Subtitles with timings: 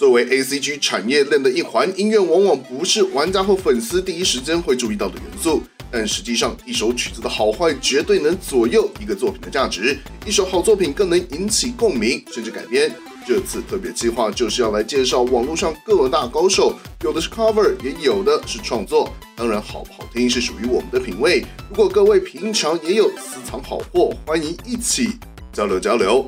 [0.00, 9.98] 作为 ACG 产业链的一环，音乐往往不是玩家或粉丝第一时间会注意到的元素，但实际上，一首曲子的好坏绝对能左右一个作品的价值。
[10.24, 12.90] 一首好作品更能引起共鸣，甚至改编。
[13.26, 16.74] 这次特别计划就是要来介绍网络上各大高手，
[17.04, 19.12] 有的是 cover，也有的是创作。
[19.36, 21.44] 当然，好不好听是属于我们的品味。
[21.68, 25.10] 如果各位平常也有私藏好货，欢迎一起
[25.52, 26.26] 交流交流。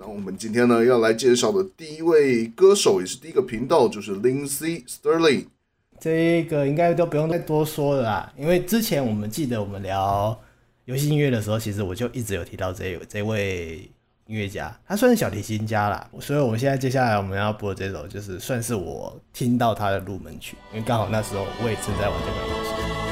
[0.00, 5.44] 那我们今天呢要来介绍的第一位歌手，也是第一个频道，就是 Lindsey Sterling。
[6.00, 10.40] 这个应该都不用再多说了啦，因为之前我们记得我们聊
[10.86, 13.90] 游戏音乐的时候，其实我就一直有提到这这位
[14.26, 16.10] 音乐家，他算是小提琴家啦。
[16.18, 23.09] 所以我们现在接下来我们要播这首，就是算是我听到他的入门曲，因为刚好那时候我也正在玩这个游戏。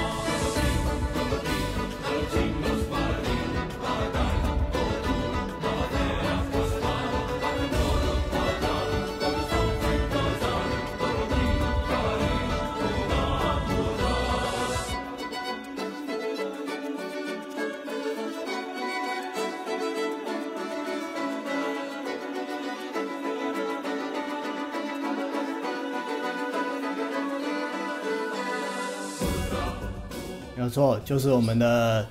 [30.69, 32.07] 没错，就是我们的，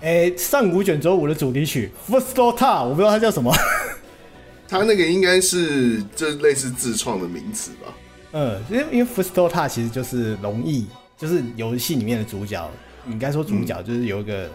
[0.00, 3.54] 哎、欸，上古卷轴五的主题曲《Footstool Ta》，我不知道它叫什么。
[4.66, 7.94] 它那个应该是就类似自创的名词吧？
[8.32, 10.86] 嗯，因为因为《Footstool Ta》其实就是龙翼，
[11.18, 12.66] 就是游戏里面的主角。
[13.04, 14.48] 你应该说主角就是有一个，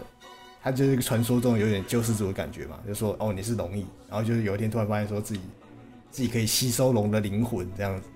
[0.60, 5.40] 他、嗯、就是一个传说中有点救世主的感觉嘛，就说哦，你是龙翼，然后就是有一天突然发现说自己
[6.10, 8.08] 自己可以吸收龙的灵魂这样子，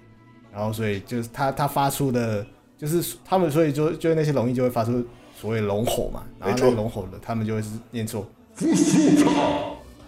[0.52, 2.45] 然后所以就是他他发出的。
[2.77, 5.05] 就是他们，所以就就那些龙翼就会发出
[5.39, 8.27] 所谓龙吼嘛，然后那个龙吼的，他们就会是念错。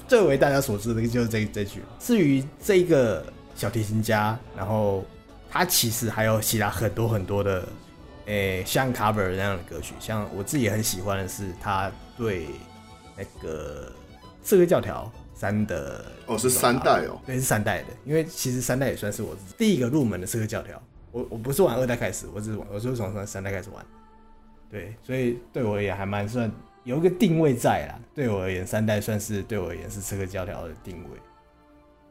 [0.08, 1.82] 最为大家所知的就是这这句。
[1.98, 5.04] 至于这个小提琴家，然后
[5.50, 7.68] 他其实还有其他很多很多的，
[8.26, 12.46] 诶、欸，像 cover 那样的歌曲，像我自己也很喜欢的是他对
[13.16, 13.90] 那个
[14.42, 20.80] 刺客教条三的哦，是三代哦，对，是三代的，因为其实三代也算是我第一个入门的刺客教条。
[21.16, 23.82] 我我不是玩二代开始，我只是玩，我是从三代开始玩，
[24.70, 26.52] 对，所以对我而言还蛮算
[26.84, 27.98] 有一个定位在啦。
[28.14, 31.18] 对我而言，三代算是对我而言是刺客教条的定位。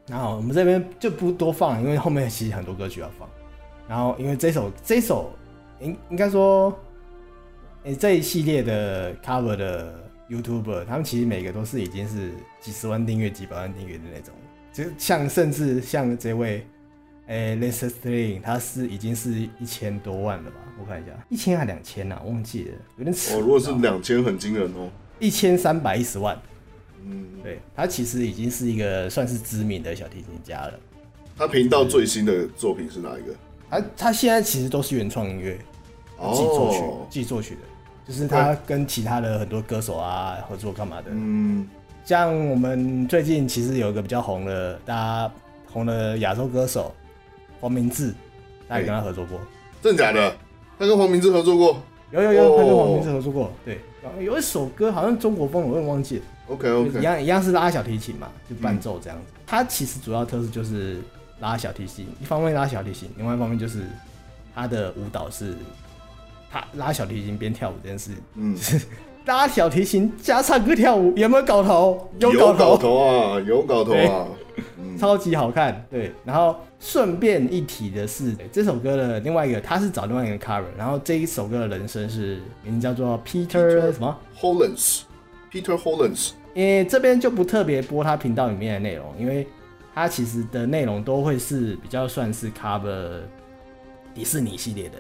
[0.07, 3.29] 然后我们这边就不多放，因为后面其实很多歌曲要放。
[3.88, 5.31] 然后因为这首这首
[5.79, 6.75] 应应该说，
[7.83, 14.33] 诶、这一系列的 cover 的 YouTuber，他们其实每个都是已经是几十万订阅、几百万订阅的那种，
[14.73, 16.66] 就像甚至像这位。
[17.27, 20.57] 哎，Lindsey Stirling，他是已经是一千多万了吧？
[20.79, 22.21] 我看一下，一千还两千啊？
[22.23, 23.35] 忘记了，有点扯。
[23.35, 24.89] 哦，如果是两千，很惊人哦。
[25.19, 26.39] 一千三百一十万。
[27.03, 30.73] 嗯，对，他其实已经是一个算是知名的小提琴家了。
[31.35, 33.33] 他频道最新的作品是哪一个？
[33.71, 35.57] 他他现在其实都是原创音乐，
[36.19, 37.61] 自己作曲，自己作曲的，
[38.07, 41.07] 就是他跟其他的很多歌手啊合作干嘛的。
[41.09, 41.67] 嗯，
[42.03, 45.33] 像我们最近其实有一个比较红的，大家
[45.71, 46.93] 红的亚洲歌手。
[47.65, 48.13] 黄明志，
[48.69, 49.39] 他也跟他合作过，
[49.81, 50.35] 真的假的？
[50.77, 51.81] 他跟黄明志合作过？
[52.11, 53.51] 有有有，他跟黄明志合作过。
[53.65, 53.79] 对，
[54.23, 56.23] 有一首歌好像中国风，我有点忘记了。
[56.47, 59.25] OK OK，一样一样是拉小提琴嘛，就伴奏这样子。
[59.47, 61.01] 他其实主要特色就是
[61.39, 63.87] 拉小提琴，一方面拉小提琴，另外一方面就是
[64.53, 65.55] 他的舞蹈是，
[66.51, 68.55] 他拉小提琴边跳舞这件事，嗯，
[69.25, 72.11] 拉小提琴加唱歌跳舞，有没有搞头？
[72.19, 74.27] 有搞头啊，有搞头啊。
[74.99, 76.11] 超级好看，对。
[76.23, 86.31] 然后顺便一提的是，这首歌的另外一个，他是找另外一个 cover，然后这一首歌的人声是名字叫做 Peter 什么 Hollens，Peter Hollens。
[86.53, 89.45] 因为这边就不特别播他频道里面的内容，因为
[89.93, 93.19] 他其实的内容都会是比较算是 cover
[94.13, 94.97] 迪士尼系列的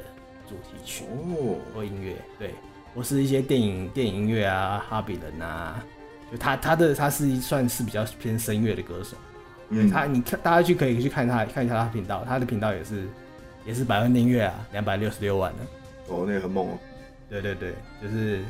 [0.49, 2.53] 主题曲哦，或音乐，对，
[2.93, 5.81] 或是一些电影电影音乐啊，哈比人啊，
[6.29, 9.15] 就他他的他是算是比较偏声乐的歌手。
[9.69, 13.07] 嗯，他你看，大家去可以去看他看一下他频道，他的频道也是
[13.65, 15.63] 也是百万订阅啊，两百六十六万的。
[16.07, 16.77] 哦，那个很猛哦。
[17.27, 18.43] 对对对，就是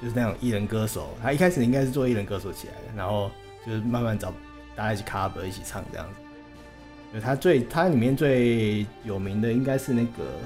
[0.00, 3.30] 就是那种艺人歌手，他一开始应该是做艺人歌手起来的，然后
[3.66, 4.32] 就是慢慢找
[4.74, 6.14] 大家一起 cover 一起唱这样子。
[7.12, 10.40] 就他最他里面最有名的应该是那个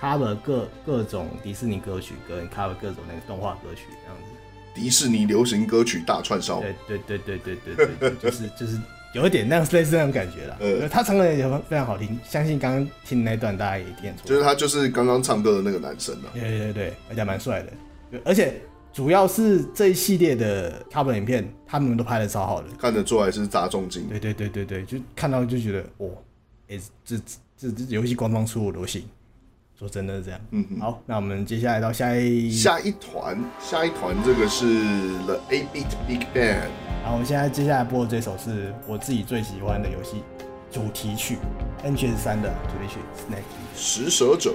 [0.00, 4.32] cover 各各种迪士尼歌曲跟 cover 各种那个动画歌曲这样子。
[4.74, 6.62] 迪士尼流行歌曲大串烧。
[6.62, 8.80] 对对对对对对对，就是 就是。
[9.12, 18.60] 有一点那样类似那种感觉啦，呃，他唱歌也非常好听，相信刚刚听那段大家也听出来，就是他就是刚刚唱歌的那个男生啊，对对对，而且蛮帅的，而且
[18.92, 24.06] 主要是这一系列的 cover 影片，他们都拍的超好的，看得出来是砸重金。
[24.08, 26.10] 对对对对对，就看到就觉得，哦，
[26.68, 27.16] 哎、欸，这
[27.58, 29.04] 这这游戏官方出我都信。
[29.78, 30.40] 说真的是这样。
[30.50, 34.66] 嗯哼，好，那我们接下来到下一下一团，下一团这个是
[35.26, 36.68] The A Bit Big Band。
[37.02, 40.22] 然后，我们现在接下来播的这首是我自己最喜欢的游戏
[40.70, 41.38] 主题曲
[41.84, 43.00] ，NGS 三的主题曲
[43.32, 43.38] 《Snake》
[43.74, 44.54] 食蛇者。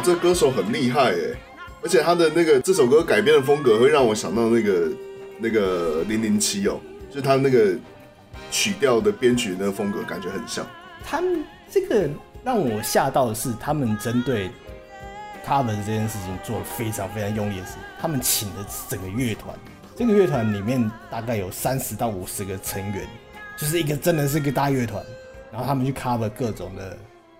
[0.00, 1.36] 这歌手很厉害哎，
[1.82, 4.88] 而且他的那个这首歌改编的风格会让我想到那个
[5.38, 6.80] 那个零零七哦，
[7.10, 7.74] 就他那个
[8.50, 10.66] 曲调的编曲那个风格感觉很像。
[11.04, 12.08] 他们这个
[12.44, 14.50] 让我吓到的是，他们针对
[15.46, 17.72] cover 这件事情做了非常非常用力的事。
[18.00, 19.54] 他们请了整个乐团，
[19.96, 23.06] 这个乐团里面大概有三十到五十个成员，
[23.56, 25.02] 就是一个真的是一个大乐团。
[25.50, 26.96] 然后他们去 cover 各种的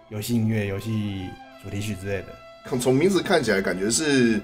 [0.08, 1.26] 游戏音乐、游戏。
[1.60, 2.26] 主题曲之类的，
[2.76, 4.41] 从名字看起来感觉是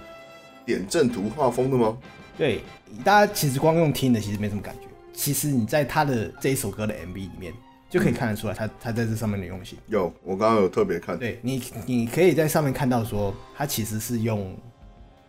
[0.65, 1.99] 点阵图画风的吗？
[2.39, 2.61] 对，
[3.05, 4.83] 大家其实光用听的其实没什么感觉。
[5.13, 7.53] 其实你在他的这一首歌的 MV 里面
[7.89, 9.79] 就可以看得出来他，他他在这上面的用心。
[9.87, 11.19] 有，我刚刚有特别看。
[11.19, 14.57] 对你，你可以在上面看到说，他其实是用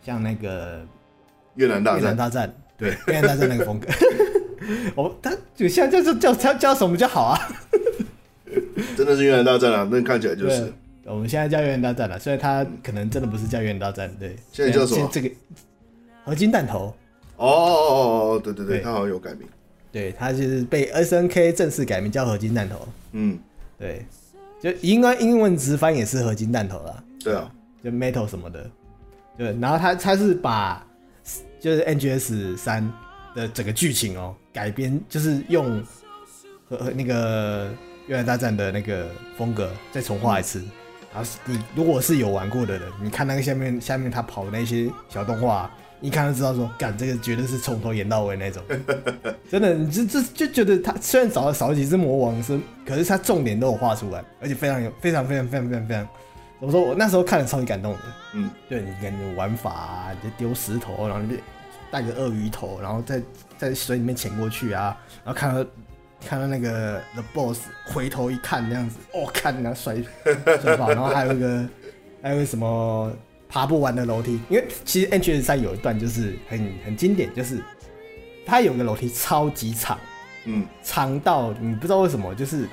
[0.04, 0.84] 像那个
[1.56, 3.88] 越南大战，越南大战，对，越南大战那个风格。
[4.96, 7.40] 哦，他就现在叫叫叫叫什么就好啊？
[8.98, 9.88] 真的是越南大战啊！
[9.92, 10.74] 那看起来就是。
[11.06, 14.36] 我们现在叫《越南大战》了，虽然它可能真的不是叫《越南大战》，对。
[14.52, 15.08] 现在叫什么？
[15.12, 15.30] 这个
[16.24, 16.94] 合金弹头。
[17.38, 19.48] 哦哦哦哦，对对对，它好像有改名。
[19.92, 22.88] 对，它就是被 SNK 正式改名叫合金弹头。
[23.12, 23.38] 嗯，
[23.78, 24.04] 对，
[24.60, 27.04] 就应该英文直翻也是合金弹头啦。
[27.24, 27.52] 对啊，
[27.84, 28.70] 就 Metal 什么的。
[29.38, 30.84] 对，然后它它是把
[31.60, 32.92] 就是 NGS 三
[33.36, 35.84] 的整个剧情哦改编，就是用
[36.68, 37.70] 和和那个
[38.08, 39.08] 越南大战的那个
[39.38, 40.60] 风格再重画一次。
[40.60, 40.72] 嗯
[41.16, 45.72] 然后你如果是有玩过的人，你看那个下面下面他跑的那些小动画，
[46.02, 48.62] 一看就知道说，干这个绝对是从头演到尾那种。
[49.50, 56.08] 真的，你这这就觉得他虽然找了少几只魔王是，可是他重点都有画出来，而且非常有非常非常非常非常非常。
[56.60, 58.00] 我说我那时候看了超级感动的。
[58.34, 61.38] 嗯，对你感觉玩法啊，就丢石头，然后就
[61.90, 63.22] 带个鳄鱼头，然后在
[63.58, 65.66] 在水里面潜过去啊，然后看到。
[66.26, 69.96] 看到那个 The Boss 回头一看那样子，哦，看那摔
[70.62, 71.66] 摔爆，然后还有一个
[72.22, 73.12] 还有什么
[73.48, 77.62] 爬不完的楼梯，因为其实 NGS 三有一段就是很很经典，就是
[78.46, 79.98] 它有个楼梯超级长，
[80.46, 82.68] 嗯，长到你不知道为什么，就是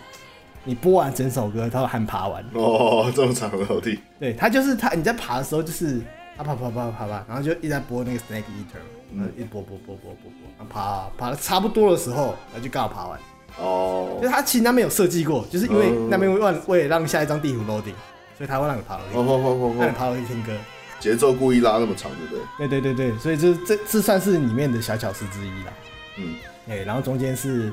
[0.64, 2.44] 你播完整首歌，它会喊爬完。
[2.54, 3.98] 哦，这么长的楼梯。
[4.18, 5.98] 对，它就是它你在爬的时候，就是
[6.36, 8.82] 啊爬爬爬爬爬，然后就一直在播那个 Snake Eater，
[9.12, 13.20] 嗯，一播播播播播播，爬爬的差不多的时候，然后就刚好爬完。
[13.58, 14.20] 哦，oh.
[14.22, 17.94] 就是他其实那边有设计过，就是因为那边为为了让下一张地图 loading，
[18.36, 20.52] 所以他会让你爬楼梯，让你爬楼梯听歌，
[20.98, 22.68] 节奏故意拉那么长，对不对？
[22.68, 25.72] 对对对对，所以这这这算是里面的小巧思之一啦。
[26.18, 26.34] 嗯，
[26.68, 27.72] 哎，然后中间是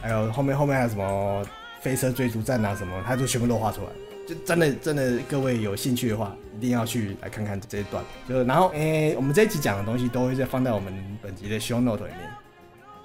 [0.00, 1.44] 还有后面后面还有什么
[1.80, 3.88] 飞车追逐战啊什么，他就全部都画出来，
[4.26, 8.02] 就真的真的各位有兴趣的话，一定要去来看看这一段。
[8.28, 10.92] 就然后诶、欸，我们这一集讲的东西都会再放在我们
[11.22, 12.30] 本集的 show note 里面。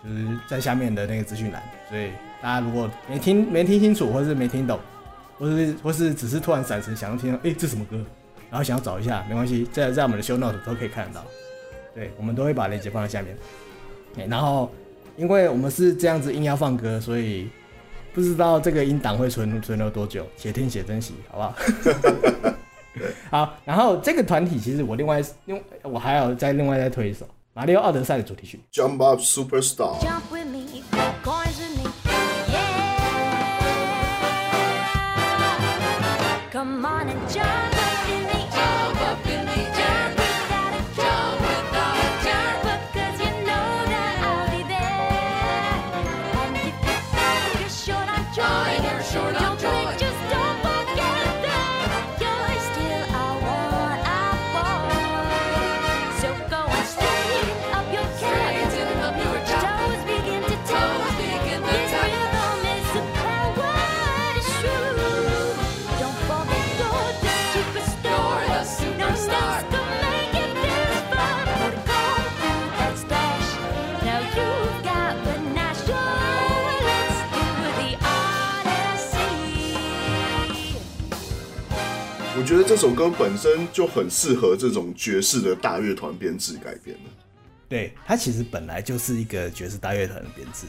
[0.04, 2.12] 就是在下面的那个资讯栏，所以
[2.42, 4.80] 大家如果没听没听清楚，或是没听懂，
[5.38, 7.98] 或是或是只是突然闪神想要听，哎、欸，这什么歌？
[8.50, 11.26] 然后想要找一下，没关系，在在我们的 show note 都可以看得到。
[11.94, 13.36] 对，我们都会把链接放在下面。
[14.18, 14.72] 哎，然后
[15.18, 17.50] 因为我们是这样子硬要放歌，所以
[18.14, 21.56] 不知道这个音档会存存留多久，且听且珍惜，好不好？
[23.30, 27.28] 好，然后这个团体其实我另外用我还要再另外再推一首。
[27.58, 29.98] 马里奥奥德赛的主题曲 jump up superstar
[82.68, 87.10] 这首歌本身就很适合这种爵士的大乐团编制改编的。
[87.70, 90.68] 对，它其实本来就是一个爵士大乐团的编制。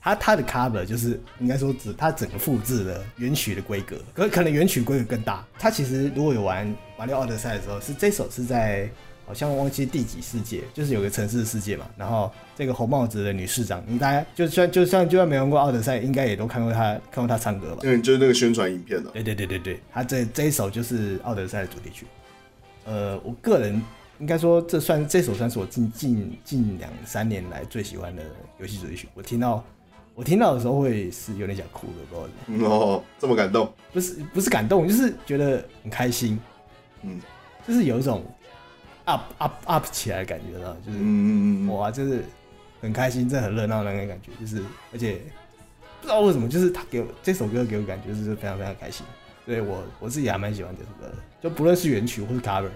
[0.00, 5.44] 它它的 cover 就是应该说只它整个复制了原曲的规格，可可能原曲规格更大。
[5.58, 8.88] 它其实如果有玩马里奥德赛的时候，是这首是在
[9.26, 11.86] 好像忘记第几世界，就是有个城市的世界嘛。
[11.96, 17.80] 然后这个红帽子的女市长，你大家就算就算就算没玩过奥德赛，应该也都看过她看过她唱歌吧？
[17.84, 19.10] 嗯，就是那个宣传影片了。
[19.12, 22.06] 对对对对对，她这这一首就是奥德赛的主题曲。
[22.84, 23.80] 呃，我个人
[24.18, 28.22] 应该说这算这首算是我近近近两三年来最喜欢的
[28.58, 29.08] 游戏主题曲。
[29.14, 29.64] 我听到。
[30.14, 32.04] 我听到的时候会是有点想哭的，
[32.46, 32.68] 不知道。
[32.68, 33.72] 哦，这么感动？
[33.94, 36.38] 不是，不是感动，就是觉得很开心。
[37.00, 37.18] 嗯，
[37.66, 38.22] 就是有一种
[39.04, 42.24] up up up 起来的感觉，知道就是嗯哇，就是
[42.80, 45.20] 很开心，真的很热闹那个感觉，就是而且
[46.00, 49.04] 不知道为什么，就是他给我这首歌给我感觉就是非常非常开心。
[49.44, 52.68] 所以我我自己还蛮喜欢这首歌的，就不论是原曲或是 cover，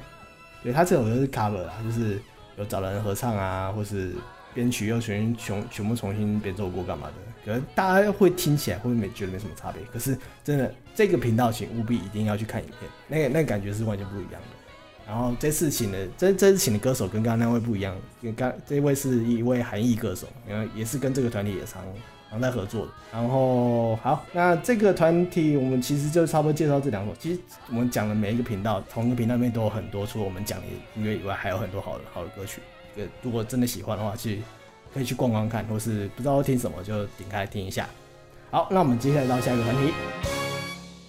[0.62, 2.20] 对他这首歌是 cover 啊，就是
[2.56, 4.12] 有找人合唱啊，或是。
[4.54, 7.14] 编曲又全全全部重新编奏过，干嘛的？
[7.44, 9.82] 可能大家会听起来会没觉得没什么差别。
[9.92, 14.55] 可是真的，这个频道请务必一定要去看影片，那个那个感觉是完全不一样的。
[15.06, 21.80] 然后这次请的这这次请的歌手跟刚刚那位不一样，跟刚这位是一位韩裔歌手，然后也是跟这个团体也常
[22.28, 22.88] 常在合作。
[23.12, 27.14] 然后好，那这个团体我们其实就差不多介绍这两首。
[27.20, 32.60] 其实我们讲的每一个频道，同一个频道里面都有很多，除了我们讲的音乐以外，还有很多好的好的歌曲。
[33.22, 34.42] 如果真的喜欢的话，去
[34.92, 37.88] 可以去逛逛看，或是不知道听什么就点开听一下。
[38.50, 40.45] 好，那我们接下来到下一个团体。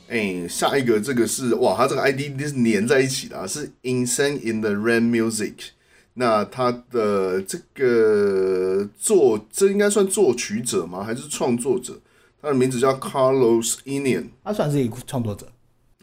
[0.09, 5.53] 哎、欸，下一个这个是哇，它这个 ID 是粘在一起的，是 Insane in the Rain Music。
[6.13, 11.03] 那它的这个作，这应该算作曲者吗？
[11.03, 11.99] 还是创作者？
[12.41, 15.47] 他的名字叫 Carlos Inian，他算是一个创作者。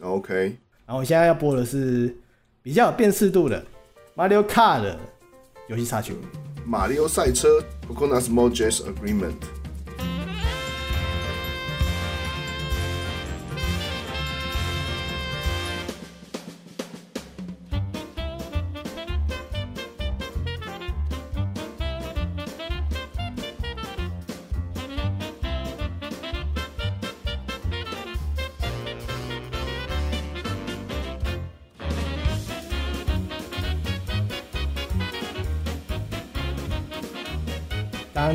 [0.01, 2.15] OK，然后我现在要播的是
[2.61, 3.65] 比较有辨识度的
[4.15, 4.99] Mario Kart 的
[5.69, 6.13] 游戏插曲，
[6.65, 7.47] 《马里奥赛车》
[7.93, 9.64] Coconuts Mode Jazz Agreement。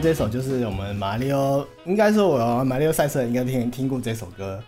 [0.01, 4.63] 这首就是我们马里奥，应该说我马里奥赛车应该听听过这首歌，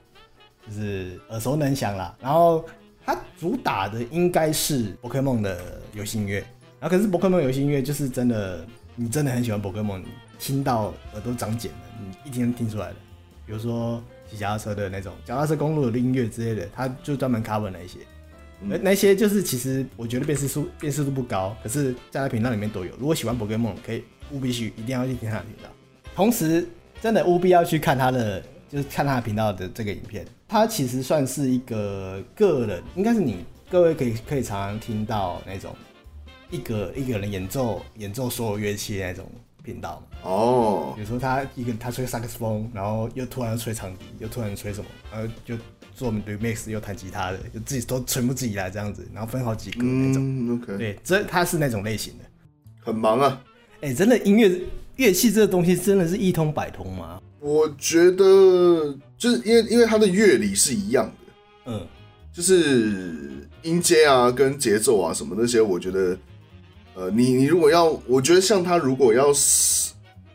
[0.66, 2.14] 就是耳熟能详啦。
[2.20, 2.62] 然后
[3.04, 6.44] 它主打的应该是宝可梦的游戏音乐，
[6.78, 10.06] 然后可是宝可梦游戏音乐就是真的，你真的很喜欢宝可梦，你
[10.38, 12.96] 听到耳朵长茧了，你一听听出来的。
[13.46, 18.00] 比如说骑脚踏车的那种脚踏车公路的音乐之类的，它就专门 cover 那些，
[18.60, 22.94] 那那些就是其实我觉得辨识度辨识度不高，可是在它频道里面都有。
[22.98, 24.04] 如果喜欢宝可梦，可以。
[24.30, 25.68] 务必须一定要去听他的频道，
[26.14, 26.68] 同时
[27.00, 30.26] 真的务必要去看他的，就是看他的频道的这个影片。
[30.48, 35.74] 他其实算是一个个人，应该是你各位可以可以常常听到那种
[36.50, 39.26] 一个一个人演奏演奏所有乐器的那种
[39.62, 40.18] 频道嘛。
[40.30, 45.56] 哦，比如说他一个他吹萨克斯风，然后又突然吹长笛，又突然吹什么，然后就
[45.94, 50.22] 做 remix 又弹吉他的，就自己都全部自己来这样子，然后分好几个那种。
[50.22, 50.76] 嗯，OK。
[50.76, 52.24] 对，这他是那种类型的，
[52.80, 53.42] 很忙啊。
[53.82, 54.60] 哎、欸，真的音乐
[54.94, 57.20] 乐器这个东西真的是一通百通吗？
[57.40, 61.32] 我觉得就是因为因为它的乐理是一样的，
[61.66, 61.86] 嗯，
[62.32, 66.16] 就是音阶啊跟节奏啊什么那些，我觉得，
[66.94, 69.32] 呃，你你如果要，我觉得像他如果要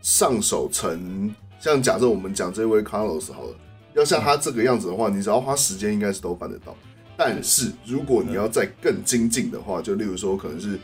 [0.01, 3.56] 上手成像假设我们讲这位 Carlos 好了，
[3.94, 6.75] 要像他这个样子的话，你只要花时间应该是都办得到。
[7.16, 10.77] 但是如果你要再更精进的话，就例如说可能是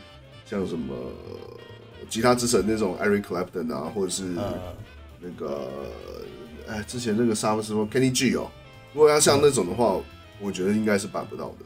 [0.46, 0.94] 像什么。
[2.14, 4.22] 吉他之神那种 Eric Clapton 啊，或者是
[5.18, 5.68] 那个
[6.68, 8.48] 哎、嗯，之前那个啥什么 Kenny G 哦，
[8.92, 10.04] 如果要像那种的话，嗯、
[10.38, 11.56] 我觉得应该是办不到的。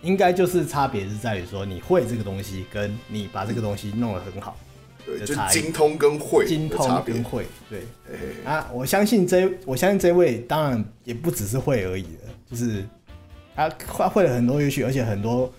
[0.00, 4.56] 应该就是差别是在于说，你会这个东西，跟你把这个东西弄得很好，
[5.04, 7.80] 对，就精通跟会，精通跟会，对。
[8.10, 12.82] 嘿嘿啊，我相信这，我相信这位当然也不只是会而已的，就是
[13.54, 15.52] 他会会了很多乐器，而且很多。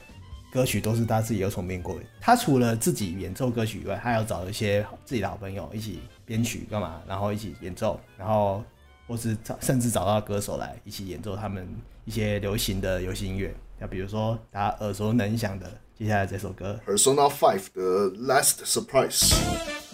[0.51, 2.01] 歌曲都是他自己有重编过的。
[2.19, 8.63] 他除了自己演奏歌曲以外，他要找一些自己的好朋友一起编曲干嘛，然后一起演奏，然后
[9.07, 11.67] 或是找甚至找到歌手来一起演奏他们
[12.05, 13.55] 一些流行的游戏音乐。
[13.79, 19.90] 像比如说大家耳熟能详的接下来这首歌，Persona 5的 Last Surprise。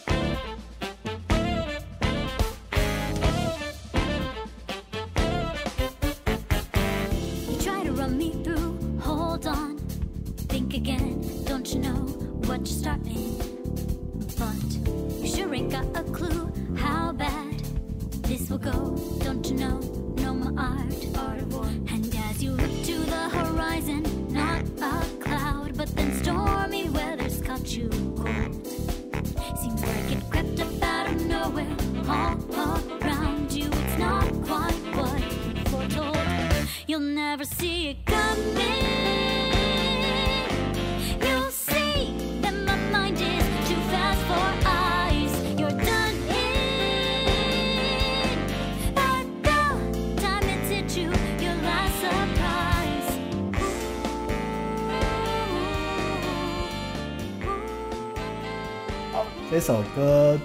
[59.50, 60.40] 这首歌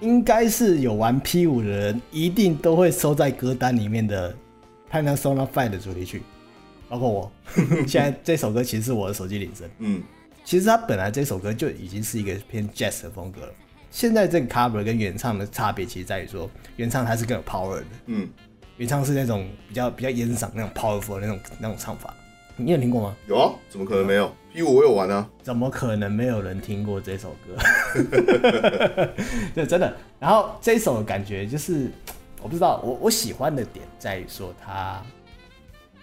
[0.00, 4.32] 应该是有玩 P 五的人一定都会收在歌单里面的
[4.94, 6.22] Panasonic Five 的主题曲，
[6.88, 7.32] 包括我。
[7.88, 9.68] 现在这首歌其实是我的手机铃声。
[9.78, 10.00] 嗯，
[10.44, 13.52] 其实它本来这首歌就已经是一个偏 Jazz 的风格了。
[13.90, 17.84] 现在这个 cover 跟原唱的差别，其实在于说，原唱它是更有 power 的。
[18.06, 18.28] 嗯，
[18.76, 22.14] 原唱是那种比较比较烟嗓那种 powerful 的那种那种唱法。
[22.56, 23.16] 你有听过吗？
[23.26, 25.28] 有啊，怎么可能没有？P 五我有玩啊。
[25.42, 27.56] 怎么可能没有人听过这首歌？
[29.56, 29.92] 对，真的。
[30.20, 31.90] 然后这首感觉就是，
[32.44, 35.02] 我不知道，我我喜欢的点在于说他，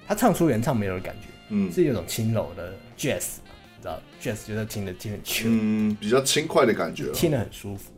[0.08, 3.36] 他唱出原唱没有的感觉，嗯，是有种轻柔的 jazz，
[3.78, 7.92] 你知道，jazz 就是听着听很轻，嗯，比较轻快的感觉，听得很舒服。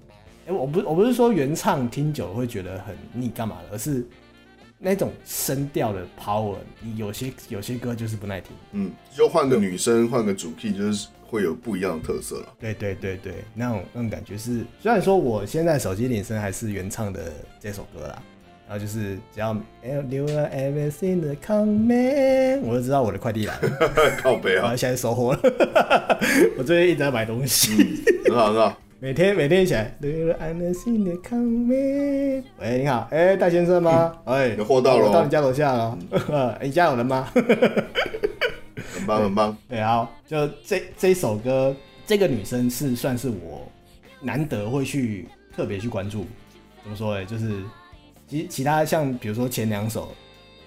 [0.46, 4.06] 哎、欸，我不我不是说原唱听久了会觉得很腻干嘛的，而是。
[4.86, 8.54] 那种声调的 power，你有些有些歌就是不耐听。
[8.74, 12.54] 嗯，就换个女生，换个主 key，就是会有不一样的特色了。
[12.60, 17.32] 对对对对，那种那种感觉是，虽然说我现在手机铃声还是原唱的
[17.62, 18.22] 这首歌啦，
[18.74, 19.56] 然后就是只要
[20.10, 23.70] 留了 everything 的 comment，我就知道我的快递来了。
[24.20, 24.76] 靠北啊！
[24.76, 25.40] 现在收货了。
[26.58, 27.72] 我最近一直在买东西。
[27.76, 28.76] 嗯、很好很好。
[29.00, 32.44] 每天每天起来，留了 everything 的 comment。
[32.60, 34.12] 喂，你好，哎、欸，戴先生吗？
[34.26, 35.96] 哎、嗯，有货到了，到你家楼下了。
[36.32, 37.30] 嗯、你家有人吗？
[37.32, 39.56] 很棒很棒。
[39.70, 41.76] 对，好，就这这首歌，
[42.08, 43.72] 这个女生是算是我
[44.20, 46.26] 难得会去特别去关注。
[46.82, 47.24] 怎么说哎？
[47.24, 47.62] 就是
[48.34, 50.12] 其其他像比如说前两首，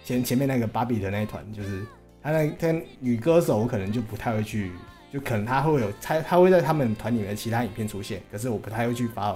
[0.05, 1.85] 前前面那个芭比的那一团，就是
[2.23, 4.71] 他那他女歌手，我可能就不太会去。
[5.13, 9.35] 就可能他会有他他会在他们团里面的其他影片出现，可是我不太会去发。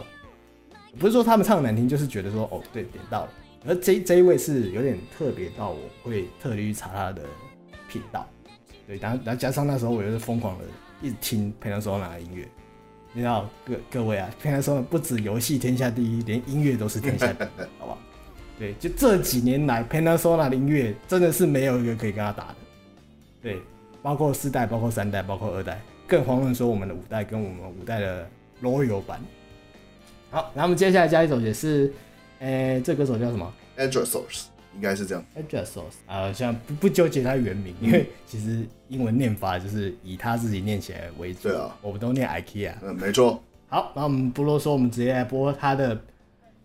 [0.98, 3.32] 不是说他们唱的难听，就是觉得说哦对，点到了。
[3.66, 7.22] 而这这一位是有点特别到我会特地去查他的
[7.88, 8.28] 频道。
[8.86, 10.64] 对，然后然后加上那时候我又是疯狂的
[11.00, 12.46] 一直听 Panasonic 的音乐。
[13.12, 17.46] 你知道各各位啊，Panasonic 不止游戏天下第一，连音乐都是天下第一，
[17.78, 17.98] 好不好？
[18.60, 22.56] 对，就这几年来 Panasonic 的音乐真的是没有一个可以跟他打的。
[23.42, 23.58] 对。
[24.02, 28.26] 包括四代，包括三代，包括二代，更遑论说我们的五代跟我们五代的
[28.62, 29.20] Royal 版。
[30.30, 31.92] 好，那我们接下来加一首也是，
[32.38, 34.44] 诶、欸，这歌手叫什么？Edgesource，
[34.74, 35.22] 应该是这样。
[35.36, 41.50] Edgesource 啊，像不不纠结他原名，因为其实英文念法就是以他自己念起来为主。
[41.50, 42.72] 对啊，我们都念 IKEA。
[42.82, 43.42] 嗯，没错。
[43.68, 46.00] 好，那我们不啰嗦，我们直接来播他的，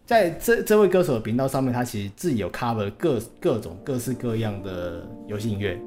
[0.06, 5.80] 在这这位歌手的频道上面，他其实自己有 cover 各各种各式各样的游戏音乐。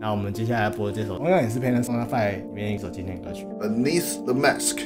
[0.00, 4.76] 那我们接下来播的这首，同样也是 Panasonic 里面一首经典歌曲《Beneath the Mask》。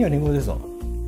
[0.00, 0.58] 你有听过这首？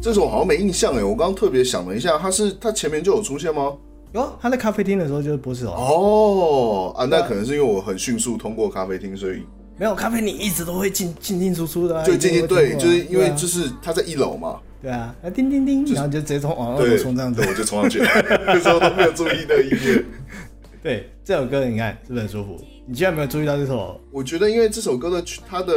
[0.02, 3.72] 这首好像没印象哎，我刚刚特别想了一下，它是它前面就有出现吗？
[4.12, 5.70] 有，他在咖啡厅的时候就是播这首。
[5.70, 9.44] 哦，啊，那可能是因为我很迅速通过咖啡厅，所以
[9.78, 12.04] 没有咖啡，你一直都会进进进出出的、啊。
[12.04, 14.60] 就进进对，就是因为就是他在一楼嘛。
[14.82, 18.08] 对啊，那叮叮叮，然后就直接从往二楼冲这样子，对，我就冲上去了，
[18.46, 20.04] 那时候都没有注意那个音乐。
[20.82, 22.62] 对，这首歌你看是不是很舒服？
[22.84, 23.98] 你居然没有注意到这首？
[24.10, 25.72] 我觉得因为这首歌的它的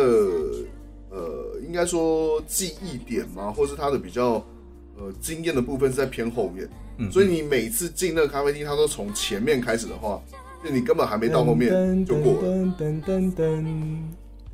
[1.75, 4.43] 该说记忆点嘛，或是它的比较
[4.97, 10.21] 呃惊艳的部分是在偏后面，嗯，所以你每次进那个咖啡厅，它都从前面开始的话，
[10.63, 12.47] 就你根本还没到后面就过了。
[12.47, 13.63] 噔噔噔噔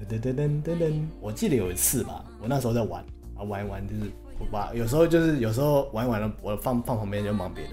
[0.10, 3.04] 噔噔噔噔噔，我记得有一次吧，我那时候在玩，
[3.36, 7.72] 然后玩一玩就是我把有时候就是有时候玩一玩了，我放放旁边就忙别的。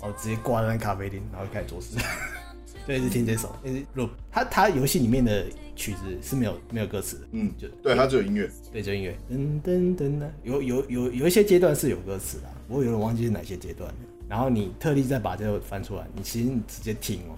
[0.00, 1.96] 然后直接挂在那咖啡厅，然后开始做事，
[2.86, 4.06] 就一直听这首，一直录。
[4.30, 9.16] 他他游戏里面的曲子是没有没有歌词的，嗯，就对，它只有音乐，对，只有音乐。
[9.30, 13.92] 噔噔噔噔，有有有有一些阶段是有歌词的，不过有点忘记是哪些阶段。
[14.28, 17.36] 然后你特地再把这个翻出来，你其实你直接听哦，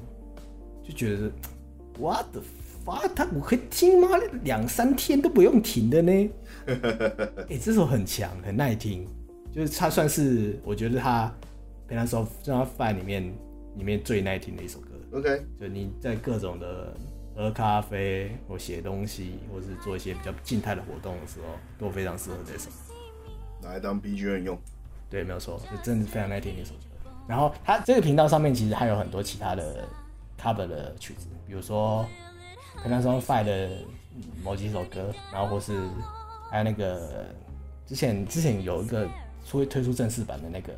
[0.84, 1.32] 就觉得是
[1.98, 2.42] What the
[2.84, 3.10] fuck？
[3.14, 4.08] 他我可以听吗？
[4.44, 6.30] 两三天都不用停的呢。
[6.66, 6.74] 哎、
[7.48, 9.06] 欸，这首很强，很耐听，
[9.52, 11.32] 就是它算是我觉得它。
[11.88, 13.32] Penasol 在他 Five 里面
[13.76, 14.88] 里面最耐听的一首歌。
[15.12, 16.92] OK，就你在各种的
[17.36, 21.46] 喝咖啡或写东西，或是做一些比较静态的活动的时候，
[21.78, 22.70] 都非常适合这首。
[23.62, 24.58] 拿来当 BGM 用。
[25.10, 27.10] 对，没有错，就真的非常耐听的一首歌。
[27.28, 29.86] 然后它这个频道上面其实还有很多其他的
[30.40, 32.06] cover 的曲子，比如说
[32.82, 33.70] Penasol Five 的
[34.42, 35.78] 某几首歌，然后或是
[36.50, 37.26] 还有那个
[37.86, 39.06] 之前之前有一个
[39.44, 40.72] 出推出正式版的那个。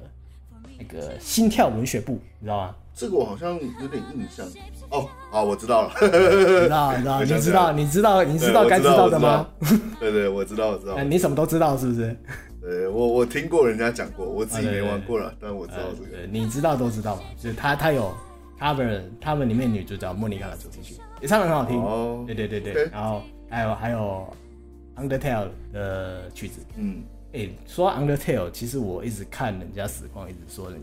[0.79, 2.75] 那个心跳文学部，你知道吗？
[2.95, 4.47] 这个我好像有点印象。
[4.91, 5.93] 哦，好，我知道了。
[6.01, 9.47] 知道，知道，你知道，你知道， 你知道该知道的吗？
[10.01, 11.01] 对对，我知道，我知道。
[11.03, 12.17] 你什么都知道是不是？
[12.61, 16.11] 对，我我听过人家讲过，我自己没玩过了，但我知道这个。
[16.17, 17.23] 对，你知道都知道嘛？
[17.39, 18.13] 就是他，他有
[18.59, 21.81] cover，他们里面女主角莫妮卡的主题曲，也唱得很好听。
[21.81, 22.89] 哦，对对对对。
[22.91, 24.27] 然后还有还有
[24.97, 27.03] Undertale 的曲子，嗯。
[27.31, 30.81] 哎、欸，说 Undertale，其实我一直看人家实况，一直说人，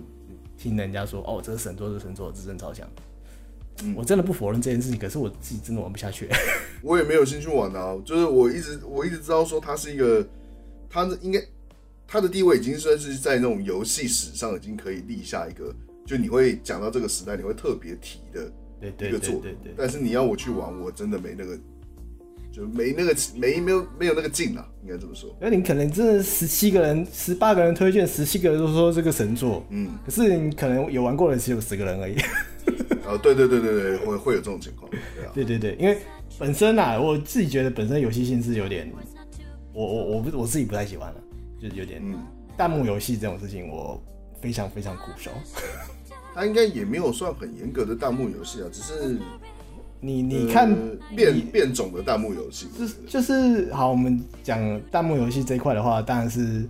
[0.56, 2.88] 听人家说，哦，这个神作，这个神作，真超强。
[3.82, 6.30] 嗯，我真的不否认这件事情，可是我自己真的玩不下去。
[6.84, 10.24] 我也没有兴趣玩啊，就是我一直我一直知道说它是一个，
[10.88, 11.44] 它的应该
[12.08, 15.74] 它的地位已经算是在那种游戏史上已经可以立下一个，
[16.06, 18.52] 就你会讲到这个时代，你会特别提的
[19.08, 19.42] 一个作品。
[19.42, 19.74] 对对对对对。
[19.76, 21.58] 但是你要我去玩，我真的没那个。
[22.56, 25.36] 就没那个没没有没有那个劲啊，应该这么说。
[25.42, 32.16] 那你可能真的十七个人、十八个人推荐，十七个人都说这个神作，嗯，可是你可能有玩过的只有十个人而已。
[33.06, 34.90] 哦，对对对对对，会会有这种情况。
[34.90, 35.98] 对啊，对对对，因为
[36.40, 38.90] 本身啊，我自己觉得本身游戏性是有点，
[39.74, 41.22] 我我我不我自己不太喜欢了，
[41.62, 42.18] 就是有点，嗯，
[42.56, 44.02] 弹幕游戏这种事情我
[44.42, 45.30] 非常非常苦手。
[46.34, 49.18] 他应该也没有算很严格的弹幕游戏啊，只是。
[50.00, 50.76] 你你看
[51.16, 54.60] 变变种的弹幕游戏，就是就是好，我们讲
[54.92, 56.64] 弹幕游戏这一块的话，当然是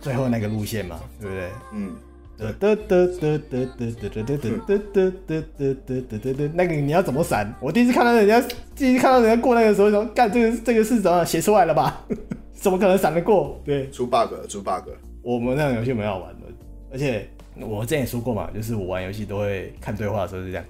[0.00, 1.48] 最后那个路线嘛，对不对？
[1.72, 1.92] 嗯。
[2.38, 7.52] 得得得得得得得得得得得得得得得得，那个你要怎么闪？
[7.60, 8.40] 我第一次看到人家，
[8.76, 12.06] 第一次看到人家过那个时候，说干这个这个是怎么写出来了吧？
[12.52, 13.60] 怎么可能闪得过？
[13.64, 14.88] 对，出 bug 了，出 bug。
[15.20, 16.46] 我们那种游戏蛮好玩的，
[16.92, 20.64] 而且我之前也说过嘛，就是我玩游戏都会看对话的时候是这样。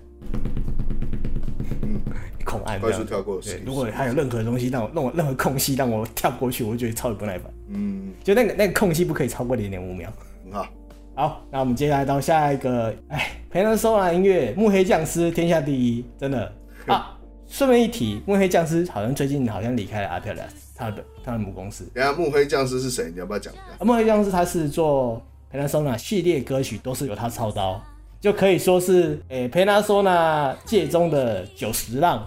[2.44, 3.40] 空按快速跳过。
[3.40, 7.52] 对，如果还有任何东西让我 弄任何空隙让我跳过去，我就觉得超级不耐烦。
[7.68, 10.12] 嗯，就那个那个空隙不可以超过零点五秒。
[10.50, 10.66] 好，
[11.14, 16.52] 好，那我们接下来到下一个，哎，Penasona 音乐，幕黑匠师天下第一，真的
[16.86, 17.14] 啊。
[17.50, 21.90] 顺便一提，幕黑匠师好像最近好像离开了 Atlus，他的他的母公司。
[21.94, 23.10] 等下，幕黑匠师是谁？
[23.10, 23.82] 你要不要讲一下？
[23.82, 27.82] 木黑匠师他是做 Penasona 系列歌曲都是由他操刀，
[28.20, 32.26] 就可以说是诶、欸、Penasona 界中的九十，我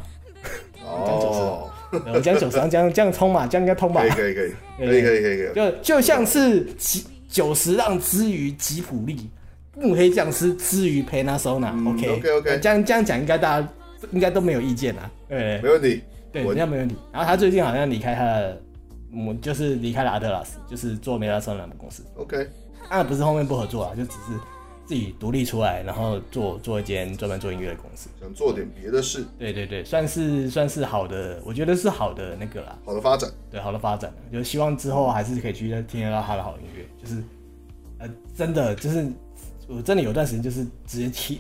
[2.23, 4.01] 讲九十，这样这样通嘛，这样应该通吧？
[4.01, 9.30] 可以可以可以，可以可以可以，就就像是吉九十浪之于吉普力，
[9.75, 13.67] 木黑匠师之于 Penasona，OK OK OK，这样这样讲应该大家
[14.12, 16.01] 应该都没有意见啦，对，没问题，
[16.32, 16.95] 对，应该没问题。
[17.12, 18.62] 然后他最近好像离开他的
[19.13, 22.47] 我，就是离开了阿特拉斯，就是做 Penasona 公司，OK，
[22.89, 24.39] 当然不是后面不合作啊，就只是。
[24.91, 29.23] 自己独立出来，然后做做一间专门做音乐的公司，想做点别的事。
[29.39, 33.32] 对对对，算是算是好的，我觉得是好的那个啦，好的发展。
[33.49, 36.86] 对，好的发展，就希望之后还是可以去听得到他的好音乐。
[37.01, 37.23] 就是，
[37.99, 39.10] 呃，真的就是，
[39.65, 41.39] 我真的有段时间就是直接 key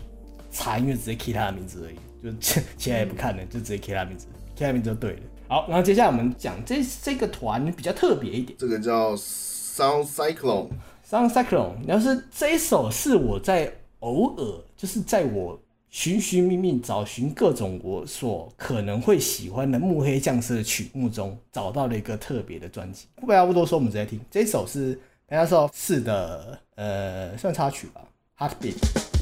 [0.49, 5.19] 查音乐，直接 key 他的名字而已，就其他也不看了，就直接 key 他的名字，key 他的名字就对了。
[5.49, 10.69] 好，然后接下来我们讲这这个团比较特别一点，这个叫 Sound Cyclone。
[11.11, 13.69] Sound Cyclone，要是这一首是我在
[13.99, 23.07] 偶尔，就是在我寻寻觅觅找寻各种我所可能会喜欢的木黑匠师的曲目中，找到了一个特别的专辑。
[23.17, 24.21] 不要不多说，我们直接听。
[24.31, 24.97] 这一首是
[25.27, 29.20] Penasol 4的，呃，算插曲吧，Heartbeat。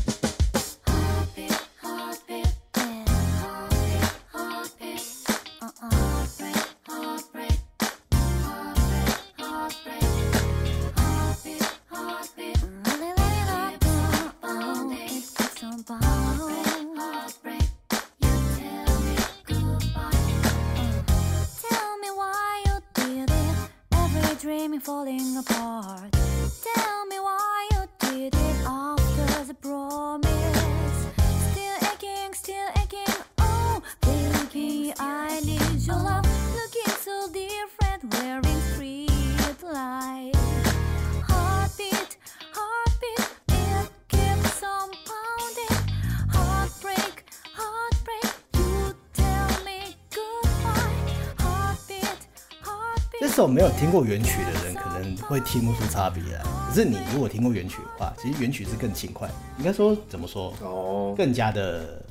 [53.39, 56.43] 首没有听过原曲的人可能会听不出差别来。
[56.67, 60.53] 可是你如果听过原曲的话，其实原曲是更轻快，应该说怎么说？
[60.61, 62.05] 哦，更加的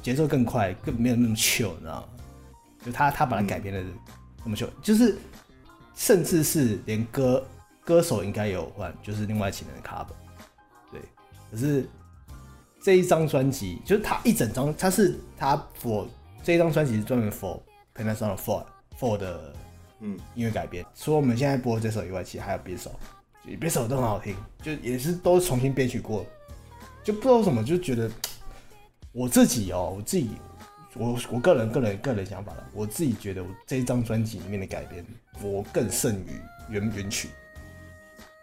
[0.00, 2.04] 节奏更快，更没有那么 chill，你知道吗？
[2.82, 3.84] 就他他把它改编的
[4.42, 5.18] 那么 chill，就是
[5.94, 7.46] 甚至是连歌
[7.84, 10.14] 歌手应该有换，就是另外请人的 cover。
[10.90, 10.98] 对，
[11.50, 11.86] 可是
[12.80, 16.06] 这一张专辑就是他一整张，他是他 for
[16.42, 17.60] 这一张专辑是专门 for
[17.94, 18.64] Panasonic for
[18.98, 19.54] for 的。
[20.06, 22.92] 嗯，音乐改编，除了我们现在播这首以外，其实还有别首，
[23.58, 26.26] 别首都很好听，就也是都重新编曲过，
[27.02, 28.10] 就不知道为什么就觉得
[29.12, 30.28] 我自己哦、喔，我自己，
[30.92, 35.02] 我我个人个人个人想法了，我自己觉得我这一张专辑里面的改编，
[35.40, 36.38] 我更胜于
[36.68, 37.30] 原原曲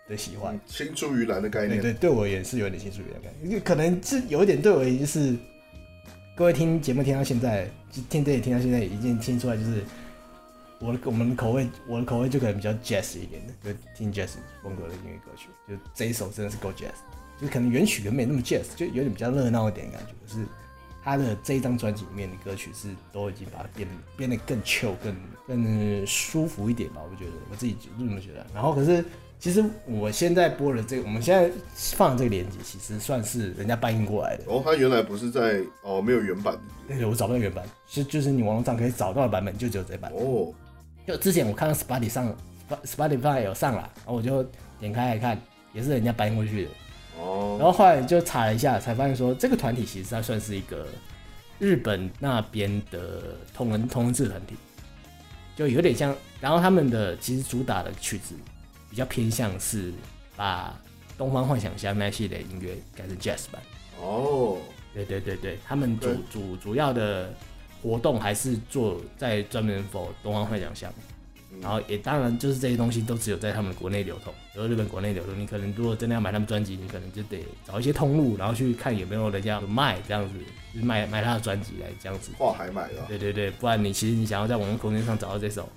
[0.10, 5.38] 的喜欢，青出于蓝的概念，对，对对，我而言是有点青出于蓝的概念，因为可能是有一点对我而言就是，
[6.36, 7.70] 各位听节目听到现在，
[8.10, 9.84] 听这里听到现在，已经听出来就是。
[10.82, 14.32] 我的我们的口味，我的口味就可能比较 jazz 一点的，就听 jazz
[14.64, 15.48] 风格的音乐歌曲。
[15.70, 16.98] 就这一首真的是够 jazz，
[17.40, 20.14] 就是可能原曲原本没那么 jazz，就有点比较热闹一点的感觉。
[20.26, 20.46] 可是
[21.04, 25.16] 他的这一张专辑里面的歌曲是都已经把它变变得更 chill、更
[25.48, 27.02] 更舒服一点吧？
[27.10, 28.46] 我觉得我自己就这么觉得。
[28.54, 29.06] 然后可是
[29.40, 34.44] 其实我现在播的这个，我们现在放的这个链接，其实算是人家搬运过来的。
[34.48, 36.96] 哦，他原来不是在哦，没有原版的。
[36.96, 40.12] 对，我找不到原版，就就是你网络上可以找到的版本，就只有这版。
[40.14, 40.54] 哦。
[41.12, 42.34] 就之前我看到 Spotify 上
[42.86, 44.42] ，Spotify 有上了，然后我就
[44.80, 45.38] 点开来看，
[45.74, 46.72] 也是人家搬过去的。
[47.20, 47.58] 哦。
[47.60, 50.88] 然后后来就查了一下，才发现说这个团体其实它算是一个
[51.60, 54.56] 日本那边的同人同人志团体，
[55.58, 56.16] 就有点像。
[56.40, 58.34] 然后他们的其实主打的曲子
[58.90, 59.92] 比较偏向是
[60.38, 60.70] 把
[61.18, 63.62] 《东方幻想家》那系列音乐改成 Jazz 版。
[64.00, 64.58] 哦。
[64.94, 67.34] 对对对对，他们主主主要的。
[67.82, 70.94] 活动还是做在专门 for 东方幻想乡，
[71.60, 80.34] 然后也当然就是这些东西都只有在他们国内流通，比如日本国内流通，你可能如果真的要买他们专辑，你可能就得找一些通路，然后去看有没有人家卖这样子，
[80.74, 82.32] 就是卖卖他的专辑来这样子。
[82.38, 83.02] 跨海买的。
[83.08, 85.68] 对对对，不然你其实你想要在网络空间上找到这首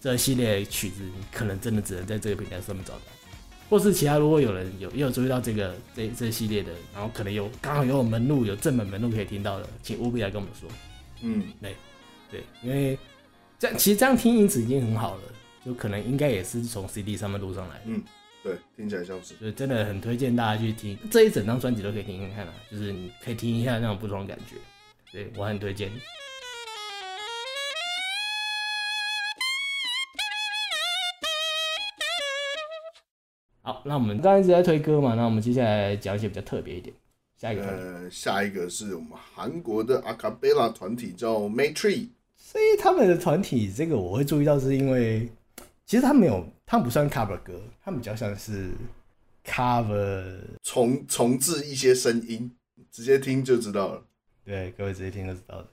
[0.00, 3.00] 这系列曲子，你可能真的只能在这个平台上面找到，
[3.70, 10.68] 或是其他如果有人有也有注意到这个这这系列的，然后可能有刚好有门路有正本门路可以听到的，请务必来跟我们说。
[11.22, 11.76] 嗯，对，
[12.30, 12.98] 对，因为
[13.58, 15.22] 这样其实这样听音质已经很好了，
[15.64, 17.82] 就可能应该也是从 CD 上面录上来的。
[17.86, 18.02] 嗯，
[18.42, 24.56] 对，听起来像是，所以真的很推荐大家去听这一整张专辑都可以听听看啊，就是你可以听一下那种不同的感觉，
[25.12, 25.90] 对，我很推荐。
[33.64, 36.92] 好，那我们刚才一直在推歌嘛，那我们接下来讲一些比较特别一点。
[37.42, 45.28] 下一个呃，下一个是我们韩国的阿卡贝拉团体叫 Maytree，所以他们的团体这个我会注意到，是因为
[45.84, 48.70] 其实他们没有，他们不算 cover 歌，他们比较像是
[49.44, 52.48] cover 重重置一些声音，
[52.92, 54.04] 直接听就知道了。
[54.44, 55.68] 对，各位直接听就知道了。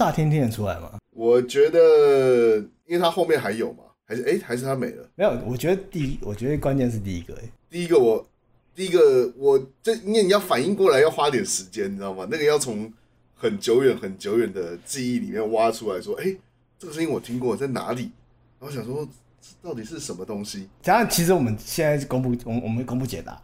[0.00, 0.98] 这样乍听听得出来吗？
[1.10, 5.06] 我觉得，因为他后面还有嘛，还是哎、欸，还是他没了？
[5.14, 8.26] 没有，我觉得第一，我觉得关键是第一个，哎，第一个我，
[8.74, 12.26] 第一个我这，因为你要反应过来要花点时间，你知道吗？
[12.30, 12.90] 那个要从
[13.34, 16.38] 很久远、很久远的记忆里面挖出来说，哎、欸，
[16.78, 18.10] 这个声音我听过，在哪里？
[18.58, 19.06] 然后想说，
[19.60, 20.66] 到底是什么东西？
[20.80, 23.38] 加上其实我们现在公布，我们我们公布解答，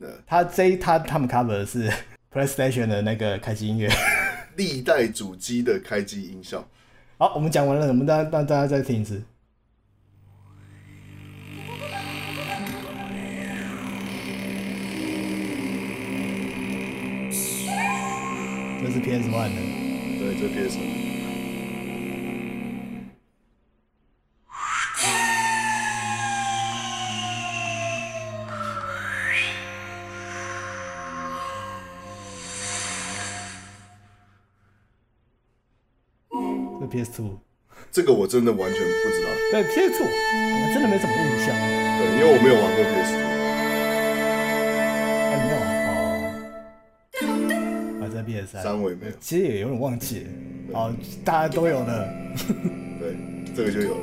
[0.00, 1.92] 对，他这一他他们 cover 的是
[2.32, 3.90] PlayStation 的那个开机音乐。
[4.58, 6.68] 历代主机的开机音效。
[7.16, 9.22] 好，我们讲完了，我们大家大家再听一次。
[18.80, 19.60] 这是 PS One 的，
[20.18, 21.07] 对，这是 PS One。
[36.98, 37.22] PS，
[37.92, 39.28] 这个我真的完全不知道。
[39.52, 40.08] 对，PS，我
[40.74, 41.54] 真的没什么印象。
[41.98, 43.12] 对，因为我没有玩过 PS。
[45.38, 45.64] 没有啊？
[48.00, 48.62] 还在 PS 三？
[48.62, 49.12] 三维没有？
[49.20, 50.26] 其实也有点忘记。
[50.72, 50.92] 哦，
[51.24, 52.08] 大家都有的。
[52.98, 53.14] 对，
[53.54, 54.00] 这个就有了。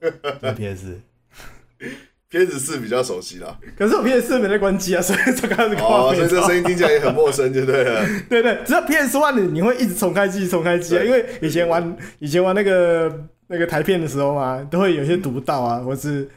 [0.00, 1.00] 哈哈哈！PS。
[2.44, 8.06] PS 四比较熟悉啦，可是我 PS 四没在关机啊，所以这个哦，所以这声音听起来也很陌生，就 对了。
[8.28, 16.28] 对对，只要 PS One 你你会一直重开机、重开机啊，因为以前玩以前玩那个那个台片的时候嘛，都会有些读不到啊，或是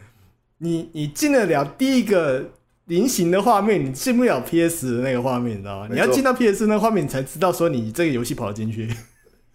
[0.60, 2.50] 你你进得了第一个
[2.86, 5.88] 菱形的画面，你进不了 PS 的那个画面，你知道吗？
[5.92, 8.90] 你要进到 PS 那个画面，你才知道说你这个游戏跑得进去。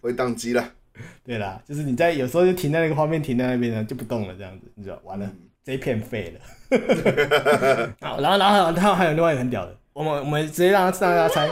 [0.01, 0.63] 会宕机了。
[1.25, 5.25] 对啦，就是你在有时候就停在那个画面，停在那边呢就不动了，这样子，你知道完了。
[5.25, 6.39] 嗯这一片废了，
[7.99, 11.49] 好，然后，然后，然后还有另外一个很屌的，我们，我们直接让他让大家猜。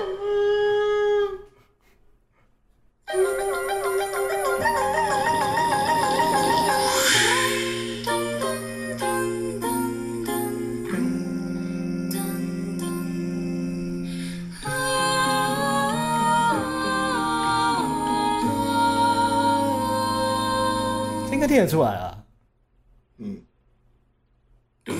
[21.32, 22.20] 应该听得出来啊。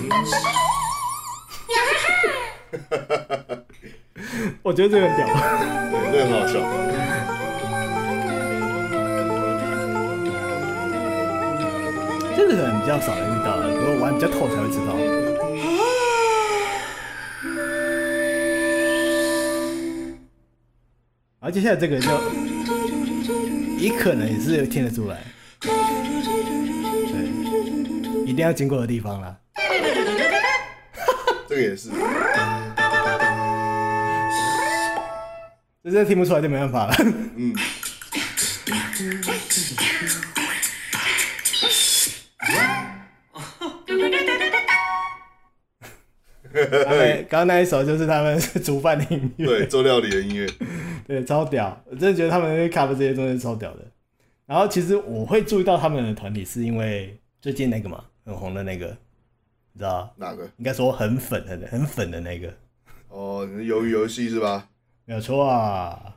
[4.62, 5.26] 我觉得这个很屌，
[5.90, 6.54] 对，这个很好笑。
[12.36, 14.94] 这个可能比较少人遇到的，如果玩比较透才会知道。
[21.40, 22.08] 而接下来这个就，
[23.78, 25.22] 你可能也是听得出来，
[25.60, 25.70] 对，
[28.24, 29.36] 一定要经过的地方啦。
[31.54, 31.88] 这个也是。
[35.84, 36.94] 这真的听不出来就没办法了。
[37.36, 37.54] 嗯。
[47.28, 50.48] 刚刚那一首就是他们煮饭的音乐，对，做料理的音乐，
[51.06, 51.80] 对，超屌！
[51.86, 53.84] 我真的觉得他们 cover 这些东西超屌的。
[54.46, 58.96] 然后其实我会注意到他们的团体，是因为最近那个嘛，很红的那个，
[59.74, 60.44] 你知道哪个？
[60.56, 62.54] 应该说很粉、很很粉的那个。
[63.08, 64.68] 哦，你鱿鱼游戏是吧？
[65.04, 66.16] 没有错啊！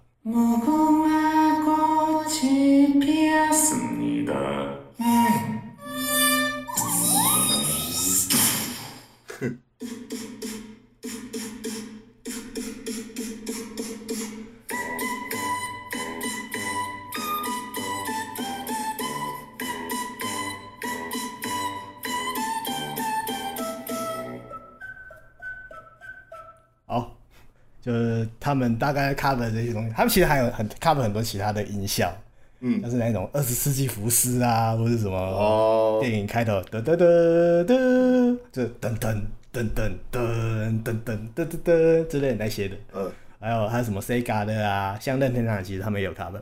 [27.87, 32.13] 就是他们大概 cover 这些东西，他们其实还有很 cover 很多其他的音效，
[32.59, 39.21] 嗯，像是那种二十世纪福斯啊，或者什么电影开头噔噔噔噔，就噔噔
[39.53, 40.97] 噔噔噔噔噔
[41.33, 46.41] 噔噔噔之类那些的，嗯，还有还有什么 Sega 的啊，像任天堂其实他们也有 cover，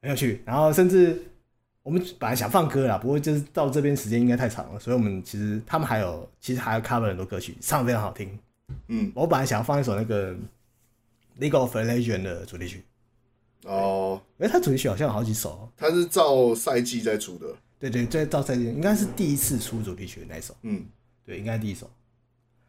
[0.00, 0.42] 很有趣。
[0.46, 1.22] 然后甚至
[1.82, 8.38] 我们本来想放歌啦，不过就是到这边时间应该太长了，所以我们其实他们还有其实还有 cover 很多歌曲，唱的非常好听。
[8.88, 10.32] 嗯，我本来想要放一首那个
[11.40, 12.84] 《League of Legends》的主题曲。
[13.64, 15.70] 哦，哎，它主题曲好像有好几首。
[15.76, 17.46] 它是照赛季在出的。
[17.78, 20.54] 对对，在照赛季，应该是第一次出主题曲的那一首。
[20.62, 20.84] 嗯，
[21.24, 21.88] 对，应该是第一首。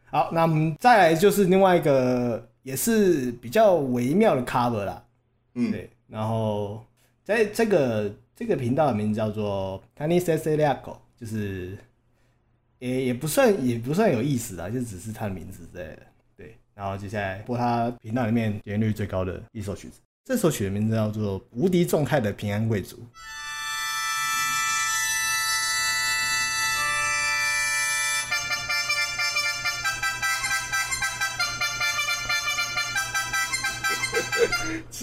[0.06, 5.04] 好，那我们再来就是另外一个，也是比较微妙的 cover 啦。
[5.54, 5.90] 嗯，对。
[6.08, 6.84] 然后
[7.24, 11.76] 在这个这个频道的名字叫做 Tani Seseliako，就是。
[12.86, 16.02] 也也不算也不算有意思啊，就只是他的名字之类的。
[16.36, 22.96] 对，然后接下来播他频道里面点击率最高的一首曲子，这首曲的名字叫做《无敌状态的平安贵族》。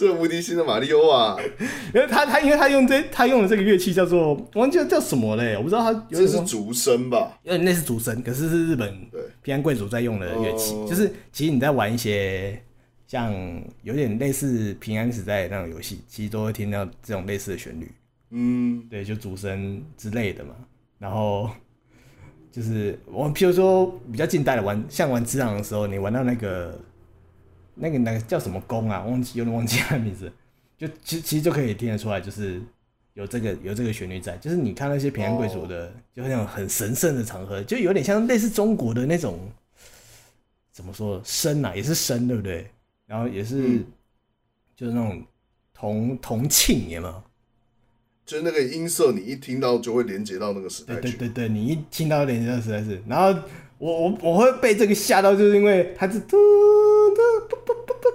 [0.03, 1.37] 是无敌星的马里奥啊！
[1.93, 7.39] 因为他他因为他用这他用的这个乐器叫做我忘记叫什么嘞，我不知道他这是竹笙吧？
[7.43, 8.93] 因为那是竹笙，可是是日本
[9.41, 10.73] 平安贵族在用的乐器。
[10.73, 12.61] 对就是其实你在玩一些
[13.07, 13.33] 像
[13.81, 17.91] 有点类似平安时代那种游戏，其实都会听到这种类似的旋律。
[18.31, 20.53] 嗯，对，就竹笙之类的嘛。
[20.99, 21.49] 然后
[22.51, 26.79] 就是我譬如说比较近代的玩，像玩《之狼》的时候，你玩到那个。
[27.75, 29.01] 那个那个叫什么宫啊？
[29.03, 30.31] 忘记有点忘记他名字，
[30.77, 32.61] 就其其实就可以听得出来，就是
[33.13, 34.37] 有这个有这个旋律在。
[34.37, 39.39] 就是你看那些平安贵族的，就那种很神圣的场合，就有点像类似中国的那种，
[40.71, 42.69] 怎么说笙啊，也是笙，对不对？
[43.05, 43.85] 然后也是，嗯、
[44.75, 45.23] 就是那种
[45.73, 47.23] 同同庆，有没有？
[48.25, 50.95] 就是那个音色，你一听到就会连接到那个时代。
[50.95, 53.37] 对对对对，你一听到连接到时代是，然后
[53.83, 58.11] 我我我会被这个吓到，就是因为它是嘟嘟嘟嘟嘟嘟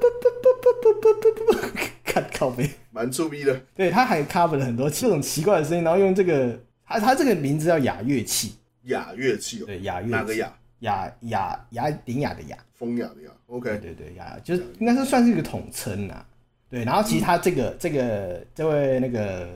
[0.80, 1.58] 嘟嘟嘟嘟。
[2.02, 3.54] 看靠背，蛮粗逼的。
[3.74, 8.54] 对，他还 cover 了很多这种奇怪的声音，然后用这个它它这个名字叫雅乐器，
[8.84, 10.58] 雅乐器哦，对，雅乐器，哪个雅？
[10.78, 16.26] 雅雅雅典雅的雅，风雅的雅，OK，对对对，雅就是应该是算是一个统称啊。
[16.70, 19.46] 对，然后其实他这个、嗯、这个这位那个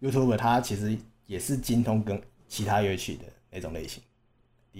[0.00, 0.96] YouTuber，他其实
[1.26, 2.18] 也是精通跟
[2.48, 4.02] 其他乐器的那种类型，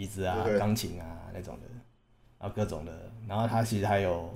[0.00, 1.66] 笛子啊、钢琴啊那种的，
[2.38, 4.34] 然后各种的，然后它其实还有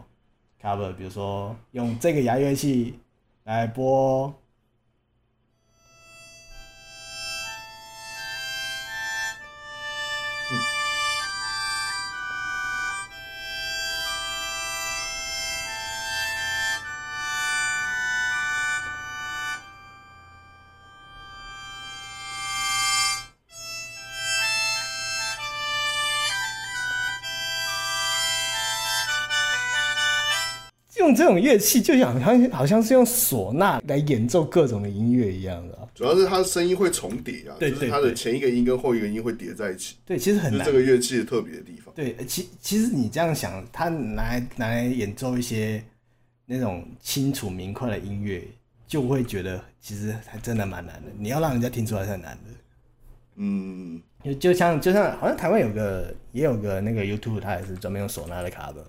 [0.60, 2.98] cover，比如说用这个牙乐器
[3.44, 4.30] 来播。
[31.24, 35.88] 这种乐器，就像好像好像是用唢呐来演奏各种的音乐一样的。
[35.94, 39.96] 主要是它的声音会重叠啊，对，就是它的前一个音跟后一个音会叠在一起。
[40.04, 40.66] 对，其实很难。
[40.66, 41.94] 这个乐器的特别的地方。
[41.94, 45.82] 对，其其实你这样想，它拿来拿来演奏一些
[46.44, 48.46] 那种清楚明快的音乐，
[48.86, 51.08] 就会觉得其实还真的蛮难的。
[51.18, 52.50] 你要让人家听出来是很难的。
[53.36, 58.84] 嗯，就就像就像好像台湾有个也有个那个 YouTube，他也是专门用唢呐的 cover。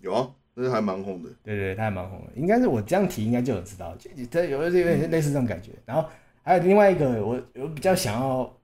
[0.00, 0.28] 有啊。
[0.60, 3.96] 这是还蛮红的，对对，他还蛮红的，应该是我这样提，应该就有知道，
[4.30, 5.70] 这有有点类似这种感觉。
[5.72, 6.06] 嗯、然后
[6.42, 8.54] 还有另外一个，我我比较想要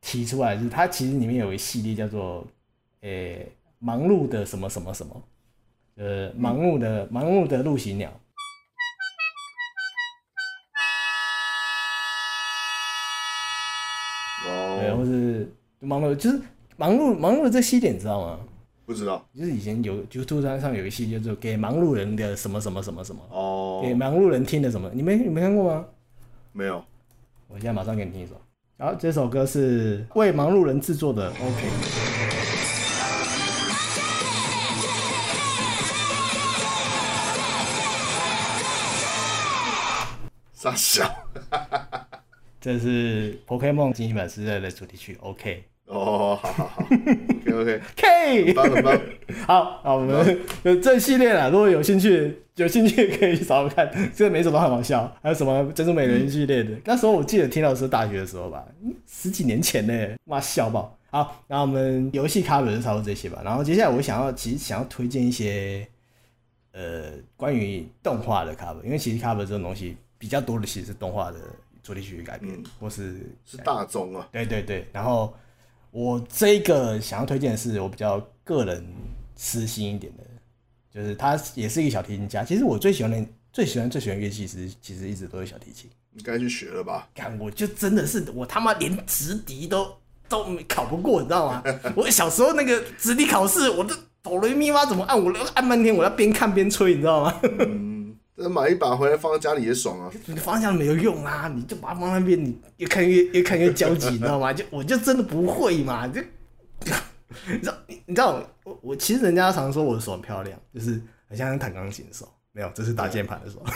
[0.00, 2.46] 提出来，就是它其实里面有一系列叫做
[3.02, 5.20] “诶、欸、忙碌的什么什么什么”，
[5.98, 8.08] 呃，忙碌的、嗯、忙碌的陆行鸟，
[14.46, 16.40] 哦，对，或是忙碌，就是
[16.76, 18.38] 忙碌忙碌的这系列，你知道吗？
[18.88, 25.84] 不知道，就是以前有，就突然上有一期叫做给忙碌人的什么什么什么什么哦，给忙碌人听的什么，你没你没看过吗？
[26.52, 26.82] 没有，
[27.48, 28.32] 我现在马上给你听一首。
[28.78, 31.68] 好，这首歌是为忙碌人制作的，OK。
[40.54, 41.06] 傻笑，
[42.58, 45.64] 这是 Pokémon 惊奇版时代的主题曲，OK。
[45.88, 49.00] 哦，好好好，OK OK，K，很棒很棒，
[49.46, 58.62] 好，那，我们就这系列啊，如果有兴趣，有兴趣可以找我看，这个每首都很好笑，还有什么珍珠美人系列的，嗯、那时候我记得听到是大学的时候吧，
[59.06, 60.94] 十几年前呢，哇，笑爆。
[61.10, 65.88] 好，那我们游戏 cover 就差不多这些吧，然后接下来我想要，其实想要推荐一些，
[66.72, 71.38] 呃，关于动画的 cover，因为其实 cover 这种东西比较多的，其实是动画的
[71.82, 75.32] 主题曲改编，嗯、或是是大众啊，对对对，然后。
[75.90, 78.84] 我这个想要推荐的是我比较个人
[79.34, 80.24] 私心一点的，
[80.92, 82.44] 就是他也是一个小提琴家。
[82.44, 85.88] 其实我最喜欢的、最喜欢、最喜欢乐器，其实其实一直都是小提琴。
[86.12, 87.08] 你该去学了吧？
[87.14, 89.88] 看，我就真的是我他妈连直笛都
[90.28, 91.62] 都考不过，你知道吗？
[91.96, 97.40] 我小时候那个直笛考试，我都哆来咪发怎么按，我都按半天，我要边看边吹，你知道吗？
[98.38, 100.08] 嗯那买一把回来放在家里也爽啊！
[100.26, 104.52] 你放在家里没有用啊，你就把它放那边，你越看越越看越焦急，你知道吗？
[104.52, 106.20] 就我就真的不会嘛，就
[107.48, 107.74] 你知道
[108.06, 113.60] 你知道我我其实人家常常说我的手很漂亮，就是很像弹钢琴的手，没有，这是打键盘的手。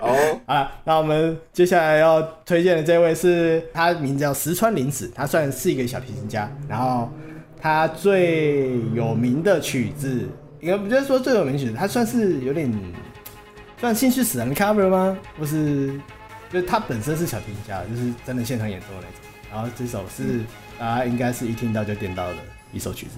[0.00, 7.08] 哦，好了，那我们接下来要推荐的这位是他名字叫石川林子，他算是一个小提琴家，然后
[7.60, 10.28] 他最有名的曲子。
[10.60, 12.70] 应该不就是说最有名曲，他算是有点
[13.78, 15.16] 算兴趣使然的 cover 吗？
[15.38, 15.98] 不是，
[16.52, 19.10] 就是他本身是小提琴家，就是真的现场演奏的那种。
[19.50, 20.44] 然后这首是
[20.78, 22.36] 大家应该是一听到就点到的
[22.72, 23.12] 一首曲子。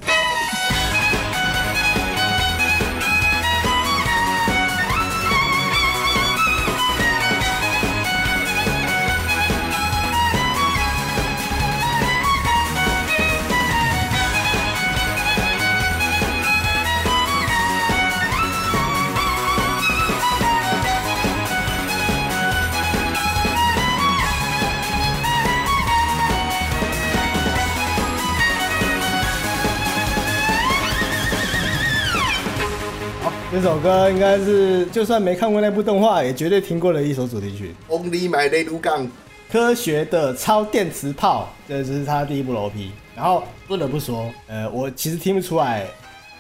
[33.52, 37.74] 这首歌应该是，就算没看过那部动画，也绝对听过的一首主题曲。
[37.86, 39.10] Only My Little Gun，
[39.50, 42.90] 科学的超电磁炮，这是他第一部 OP。
[43.14, 45.86] 然后不得不说，呃，我其实听不出来，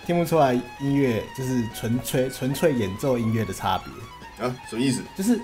[0.06, 4.56] 听不出来音乐就是纯粹纯粹演奏音乐的差别啊？
[4.70, 5.02] 什么意思？
[5.14, 5.38] 就是，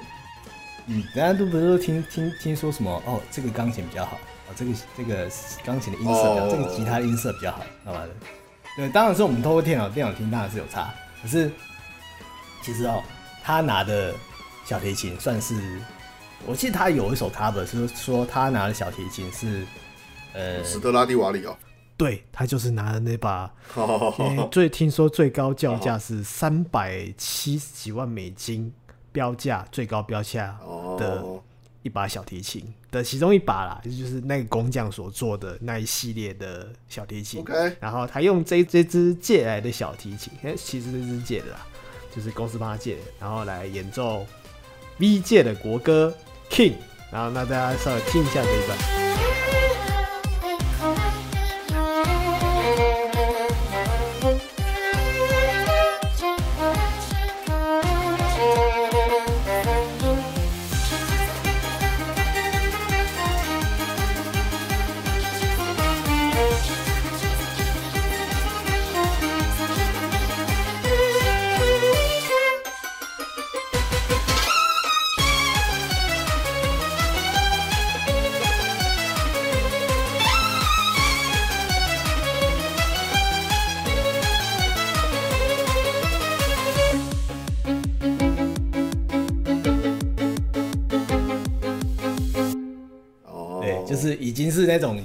[0.87, 4.17] 嗯，大家都不是说听听听说什么哦，这个钢琴比较好，
[4.49, 5.29] 哦，这个这个
[5.63, 6.51] 钢琴的音色比较，oh.
[6.51, 8.09] 这个吉他的音色比较好，干嘛的？
[8.75, 10.91] 对，当然是我们透过电脑电脑听，当然是有差。
[11.23, 11.51] 可是，
[12.63, 13.03] 其实哦，
[13.43, 14.15] 他拿的
[14.65, 15.55] 小提琴算是
[16.47, 19.67] 我记得他有一首 cover 是说他拿的小提琴是
[20.33, 21.57] 呃斯特拉蒂瓦里哦，
[21.97, 28.73] 对，他就是拿的那把，欸、最听说最高叫价是三百七十几万美金
[29.11, 30.57] 标价，最高标价
[30.97, 31.25] 的
[31.83, 37.45] 一把小提琴的其中一把啦，就是那个工匠所做的那一系列的小提琴。
[37.81, 41.67] 然后他用这这支借来的小提琴，哎，其实这支借的啦，
[42.15, 44.27] 就是公司帮他借的，然后来演奏
[44.99, 46.13] V 界的国歌
[46.51, 46.75] King。
[47.11, 49.48] 然后那大家稍微听一下这一段。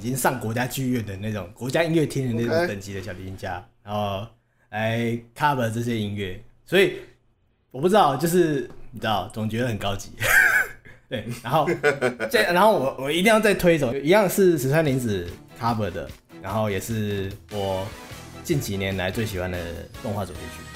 [0.04, 4.28] 经上国家剧院的那种国家音乐厅的那种等级的小提琴家，然后
[4.70, 6.98] 来 cover 这些音乐，所以
[7.72, 10.12] 我不知道，就是你知道，总觉得很高级。
[11.10, 11.68] 对，然后
[12.30, 15.28] 这然后我我一定要再推一首，一样是石川綾子
[15.60, 16.10] cover 的，
[16.42, 17.88] 然后也是我
[18.44, 19.60] 近几年来最喜欢的
[20.02, 20.73] 动画主题曲。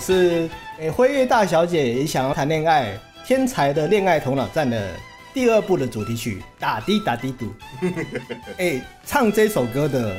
[0.00, 0.48] 是
[0.78, 4.90] 诶，辉月大小姐也想要谈恋爱，天才的恋爱头脑战的
[5.34, 7.52] 第二部的主题曲，打滴打滴嘟。
[8.58, 10.16] 哎，唱这首歌的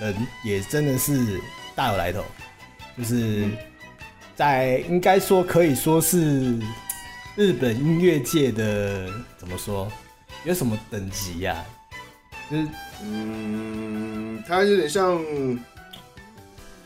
[0.00, 0.14] 人
[0.44, 1.40] 也真的是
[1.74, 2.24] 大有来头，
[2.98, 3.48] 就是
[4.34, 6.58] 在应该说可以说是
[7.36, 9.08] 日本音乐界的
[9.38, 9.90] 怎么说，
[10.44, 11.62] 有什么等级呀、啊？
[12.50, 12.68] 就是
[13.04, 15.22] 嗯，他有点像。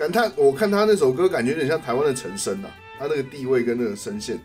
[0.05, 4.39] 感他，我看他那首歌，感觉有点像台湾的陈升呐，他那个地位跟那个声线，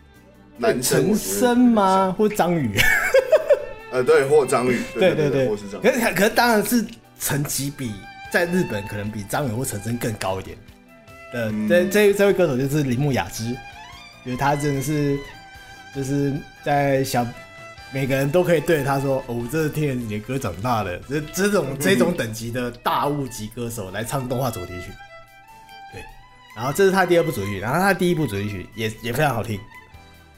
[0.56, 2.14] 男陈升吗？
[2.16, 2.78] 或张宇？
[3.92, 5.82] 呃，对，或张宇，对对对，或是张。
[5.82, 6.84] 可是可是当然是
[7.18, 7.92] 成绩比
[8.32, 10.56] 在日本可能比张宇或陈升更高一点。
[11.32, 13.44] 呃，这这这位歌手就是铃木雅之，
[14.24, 15.18] 觉得他真的是
[15.94, 16.32] 就是
[16.64, 17.26] 在小
[17.92, 24.90] 每个人都可以对着他说：“哦，这是听了你的歌长大的。”这这种这种等级的大物级歌手来唱动画主题曲。
[26.56, 29.58] 然后这是他第二部主题曲，然后他第一部主题曲也也非常好听，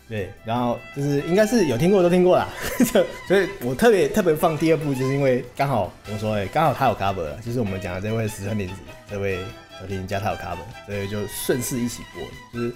[0.09, 2.49] 对，然后就是应该是有听过都听过啦，
[3.27, 8.75] 所以我特别特别放第二部，就是因为刚好怎么说哎，刚好他有 cover，就是我们讲的这位石川綾子
[9.11, 9.39] 这位
[9.81, 12.23] 小提琴家他有 cover，所以就顺势一起播。
[12.53, 12.75] 就是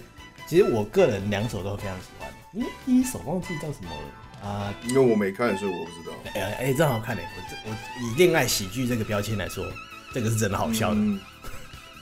[0.49, 6.17] 其实我个人两首都非常喜欢，因为第一首忘记叫什么了啊，因为我没看，所以我不知道。
[6.35, 7.23] 哎哎、欸，真好看哎，
[7.65, 9.65] 我我以恋爱喜剧这个标签来说，
[10.15, 10.97] 这个是真的好笑的。
[10.97, 11.21] 嗯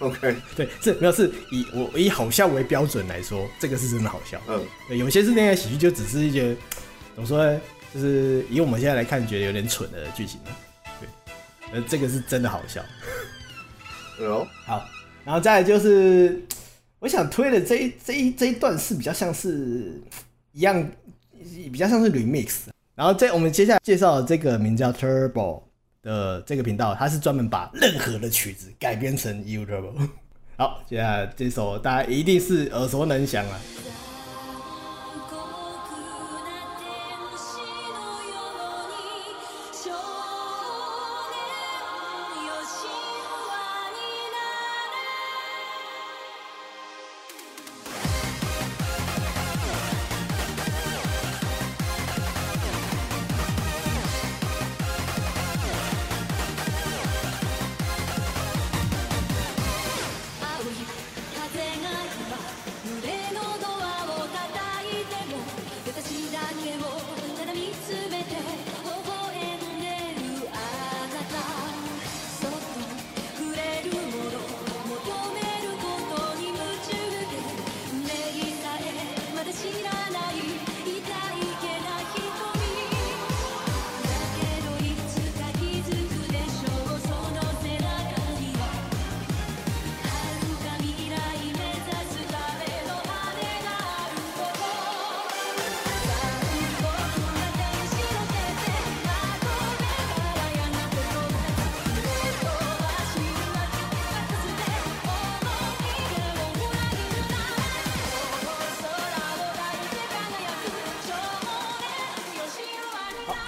[0.01, 4.41] OK，对，这没有是以我以好笑为标准来说，这个是真的好笑。
[4.49, 6.55] 嗯，对，有些是恋爱喜剧，就只是一些
[7.15, 7.61] 怎么说呢？
[7.95, 10.41] 就是以我们现在来看，觉得有点蠢的剧情。
[11.01, 11.09] 对，
[11.73, 12.83] 呃，这个是真的好笑。
[14.21, 14.85] 哦，好，
[15.25, 16.43] 然后再来就是
[16.99, 20.01] 我想推的这一这一这一段是比较像是
[20.53, 20.91] 一样，
[21.73, 22.63] 比较像是 remix。
[22.95, 25.64] 然后在我们接下来介绍的这个名叫 Turbo。
[26.05, 29.91] 的这个频道，它是专门把任何的曲子改编成 YouTube。
[30.57, 33.61] 好，接下来这首大家一定是耳熟能详了。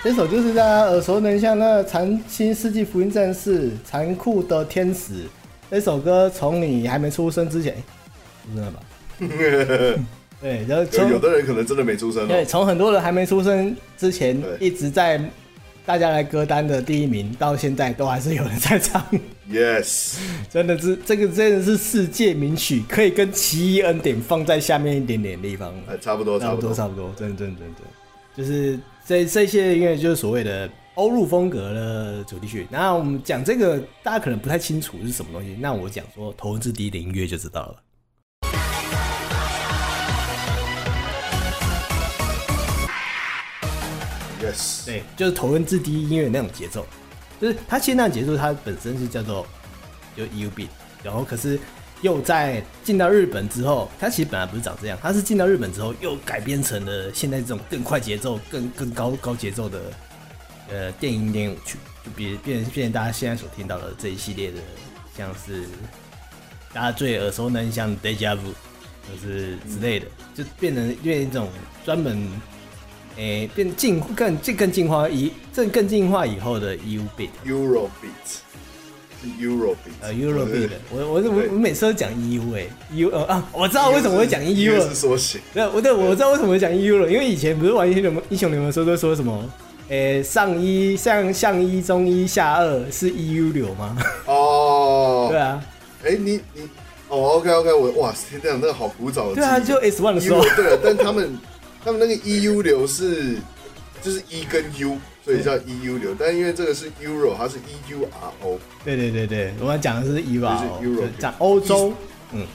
[0.07, 5.24] 这首就是大家耳熟能详的《残新世纪福音战士》，残酷的天使。
[5.68, 7.74] 这首歌从你还没出生之前，
[8.54, 8.80] 知道吧？
[10.40, 12.28] 对，然后从有的人可能真的没出生。
[12.28, 15.20] 对，从很多人还没出生之前，一直在
[15.84, 19.04] 大家来歌单的第一名，到现在都还是有人在唱。
[19.50, 25.74] Yes， 真的是这个真的是世界名曲，可以跟奇异恩典放在下面一点点地方。
[26.00, 27.80] 差不多，差不多，差不多，真的，真的，真的，
[28.37, 30.70] 就是这这些音乐就是所谓的。
[30.97, 35.55] 欧陆风格的主题曲，那我们讲这个，大家可能不太清楚是什么东西。
[35.61, 37.82] 那我讲说头文字 D 的音乐就知道了。
[44.43, 46.87] Yes，对，就是头文字 D 音乐那种节奏，
[47.39, 49.47] 就是它现在节奏，它本身是叫做
[50.16, 50.68] 就 beat，
[51.03, 51.61] 然后可是
[52.03, 59.80] 又在进到日本之后，它其实本来不是长这样，它是进到日本之后又改编成了现在这种更快节奏、更更高高节奏的。
[60.68, 64.59] 呃，电影练舞曲就比变变成大家现在所听到的这一系列的，
[65.16, 65.62] 像是
[66.74, 68.53] 大家最耳熟能详的 Deja Vu，
[69.09, 71.49] 就是之类的，就变成变成一种
[71.84, 72.28] 专门，
[73.14, 78.38] 诶、变进更进更进化以这更进化以后的 EU beat，Euro beat，Euro beat，
[80.00, 89.44] 呃，Euro beat，我我我我每次都讲 EU 哎，EU 呃啊，我知道为什么会讲 EU 了，是缩写，对，我对我知道为什么会讲 EU 了，因为以前不是玩英雄联盟英雄联盟的时候都说什么。
[89.88, 93.96] 诶、欸，上一上上一中一下二是 EU 流吗？
[94.26, 95.62] 哦， 对啊。
[96.02, 96.62] 哎、欸，你你
[97.08, 99.36] 哦，OK OK，我哇，天这样那个好古早的。
[99.36, 100.42] 对啊，就 S one 的时候。
[100.56, 101.38] 对了，但他们
[101.84, 103.36] 他们那个 EU 流是
[104.03, 106.14] 就是 E 跟 U，所以叫 EU 流。
[106.18, 108.59] 但因为这个是 Euro，它是 E U R O。
[108.84, 111.92] 对对对对，我们讲的是 Euro，就是 Euro，讲欧洲。
[112.32, 112.47] 嗯，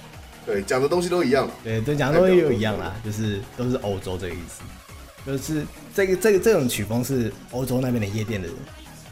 [0.45, 1.49] 对，讲的东西都一样。
[1.63, 4.61] 对，对，讲的东西都一样啦，就是都是欧洲这个意思。
[5.25, 5.63] 就是
[5.93, 8.57] 这个这个这种曲风是欧洲那边的夜店的人，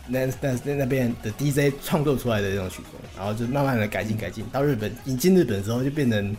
[0.08, 6.36] 那那那那边的 DJ 创作出来的这种曲风，然后就慢慢的改进改进，到日本引进日本之后就变成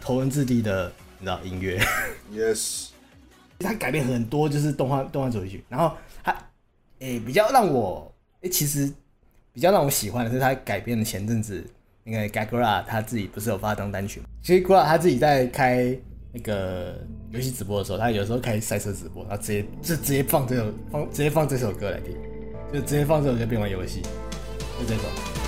[0.00, 1.80] 头文字 D 的你知道音乐。
[2.32, 2.87] Yes，
[3.58, 6.34] 他改变很多，就是动画动画主题曲，然后他
[7.00, 8.92] 诶、比较让我诶、其实
[9.52, 11.64] 比较让我喜欢的是他改编的前阵子
[12.04, 14.26] 那个 Gagura 他自己不是有发张单曲吗？
[14.42, 15.98] 其实 Gagura 他自己在开。
[16.30, 16.94] 那个
[17.30, 22.14] 游戏直播的时候，他有时候开赛车直播，他直接就直接放这首放直接放这首歌来听，
[22.70, 25.47] 就直接放这首歌边玩游戏，就这种。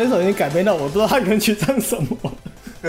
[0.00, 2.16] 这首已经改编到我不知道他能去唱什么。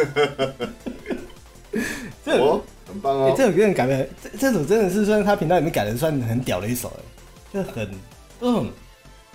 [2.24, 3.26] 这首、哦、很棒哦！
[3.30, 7.01] 欸、这首歌改编，这这首真的是算他频道里面改的算很屌的一首哎，
[7.53, 7.91] 就很
[8.39, 8.72] 嗯，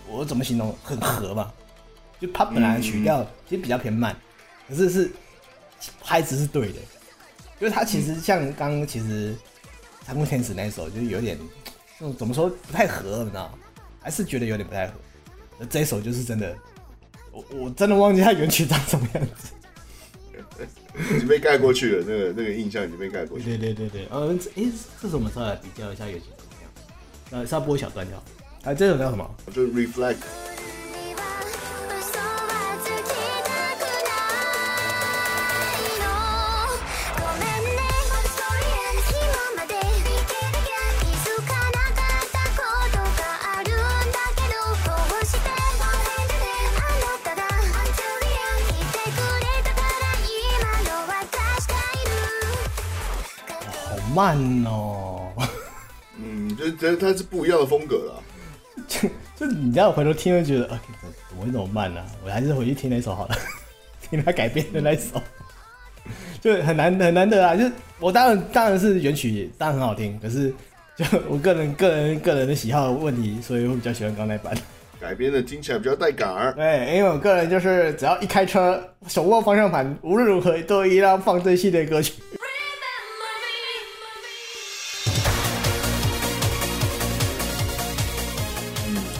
[0.09, 0.75] 我怎么形容？
[0.83, 1.53] 很合吧？
[2.19, 4.17] 就他本来的曲调其实比较偏慢，
[4.67, 5.11] 可是是
[6.03, 6.79] 拍子是对的，
[7.61, 9.35] 因为他其实像刚刚其实
[10.07, 11.39] 《残酷天使》那一首就有点，
[12.17, 13.53] 怎么说不太合，你知道？
[14.01, 14.95] 还是觉得有点不太合。
[15.59, 16.57] 那这一首就是真的。
[17.37, 19.53] 我我真的忘记他原曲长什么样子，
[21.15, 22.05] 已经被盖过去了。
[22.07, 23.59] 那个那个印象已经被盖过去了。
[23.59, 24.73] 对对对对，嗯，哎、欸，
[25.03, 26.71] 这首我们稍微来比较一下原曲怎么样？
[27.43, 28.25] 呃，稍微播一小段就好。
[28.63, 29.31] 哎，这首叫什么？
[29.53, 30.17] 就是 Reflect。
[54.17, 55.31] 慢哦，
[56.19, 58.23] 嗯，就觉得它是不一样的风格了。
[58.89, 59.07] 就
[59.37, 60.81] 就你这样回头听，会觉得啊，
[61.29, 62.03] 怎么会那么慢呢？
[62.25, 63.37] 我还是回去听那首好了，
[64.09, 65.21] 听他改编的那首，
[66.41, 67.55] 就很难很难得啊。
[67.55, 70.51] 就是我当然当然是原曲，当然很好听，可是
[70.97, 74.57] 就我个人个人个人的喜好的问题，所以我比较喜欢刚那版
[74.99, 76.55] 改编的，听起来比较带感儿。
[76.55, 82.15] 对，因为我个人就是只要一开车，手握方向盘，无论如何都一定要放这系列歌曲。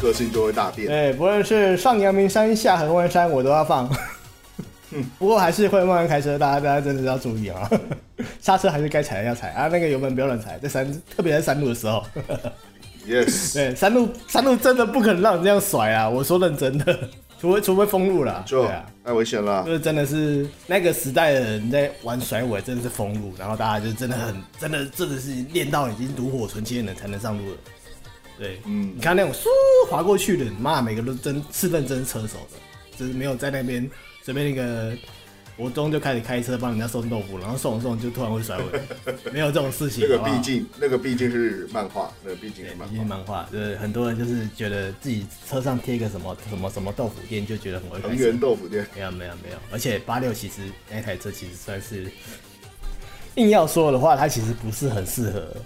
[0.07, 0.87] 个性就会大变。
[0.87, 3.91] 对，不论是上阳明山下合欢山，我都要放。
[5.19, 7.69] 不过还是会慢慢开车，大家大家真的要注意啊！
[8.41, 12.05] 刹车还是该踩的要踩啊，那个油门不要乱踩，在山，特别在山路的时候。
[13.07, 13.53] Yes。
[13.59, 16.09] 对，山路山路真的不可能让你这样甩啊！
[16.09, 16.97] 我说认真的。
[17.39, 19.63] 除非除非封路了，就对啊，太危险了。
[19.67, 27.57] 就是真的是那个时代的人在玩甩尾，真的是封路，然后大家就真的很真的真的是练到已经炉火纯青的人才能上路了。
[28.39, 29.47] 对，嗯你看那种嗖
[29.91, 32.59] 划过去的，妈，每个都真是认真车手的，
[32.99, 33.89] 就是没有在那边
[34.23, 34.97] 随便那个
[35.57, 38.65] 国中就开始开车帮人家送豆腐，然后送送就突然会甩尾，
[39.33, 40.07] 没有这种事情。
[40.07, 48.87] 那个毕竟，那个毕竟是漫画，那个毕竟对是漫毕竟是画，漫画，就是很多人就是觉得自己车上贴个什么什么什么豆腐店，就觉得很会开车藤原豆腐店。
[48.95, 50.61] 没有没有没有，而且八六其实
[50.91, 52.07] 那台车其实算是
[53.37, 55.57] 硬要说的话，它其实不是很适合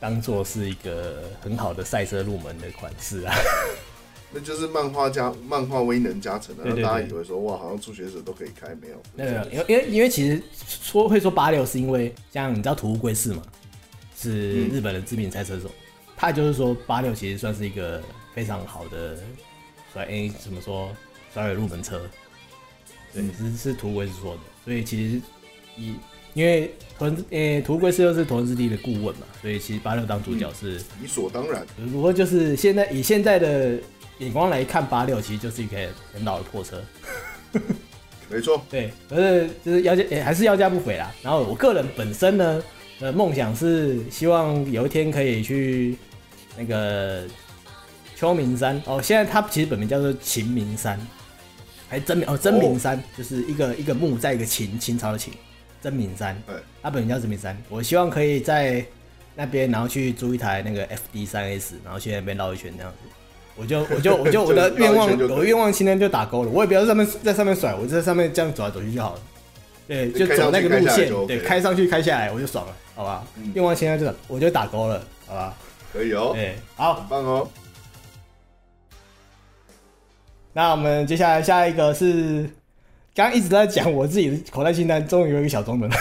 [0.00, 3.34] 当做是一个很好的赛车入门的款式啊。
[4.30, 9.02] 那就是漫画加漫画威能加成的，对对让大家对以为说哇，好像初学者都可以开，没有。
[9.14, 13.42] 没有因为因为因为其实说会说八六是因为像你知道土屋圭市嘛，
[14.16, 15.70] 是日本的知名赛车手，
[16.14, 18.02] 他就是说八六其实算是一个
[18.34, 19.18] 非常好的
[19.94, 20.94] 甩 A 怎么说？
[21.32, 22.00] 甩尾入门车，
[23.14, 25.22] 对，是是土屋圭市说的，所以其实
[25.76, 25.94] 以
[26.34, 30.76] 因为屯呃土屋圭市又是屯之地的顾问嘛，所以其实八六当主角是。
[31.00, 31.66] 理所当然。
[31.92, 33.78] 不过就是现在以现在的
[34.18, 35.76] 眼光来看，八六其实就是一个
[36.12, 36.82] 很老的破车，
[38.30, 41.14] 没错，对，可是就是要价、欸、还是要价不菲啦。
[41.22, 42.62] 然后我个人本身呢，
[43.00, 45.96] 呃，梦想是希望有一天可以去
[46.56, 47.24] 那个
[48.16, 51.00] 秋名山哦，现在它其实本名叫做秦名山，
[51.88, 55.32] 还真名哦真名山，就是一个一个木在一个秦秦朝的秦，
[55.90, 57.56] 真名山，对，它本名叫真名山。
[57.68, 58.84] 我希望可以在
[59.34, 62.98] 那边，然后去租一台那个 FD 三 S，然后去那边绕一圈这样子。
[63.56, 66.50] 我就 我就我就我的愿望，我的愿望清单就打勾了。
[66.50, 69.20] 我也不要在上面在上面甩，我就在上面这样走来走去就好了。
[69.86, 73.50] 对，就走那个路线，OK 对，开上去开下来我就爽了，好吧嗯？
[73.54, 75.56] 愿望清单就我就打勾了，好吧？
[75.92, 77.48] 可以哦，对，好很，棒哦。
[80.52, 82.48] 那我们接下来下一个是，
[83.18, 85.96] 刚刚一直都在讲我自己的口袋清单，终于有一个小中文了。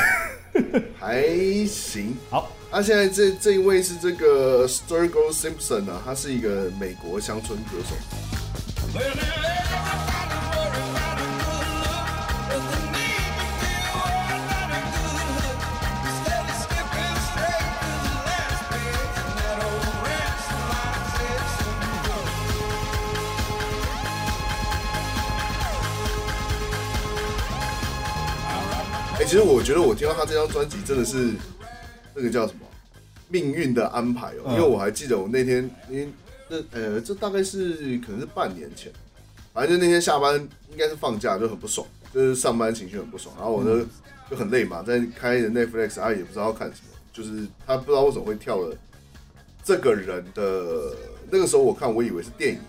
[1.00, 1.26] 还
[1.66, 2.16] 行。
[2.30, 7.96] 好，那、现在这这一位是这个 Sturgill Simpson 啊，他是一个美国乡村歌手。
[29.28, 31.34] 其实我觉得我听到他这张专辑真的是
[32.16, 32.62] 那个叫什么？
[33.28, 34.54] 命运的安排哦、嗯。
[34.54, 36.08] 因为我还记得我那天，因为
[36.48, 38.90] 那呃，这大概是可能是半年前，
[39.54, 40.36] 反正就那天下班
[40.72, 43.86] 应该是放假，就很不爽，就是上班情绪很不爽，然后我就、
[44.30, 48.74] 就很累嘛，在开着 Netflix，他也不知道要看什么，就是他不知道为什么会跳了
[49.62, 50.96] 这个人的，
[51.30, 52.60] 那个时候我看我以为是电影，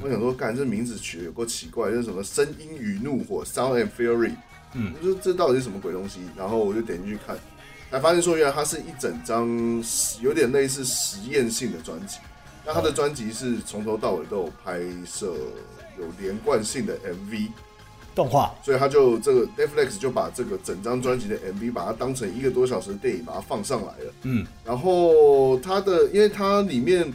[0.00, 4.34] 我想说，干这名字取得有够奇怪，就是什么声音与怒火 （Sound and Fury）。
[4.74, 6.20] 嗯我说这到底是什么鬼东西？
[6.36, 7.36] 然后我就点进去看，
[7.90, 9.48] 才发现说原来它是一整张
[10.20, 12.18] 有点类似实验性的专辑。
[12.66, 15.32] 那他的专辑是从头到尾都有拍摄
[15.98, 17.48] 有连贯性的 MV，
[18.14, 24.12] 动画，所以他就这个 Netflix 就把这个整张专辑的 MV 把它当成一个多小时的电影把它放上来了。
[24.24, 27.10] 嗯，然后它的，因为它里面，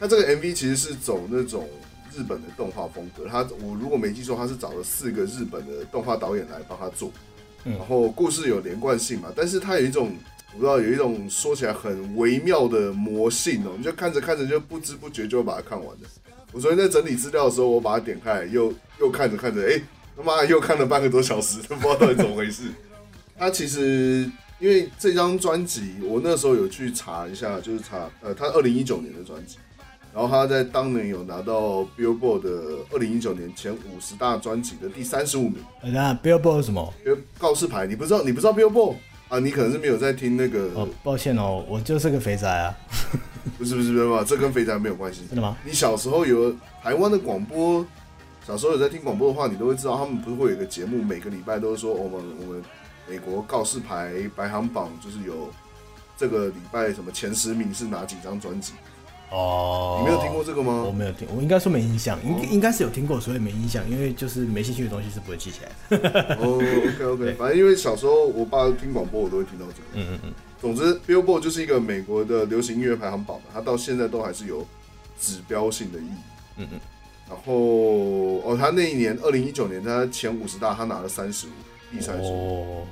[0.00, 1.68] 它这个 MV 其实是走那种
[2.16, 3.26] 日本的动画风格。
[3.28, 7.10] 他我如果没记错，他是找了四个日本的动画导演来帮他做。
[7.64, 10.14] 嗯然后故事有连贯性嘛，但是它有一种
[10.52, 16.08] 我不知道有一种说起来很微妙的魔性哦、你就看着看着就不知不觉就把它看完了。
[16.52, 19.82] 我昨天在整理资料的时候，我把它点开来，又又看着看着，哎，
[20.16, 22.70] 他妈又看了半个多小时，都不知道到底怎么回事。
[23.36, 29.56] 他其实因为这张专辑，我那时候有去查一下，就是查呃，他二零一九年的专辑，
[30.16, 32.48] 然后他在当年有拿到 Billboard 的
[32.90, 35.56] 二零一九年前五十大专辑的第三十五名。
[35.82, 36.90] 呃那 Billboard 是什么？
[37.38, 38.94] 告示牌，你不知道，你不知道 Billboard
[39.28, 39.38] 啊？
[39.38, 42.74] 你可能是没有在听那个，哦，抱歉哦，我就是个肥宅啊，
[43.58, 44.24] 不是不是不是吧？
[44.26, 45.20] 这跟肥宅没有关系。
[45.26, 45.54] 真的吗？
[45.62, 46.50] 你小时候有
[46.82, 47.84] 台湾的广播，
[48.46, 52.62] 小时候有在听广播的话，你都会知道，他们不是会有一个节目，每个礼拜都是说我们我们
[53.06, 55.50] 美国告示牌排行榜，就是有
[56.16, 58.72] 这个礼拜什么前十名是哪几张专辑？
[59.30, 60.84] 哦，你没有听过这个吗？
[60.86, 66.36] 我没有听，我应该说没印象，应、哦应该是有听过，所以没印象，因为就是没兴趣的东西是不会记起来的。
[66.40, 69.88] 哦，OK OK， 反正因为小时候我爸听广播，我都会听到这个。
[69.94, 74.64] 嗯嗯嗯，总之，Billboard 就是一个美国的流行音乐排行榜嘛，它到现在都还是有
[75.20, 76.58] 指标性的意义。
[76.58, 76.80] 嗯嗯，
[77.28, 77.52] 然后
[78.44, 81.50] 哦，他那一年二零一九年，他前五十大他拿了三十五，
[81.90, 82.82] 第三十五。
[82.82, 82.86] 哦，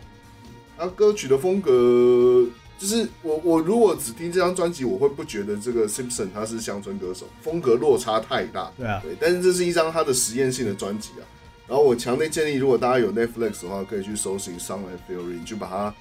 [0.76, 2.45] 他歌曲的风格
[2.79, 8.70] 就是我我如果只听这张专辑，我会不觉得这个 Simpson 他是乡村歌手，风格落差太大。
[8.77, 11.25] 对啊，对，但是这是一张他的实验性的专辑啊。
[11.66, 15.95] 然后我强烈建议，如果大家有 Netflix 的话，可以去搜寻《Sound and Fury》，你就把它，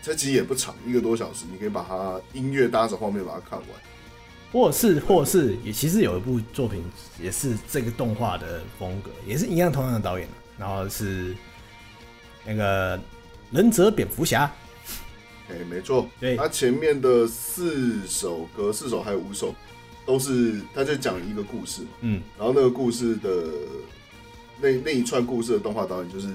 [0.00, 3.68] 这集也不长，一个多小时，你可以把它音乐搭着画面把它看完。
[4.52, 6.84] 或者是，或者是也其实有一部作品
[7.20, 11.34] 也是这个动画的风格，也是一样同样的导演，然后是
[12.44, 13.00] 那个
[13.50, 14.48] 忍者蝙蝠侠。
[15.52, 19.54] 哎，没错，对，他前面的四首歌，四首还有五首，
[20.06, 23.44] 都是他就讲一个故事，嗯，然后那个故事的
[24.58, 26.28] 那那一串故事的动画导演就是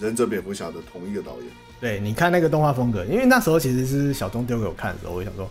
[0.00, 1.44] 忍者蝙蝠侠的同一个导演。
[1.78, 5.48] 对，你看那个动画风格，因为那时候其实是小钟丢给我看的时候，我就想说，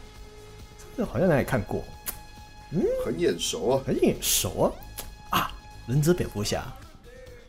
[0.98, 1.84] 这个好像哪里看过，
[2.72, 4.74] 嗯，很眼熟啊，很眼熟
[5.30, 5.52] 啊，啊，
[5.88, 6.66] 忍者蝙蝠侠。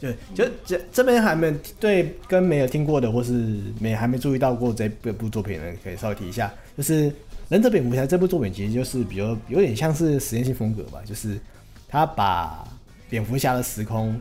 [0.00, 3.32] 对，就这这边还没对跟没有听过的，或是
[3.80, 6.52] 没还没注意到过这部部作品的，可以稍微提一下。
[6.76, 7.10] 就是
[7.48, 11.36] 《忍者蝙蝠侠》这部作品，其实就是比较有点像是实验性风格吧，就是
[11.88, 12.64] 他把
[13.10, 14.20] 蝙蝠侠的时空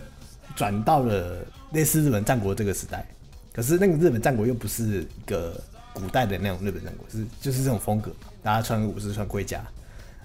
[0.56, 3.08] 转到了类似日本战国这个时代，
[3.54, 5.62] 可是那个日本战国又不是一个
[5.94, 8.12] 古代的那种日本战国，是就是这种风格，
[8.42, 9.64] 大家穿武士穿盔甲，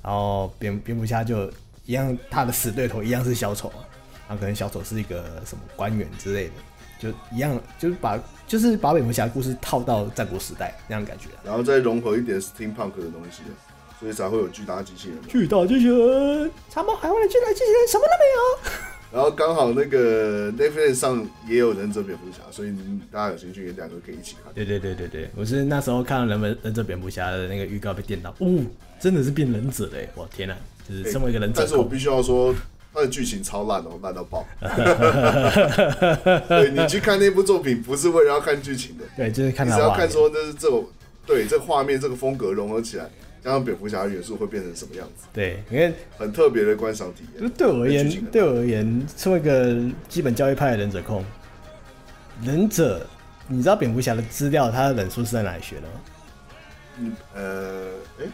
[0.03, 1.53] 然后蝙蝙蝠侠就
[1.85, 3.71] 一样，他的死对头一样是小丑。
[4.39, 6.53] 可能小丑是一个什么官员之类的，
[6.99, 13.43] 就一样，就是把就是把蝙蝠侠的故事套到战国时代那样感觉，然后再融合一点 steampunk 的东西，
[13.99, 15.18] 所以才会有巨大机器人。
[15.28, 18.24] 巨大机器人，长毛海外的巨大机器人什么都没
[18.68, 18.83] 有。
[19.12, 22.74] 然后刚好那个 Netflix 上也有忍者蝙蝠侠，所以
[23.11, 24.51] 大家有兴趣，也两个可以一起看。
[24.55, 28.64] 对对对对对，我是那时候看了忍忍者蝙蝠侠的那个预告被电到，哦，
[28.99, 30.09] 真的是变忍者嘞！
[30.14, 30.57] 我天哪，
[30.89, 32.55] 就是身为一个忍者，但是我必须要说。
[32.95, 34.47] 他的剧情超烂哦，烂到爆。
[36.49, 39.66] 对，你去看那部作品，不是为了要看剧情的，对，就是看。
[39.66, 40.84] 你只要看说那是这种，
[41.26, 43.09] 对，这画面这个风格融合起来，
[43.43, 45.24] 加上蝙蝠侠的元素会变成什么样子？
[45.32, 47.51] 对，因为很特别的观赏体验。
[47.51, 49.76] 对我而言，对我而言，作为一个
[50.09, 51.24] 基本教育派的忍者控，
[52.43, 53.07] 忍者，
[53.49, 55.88] 你知道蝙蝠侠的资料，他的忍术是在哪里学的吗？
[56.99, 57.86] 嗯，呃，
[58.18, 58.28] 哎、欸。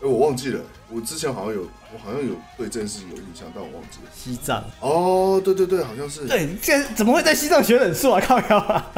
[0.00, 4.10] 哎，我忘记了，我之前好像有，我好像有对这件事有印象，但我忘记了。
[4.14, 6.26] 西藏哦，对对对，好像是。
[6.26, 8.20] 对，这怎么会在西藏学忍术啊？
[8.24, 8.92] 靠腰啊，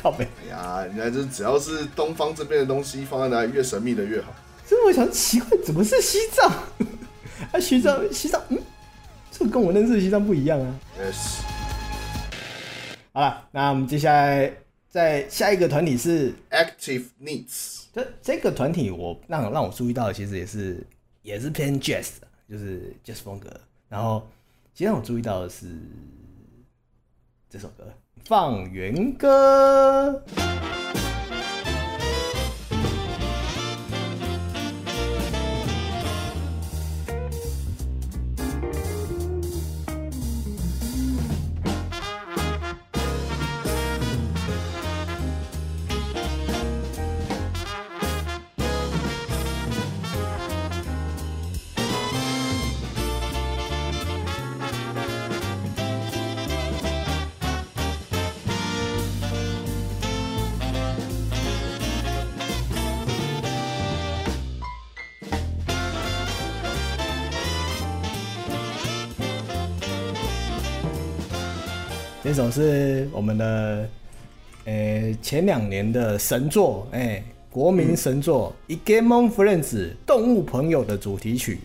[0.00, 0.28] 靠北。
[0.42, 4.32] 哎呀，人家就只要是东方这边的东西放在哪里越神秘的越好。
[4.64, 6.48] 所以我想奇怪，怎么是西藏？
[7.50, 8.58] 啊，西藏，西藏，嗯，
[9.32, 10.74] 这跟我认识的西藏不一样啊。
[11.00, 11.40] Yes。
[13.12, 14.52] 好了，那我们接下来
[14.88, 17.83] 在下一个团体是 Active Needs。
[17.94, 20.84] 这这个团体我让让我注意到，其实也是
[21.22, 23.48] 也是偏 jazz 的，就是 jazz 风格。
[23.88, 24.26] 然后，
[24.74, 25.68] 其实让我注意到的是
[27.48, 27.84] 这首歌
[28.24, 30.20] 《放原歌》。
[72.34, 73.88] 这首是我们的，
[74.64, 79.62] 呃、欸，前两年的神作，哎、欸，国民神作《Igemon Friends》
[80.04, 81.60] 动物朋友的主题曲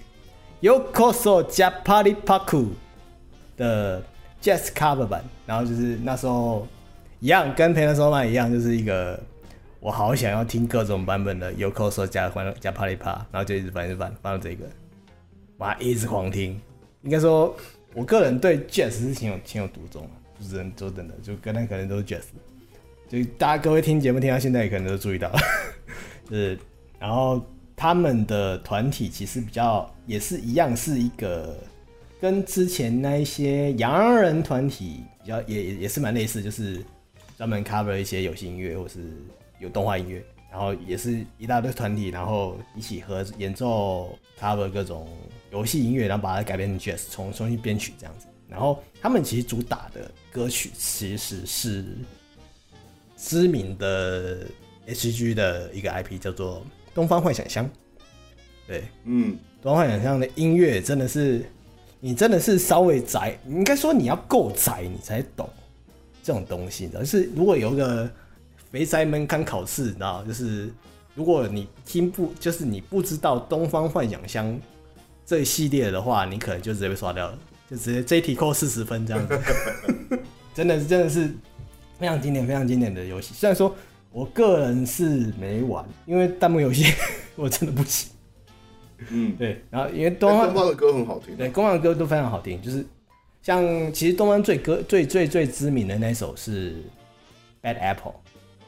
[0.61, 2.67] ，Yokoso Japari Paku
[3.57, 3.99] 的
[4.43, 5.23] Jazz Cover 版。
[5.47, 6.67] 然后就是那时候
[7.19, 9.19] 一样，跟《Penasoma》一样，就是一个
[9.79, 14.65] 我好想要听各种版本的 Yokoso 加翻 Japari Paku，然后就一直翻，一直翻，翻到这个，
[15.57, 16.61] 哇，一直狂听。
[17.01, 17.55] 应该说，
[17.95, 20.07] 我个人对 Jazz 是情有情有独钟
[20.51, 20.57] 的。
[20.57, 22.23] 人都等的，就可能可能都是 jazz，
[23.07, 25.39] 就大家各位听节目听到现在也可能都注意到了，
[26.29, 26.57] 就是
[26.97, 31.57] 然后他们的团体其实比较也是一样，是一个
[32.19, 36.83] 跟之前那一些洋人团体比较也也是蛮类似，就是
[37.37, 38.99] 专门 cover 一些游戏音乐或是
[39.59, 45.07] 有动画音乐，然后也是一大堆团体，然后一起合演奏 cover 各种
[45.51, 48.25] 游戏音乐，然后把它改编成 jazz，重重新编曲这样子。
[48.47, 51.85] 然后他们其实主打的歌曲其实是
[53.17, 54.45] 知名的
[54.87, 56.57] HG 的一个 IP，叫做
[56.93, 57.65] 《东方幻想乡》。
[58.67, 61.43] 对，嗯，《东方幻想乡》的音乐真的是，
[61.99, 65.49] 你真的是稍微宅，应该说你要够宅，你才懂
[66.21, 66.99] 这种东西的。
[66.99, 68.09] 就是如果有一个
[68.71, 70.71] 肥宅门槛考试，你知道，就是
[71.15, 74.59] 如果你听不，就是你不知道东方幻想乡
[75.25, 77.37] 这一系列的话，你可能就直接被刷掉了，
[77.69, 79.39] 就直接这一题扣四十分这样子。
[80.55, 81.29] 真的是真的是
[81.99, 83.33] 非常经典、非常经典的游戏。
[83.33, 83.73] 虽然说
[84.11, 86.91] 我个人是没玩，因为弹幕游戏
[87.35, 88.11] 我真的不行。
[89.09, 89.63] 嗯，对。
[89.69, 92.85] 然后因为东方、欸、的歌很好听，对，东方的歌都非常好听，就是
[93.41, 93.63] 像
[93.93, 96.71] 其实东方最歌最最最知名的那首是
[97.61, 98.11] 《Bad Apple》。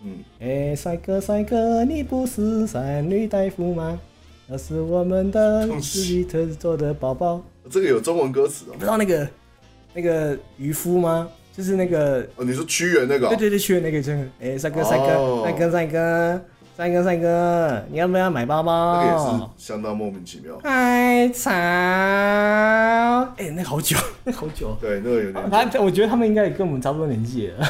[0.04, 4.00] 嗯，哎，帅哥帅哥，你不是三女大夫吗？
[4.48, 7.44] 那是我们的 自己特做的宝宝。
[7.70, 8.74] 这个有中文歌词哦。
[8.74, 9.28] 不知道那个
[9.94, 11.28] 那个渔夫吗？
[11.54, 13.28] 就是那个哦，你说屈原那个？
[13.28, 14.26] 对对对，屈原那个真的。
[14.42, 16.42] 哎，帅哥帅哥，帅哥帅哥，
[16.78, 19.04] 帅哥帅哥，你要不要买包包？
[19.04, 20.58] 那个也是相当莫名其妙。
[20.64, 24.78] 海草，哎，那好久，那好久。
[24.80, 25.50] 对，那个有点。
[25.50, 27.68] 他，我觉得他们应该也跟我们差不多年纪了。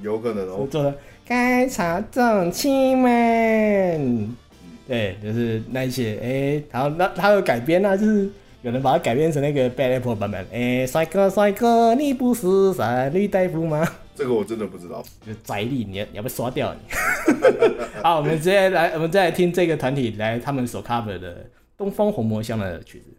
[0.00, 0.66] 有可能哦。
[0.70, 0.94] 做的。
[1.26, 4.34] 该茶正亲们，
[4.88, 8.26] 对，就是那一些，哎、欸，然后那他有改编啊，就是
[8.62, 13.88] 有人把它改编成那个 Bad Apple 版本，哎、欸，帅哥帅哥，你不是三女大夫吗？
[14.16, 16.80] 这个我真的不知道，就宅力，你要你要被刷掉你。
[18.02, 21.34] 好，我们直接来，我们再来听这个团体来他们所 cover 的
[21.76, 23.17] 《东方红魔乡》的曲子。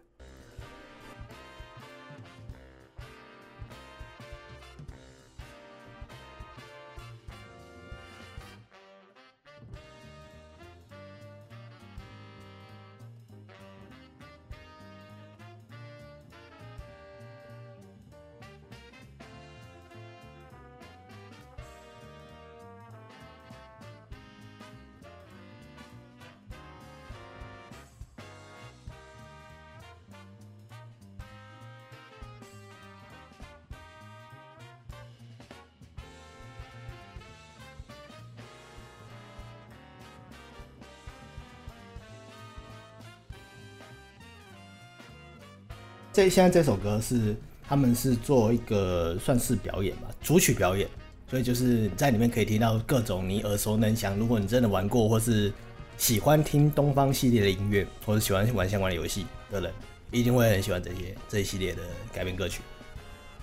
[46.12, 50.88] 这现在这首歌是他们是做一个算是表演吧，主曲表演，
[51.28, 54.16] 所以就是在里面可以听到各种你耳熟能详。
[54.16, 55.52] 如果你真的玩过或是
[55.96, 59.72] 喜欢听东方系列的音乐，或者喜欢玩相关的游戏的人，
[60.10, 61.82] 一定会很喜欢这些这一系列的
[62.12, 62.60] 改编歌曲。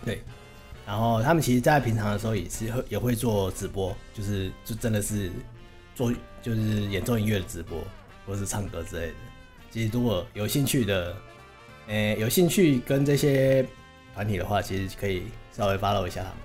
[0.03, 0.21] 对，
[0.85, 5.31] 然后他们其实，在平常的时候也是会也会做直播，就是就真的是
[5.95, 6.11] 做
[6.41, 7.79] 就是演奏音乐的直播，
[8.25, 9.13] 或是唱歌之类的。
[9.71, 11.15] 其实如果有兴趣的。
[11.87, 13.65] 诶、欸，有兴趣跟这些
[14.13, 15.23] 团体的话，其实可以
[15.55, 16.37] 稍微 follow 一下他们。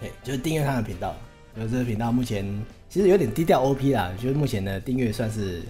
[0.00, 1.16] 对，就是订阅他们的频道。
[1.54, 2.46] 就是这个频道目前
[2.88, 5.62] 其实有点低调 OP 啦，就是目前的订阅算是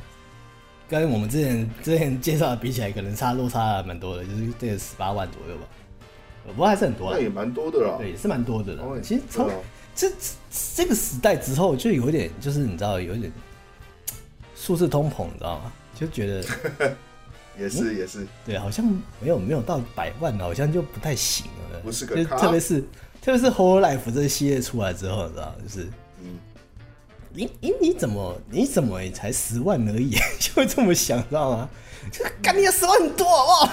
[0.89, 5.67] 跟我们之前之前介绍的比起来，可能差落差蛮多的，就是这个十八万左右吧。
[6.47, 7.97] 不过还是很多啦，那也蛮多的啦。
[7.99, 8.85] 对，也是蛮多的啦。
[9.03, 9.51] 其实从
[9.95, 10.11] 这
[10.75, 13.33] 这个时代之后，就有点就是你知道，有点
[14.57, 15.73] 数字通膨，你知道吗？
[15.95, 16.97] 就觉得。
[17.63, 18.85] 也是也是，对，好像
[19.21, 21.81] 没有没有到百万，好像就不太行了。
[21.83, 22.81] 不是个就特别是
[23.21, 25.89] 特别是《Whole Life》这个系列出来之后，你知道，就是，
[26.21, 26.39] 嗯，
[27.33, 31.69] 你你你怎么你怎么也才十万而已， 就会这么想，知道吗？
[32.11, 33.73] 就干你十万很多，好不好？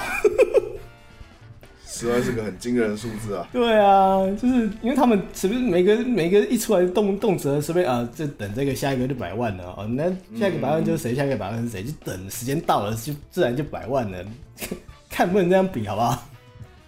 [1.91, 3.47] 十万是个很惊人的数字啊！
[3.51, 9.87] 对啊，就是因为他们随便每个每个一出来动动辄随便啊，就等这个下一个就百万了哦。
[9.87, 10.03] 那
[10.37, 11.15] 下一个百万就是谁？
[11.15, 11.83] 下一个百万是谁？
[11.83, 14.23] 就等时间到了就自然就百万了。
[15.09, 16.23] 看不能这样比好不好？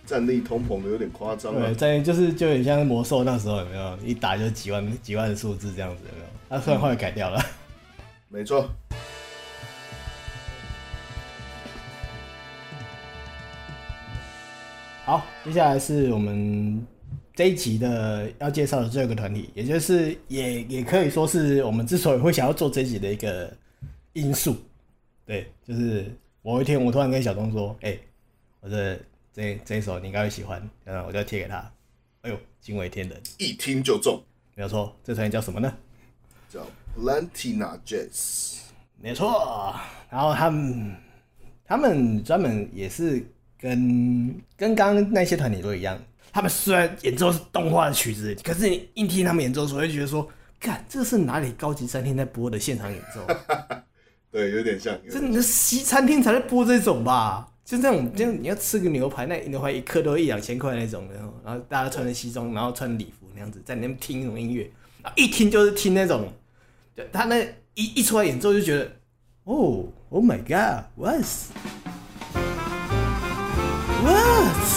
[0.06, 1.74] 战力通膨的有点夸张了。
[1.74, 3.98] 对，就是就有点像魔兽那时候有没有？
[4.06, 6.28] 一打就几万几万的数字这样子有没有？
[6.48, 7.40] 他突然后来改掉了。
[7.40, 8.70] 嗯、没错。
[15.04, 16.86] 好，接下来是我们
[17.34, 23.52] 这一集的要介绍的这个团体，也就是也也可以说是我们之所以会想要做这一集的一个
[24.14, 24.56] 因素。
[25.26, 26.06] 对，就是
[26.44, 28.00] 某一天我突然跟小东说：“哎、欸，
[28.60, 28.96] 我的
[29.34, 31.58] 这这这一首你应该会喜欢。”然后我就贴给他。
[32.22, 34.22] 哎呦，惊为天人，一听就中。
[34.54, 35.74] 没有错，这团体叫什么呢？
[36.48, 36.62] 叫
[36.96, 38.60] Platina Jazz。
[39.02, 39.76] 没错，
[40.12, 40.96] 然后他们
[41.66, 43.26] 他们专门也是。
[43.62, 45.98] 跟跟刚刚那些团体都一样，
[46.34, 50.28] 他们虽然演奏是动画的曲子，可是你一听他们演奏的时候，会觉得说，
[50.60, 53.26] 看这是哪里高级餐厅在播的现场演奏？
[54.32, 54.98] 对，有点像。
[55.10, 57.48] 这你的西餐厅才在播这种吧？
[57.64, 64.70] 就那种，就你要吃个牛排，那牛排一克都一两千块那种的，然后大家穿着西装，然后穿礼服那样子，在那边听那种音乐，
[65.16, 66.34] 一听就是听那种，
[67.14, 67.42] 他那
[67.76, 68.86] 一一出来演奏就觉得，
[69.44, 70.42] 哦、oh，Oh my
[74.04, 74.68] What?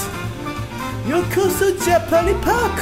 [1.08, 2.76] Yokoso Japani Park。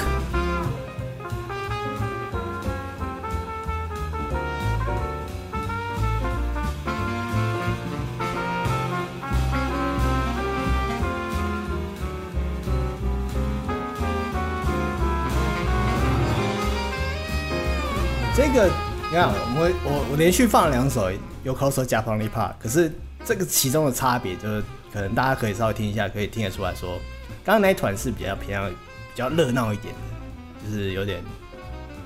[18.34, 18.66] 这个
[19.10, 21.08] 你看，我我我连续放了两首
[21.44, 22.92] Yokoso Japani Park，可是
[23.24, 24.64] 这个其中的差别就是。
[24.92, 26.98] 可能大家可以稍微听一下，可以听得出来说，
[27.44, 28.76] 刚刚那一团是比较偏向比
[29.14, 31.22] 较热闹一点的，就是有点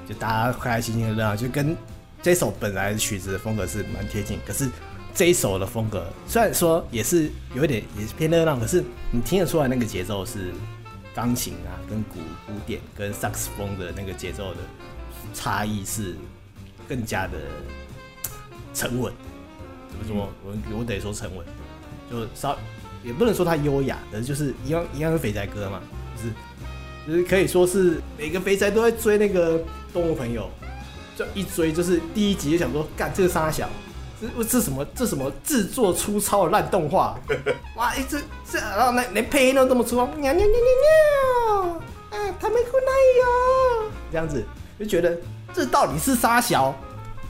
[0.09, 1.77] 就大家开开心心的热闹，就跟
[2.23, 4.69] 这首本来曲子的风格是蛮贴近，可是
[5.15, 10.53] 这一首的风格虽然说也是有一点也是偏热闹，可是你听得出来那个节奏是
[11.15, 14.61] 钢琴啊跟鼓鼓点跟萨克斯风的那个节奏的。
[15.35, 16.15] 差异是
[16.89, 17.33] 更加的
[18.73, 19.13] 沉稳，
[19.91, 20.33] 怎么说？
[20.43, 21.45] 我我得说沉稳，
[22.11, 22.57] 就稍
[23.03, 25.81] 也不能说他优雅，可是就是一样一样是肥宅哥嘛，
[26.17, 26.33] 就是
[27.07, 29.61] 就是可以说是每个肥宅都在追那个
[29.93, 30.51] 动物朋友，
[31.17, 33.69] 就一追就是第一集就想说，干这个沙小，
[34.21, 37.19] 这这什么这什么制作粗糙的烂动画，
[37.77, 38.19] 哇，一这
[38.51, 44.45] 这然后连连配音都这么粗糙，喵喵喵喵喵，啊，他没哭奶哟，这样子。
[44.79, 45.17] 就觉得
[45.55, 46.75] 这到底是沙小，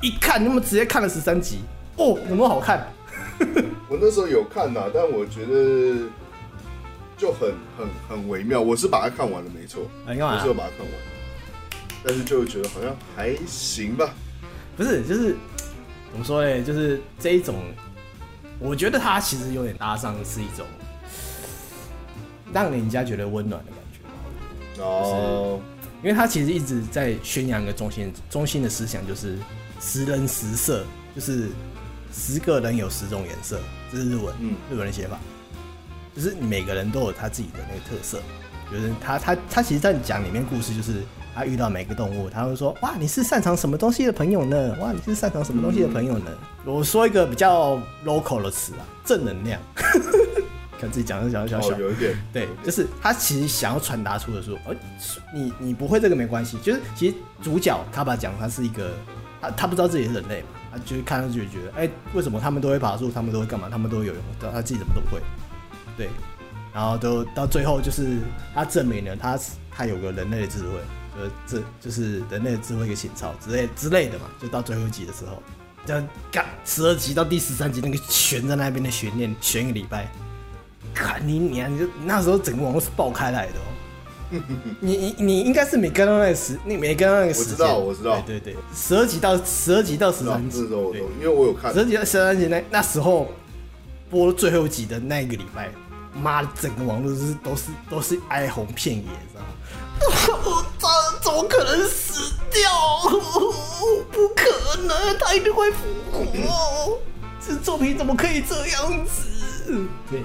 [0.02, 1.60] 一看那么直接看了十三集
[1.96, 2.92] 哦，有没有好看？
[3.88, 6.08] 我那时候有看呐，但我觉得
[7.16, 8.60] 就很很很微妙。
[8.60, 9.82] 我是把它看完了，没错？
[10.06, 10.94] 我是有把它看完，
[12.04, 14.14] 但是就觉得好像还行吧。
[14.76, 15.36] 不是，就是
[16.10, 16.62] 怎么说呢？
[16.62, 17.54] 就是这一种，
[18.58, 20.66] 我觉得它其实有点搭上是一种
[22.52, 25.60] 让人家觉得温暖的感觉哦。
[25.60, 29.38] 就是因为他其实一直在宣扬一个中心中心的思想，就是
[29.80, 30.84] 十人十色，
[31.14, 31.48] 就是
[32.18, 33.60] 十个人有十种颜色，
[33.92, 35.18] 这是日文，嗯，日文的写法，
[36.14, 38.20] 就是每个人都有他自己的那个特色。
[38.72, 41.02] 就是他他他其实，在讲里面故事，就是
[41.34, 44.74] 他遇到每个动物，他会说：哇，你是擅长什么东西的朋友呢？
[44.80, 46.36] 哇，你是擅长什么东西的朋友呢？
[46.64, 49.60] 嗯、我说一个比较 local 的词啊，正能量。
[50.80, 54.74] 看自己讲的讲的小小，有一点对，就是他其实想要传达出的说，哦，
[55.32, 58.90] 你你不会这个没关系，就是其实主角他把讲他是一个，
[59.40, 65.20] 他他不知道自己是人类嘛，他就是看上去觉得，哎，为什么他们都会爬树，他们都会干嘛，他们都会游泳，他自己怎么都不会，
[65.96, 66.08] 对，
[66.74, 68.18] 然后都到最后就是
[68.54, 69.38] 他证明了他
[69.70, 70.70] 他有个人类的智慧，
[71.18, 75.42] 呃，这就是人类的智慧一个情操之类之类的嘛，就到最后一集的时候，
[75.84, 80.08] 这样干十二集到第十三集那个悬在那边的悬念悬一个礼拜。
[80.94, 83.68] 看你你啊，你就那时候整个网络是爆开来的哦、
[84.80, 87.52] 你你你应该是没跟到那个时，你没跟到那个时间。
[87.52, 88.20] 我知道，我知道。
[88.26, 91.72] 对对对，十二集到十二集到十三集，对，因为我有看。
[91.72, 93.28] 十二集到十三集那那时候
[94.10, 95.70] 播最后一集的那个礼拜，
[96.12, 99.46] 妈的，整个网络是都是都是哀鸿遍野，知道吗？
[100.44, 100.88] 我操，
[101.22, 102.70] 怎么可能死掉？
[104.10, 105.78] 不可能，他一定会复
[106.12, 106.98] 活。
[107.46, 109.86] 这作品怎么可以这样子？
[110.10, 110.20] 对。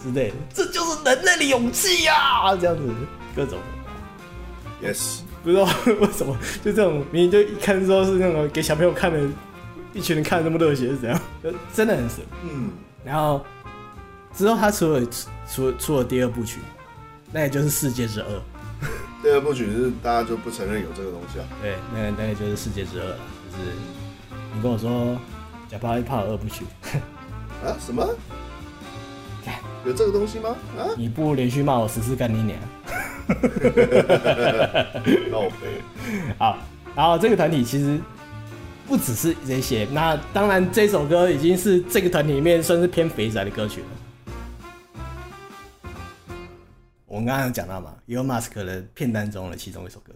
[0.00, 2.54] 之类的，这就是人类的勇气呀！
[2.54, 2.82] 这样子，
[3.34, 3.58] 各种
[4.80, 5.64] 的，yes，不知道
[6.00, 9.20] 为什么，就这种明明就一看之后是那种给小朋友看的，
[9.92, 11.20] 一群人看的那么热血是怎样？
[11.42, 12.70] 就真的很神，嗯。
[13.04, 13.44] 然后
[14.34, 15.06] 之后他出了
[15.50, 16.60] 出出了第二部曲，
[17.32, 18.26] 那也就是《世界之二》。
[19.22, 21.46] 第二部曲是大家就不承认有这个东西啊？
[21.60, 23.16] 对，那个那个就是《世界之二》了，
[23.50, 23.70] 就是
[24.54, 24.90] 你跟我说
[25.68, 26.64] 《假巴一帕二部曲》
[27.66, 27.76] 啊？
[27.84, 28.06] 什么？
[29.86, 30.50] 有这个东西吗？
[30.76, 30.84] 啊！
[30.96, 32.58] 你不连续骂我十次干你娘！
[35.30, 35.66] 闹飞。
[36.38, 36.58] 好，
[36.96, 38.00] 然后这个团体其实
[38.86, 43.86] 不只是这些，那当然这首歌已经是这个团体里面算是偏肥宅的歌曲了。
[47.06, 50.12] 我们刚刚讲到嘛，Elon Musk 的片单中的其中一首歌。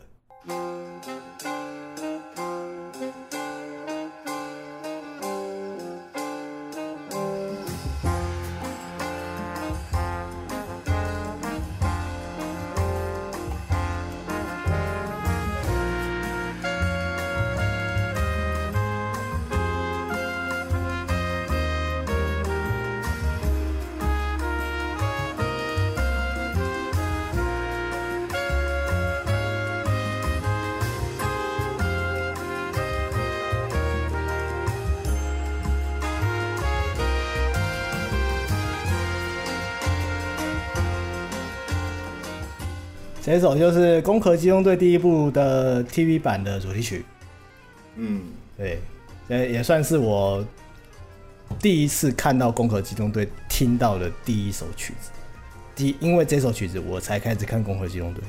[43.33, 47.03] 这首就是《攻壳机动队》第一部的 TV 版的主题曲。
[47.97, 48.25] 嗯，
[48.59, 48.79] 对，
[49.27, 50.45] 也也算是我
[51.59, 55.11] 第一次看到《攻壳机动队》听到的第一首曲子。
[55.75, 58.23] 第，因为这首曲子，我才开始看《攻壳机动队》。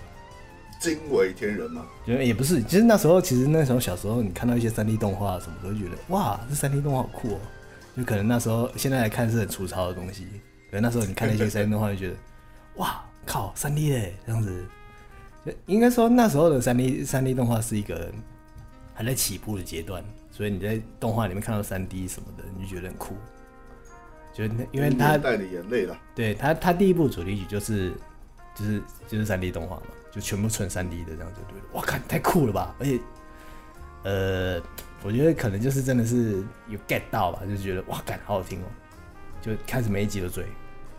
[0.82, 1.86] 惊为天人吗？
[2.08, 7.40] 就也不是，其实那时候，其实那时候小时候，你看到一些三 D 动画什么，都会觉得哇，这三 D 动画好酷哦。
[7.98, 10.28] 就可能那时候，现在来看是很粗糙的东西，
[10.72, 12.16] 可能那时候你看那些 三 D 动画，就觉得
[12.76, 14.66] 哇靠，三 D 嘞这样子。
[15.66, 18.12] 应该说那时候的三 D 三 D 动画是一个
[18.94, 23.16] 还在起步的阶段，所以你在动画里面看到三 D 什么的，你就觉得很酷。
[24.34, 27.94] 就因为他带着眼泪了，对他他第一部主题曲就是
[28.56, 32.76] 就是就是三 D 动画嘛，就全部纯三 D 的这样子，对，哇，看太酷了吧！
[32.80, 33.00] 而且
[34.04, 34.62] 呃，
[35.04, 38.66] 我觉得可能就是真的是有 get 到吧，就觉得哇，感好好听哦，
[39.40, 40.46] 就开始每一集都追。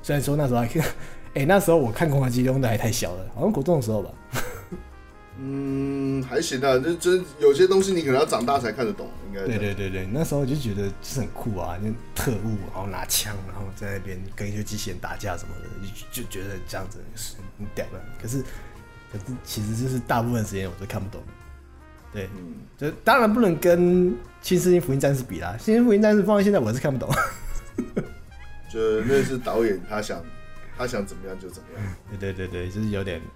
[0.01, 0.69] 虽然说那时候还，
[1.35, 4.11] 哎、欸，那时候我看《空华机动队》还太小了，好像国中的时候吧。
[5.36, 9.44] 嗯， 还行啊，就真有些东西你可能要长大才看得懂，应该。
[9.44, 18.01] 对对对对，那时候我就觉得就是很酷啊，就特务，然后拿枪，然后在那边跟一些机器人打架什么的，就就觉得这样子是很屌的。
[18.23, 18.40] 可是，
[19.12, 21.20] 可是其实就是大部分时间我都看不懂。
[22.12, 27.12] 对，嗯，就当然不能跟《新世纪福音战士》比啦，《新世纪福音战士》放在现在我是看不懂。
[28.73, 30.23] 就那是导演他想
[30.77, 31.97] 他想怎么样就怎么样。
[32.19, 33.21] 对对对对，就是有点。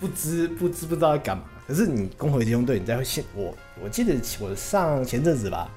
[0.00, 5.70] 不知不知不知道要干嘛，可是你《攻回机动队》，你再现我，我记得我上前阵子吧，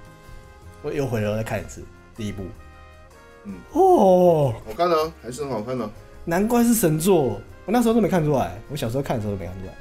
[0.81, 1.83] 我又回头再看一次
[2.15, 2.43] 第一部，
[3.43, 3.55] 嗯。
[3.73, 5.89] 哦，好看啊，还是很好看的，
[6.23, 9.73] 难怪是神作，我那时候都没看出来，我小时候看的时候都没看出来，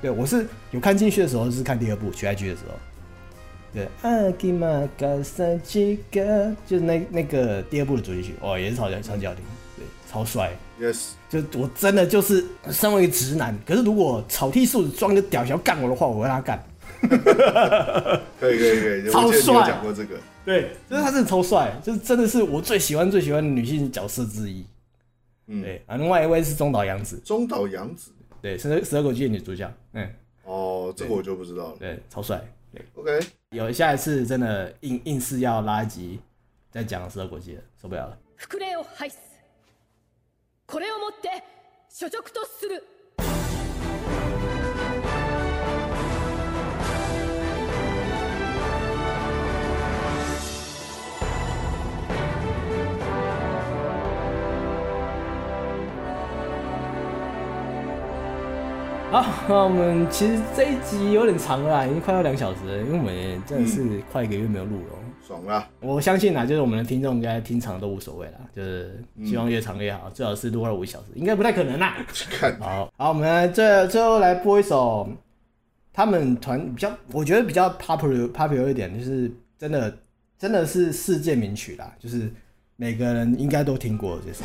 [0.00, 2.72] 对我是有看进去的时候是看第二部《取爱剧》的时候，
[3.74, 6.22] 对，阿基玛嘎三七嘎，
[6.66, 9.44] 就是那那个第二部的主题曲，哦，也是超级超级好听，对，
[10.12, 10.52] 超帅。
[10.78, 16.62] Yes，就我真的就是身为一个直男，可是如果草剃树装个屌想要干我的话，我会让他干。
[18.38, 19.66] 可以可以可以， 超帅。
[19.66, 24.64] 讲过这个，对，就是他真的超帅，就是真的是我最喜欢最喜欢的女性角色之一。
[25.46, 27.18] 嗯，对啊，另外一位是中岛洋子。
[27.24, 28.10] 中岛洋子，
[28.40, 29.72] 对，是十二国记的女主角。
[29.94, 30.08] 嗯，
[30.44, 31.76] 哦，这个我就不知道了。
[31.78, 32.40] 对，超帅。
[32.72, 36.20] 对，OK，有下一次真的硬硬是要拉一集
[36.70, 38.18] 再讲十二国记了，受不了了。
[40.72, 41.28] これをもって
[41.86, 42.82] 所属とする。
[59.12, 65.01] 好，那我们其实这一集有点长了，已经快要两小时了，因为我们真的是快一个月没有录了。
[65.32, 65.66] 爽啊！
[65.80, 71.96] 我相信啊，就是我们的听众应该听长都无所谓啦，就是希望越长越好，最好是录二五小时，应该不太可能啦。
[72.38, 75.08] 看，好，好，我们来最最后来播一首
[75.92, 79.96] 他们团比较，我觉得比较 popular popular 一点，就是真的
[80.38, 82.30] 真的是世界名曲啦，就是
[82.76, 84.44] 每个人应该都听过这首。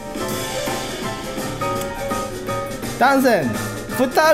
[2.97, 3.49] Dancing，
[3.89, 4.33] ふた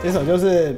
[0.00, 0.72] 这首就是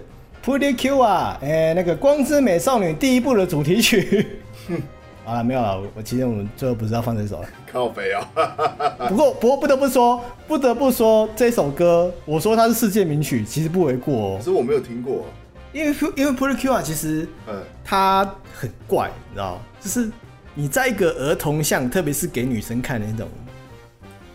[0.44, 4.27] 《Pretty Cure》啊，哎，那个《光之美少女》第一部的主题曲。
[5.24, 5.78] 好了，没有了。
[5.78, 8.26] 我我其实我们最后不是要放这首了， 靠北啊！
[9.09, 14.36] 不过不过不得不说，不得不说这首歌，我说它是世界名曲，其实不为过哦。
[14.38, 15.26] 可是我没有听过，
[15.72, 18.24] 因为因为 Pretty Cure 其实，嗯，它
[18.55, 20.10] 很怪，你知道就是
[20.55, 23.28] 你在一个儿童像，特别是给女生看的那种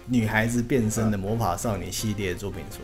[0.06, 2.80] 女孩子变身的魔法少女系列的作品说，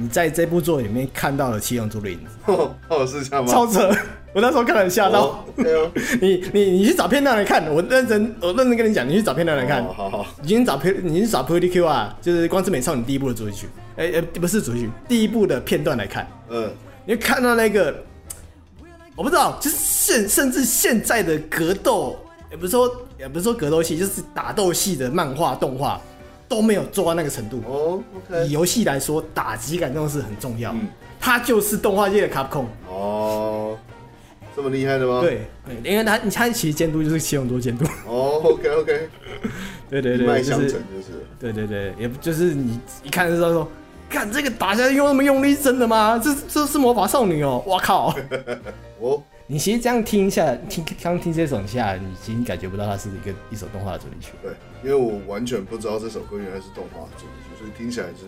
[0.00, 2.52] 你在这部作品里面看到了七龙珠的影子，
[2.88, 3.50] 哦，是这样吗？
[3.52, 3.90] 超扯！
[4.32, 5.44] 我那时候看了很吓到。
[6.20, 9.84] 你你你去找片段来看，我认真我认真跟你讲，你去找片段来看。
[9.84, 10.26] 好好。
[10.42, 13.68] 你去找片，你去找 Pretty Cure 啊，就是《光之美少女》第一部的主题曲。
[13.96, 16.26] 哎哎，不是主题曲，第一部的片段来看。
[16.48, 16.70] 嗯。
[17.04, 17.92] 你会看到那个，
[19.16, 22.16] 我不知道，就是现甚至现在的格斗，
[22.50, 22.88] 也不是说
[23.18, 26.00] 也不是说格斗戏，就是打斗戏的漫画动画。
[26.48, 28.02] 都没有做到那个程度哦。
[28.16, 30.72] OK，以游戏来说，打击感这种事很重要。
[30.72, 30.88] 嗯，
[31.20, 32.66] 它就是动画界的卡普空。
[32.88, 33.78] 哦，
[34.56, 35.20] 这么厉害的吗？
[35.20, 35.42] 对，
[35.84, 37.84] 因为他他其实监督就是七龙珠监督。
[38.06, 39.08] 哦，OK OK，
[39.90, 41.24] 对对对，一脉相承就是。
[41.38, 43.68] 对对对，也就是你一看就知道说，
[44.08, 46.20] 看这个打下去用那么用力，真的吗？
[46.22, 47.62] 这这是魔法少女哦！
[47.66, 48.12] 我靠！
[49.00, 49.22] 哦。
[49.50, 54.32] 你其实这样听一下，听刚听这首下，你其实感觉不到它是一个一首动画的主题曲。
[54.42, 54.52] 对，
[54.84, 58.26] 因为我完全不知道这首歌原来是动画主题曲，所以听起来就是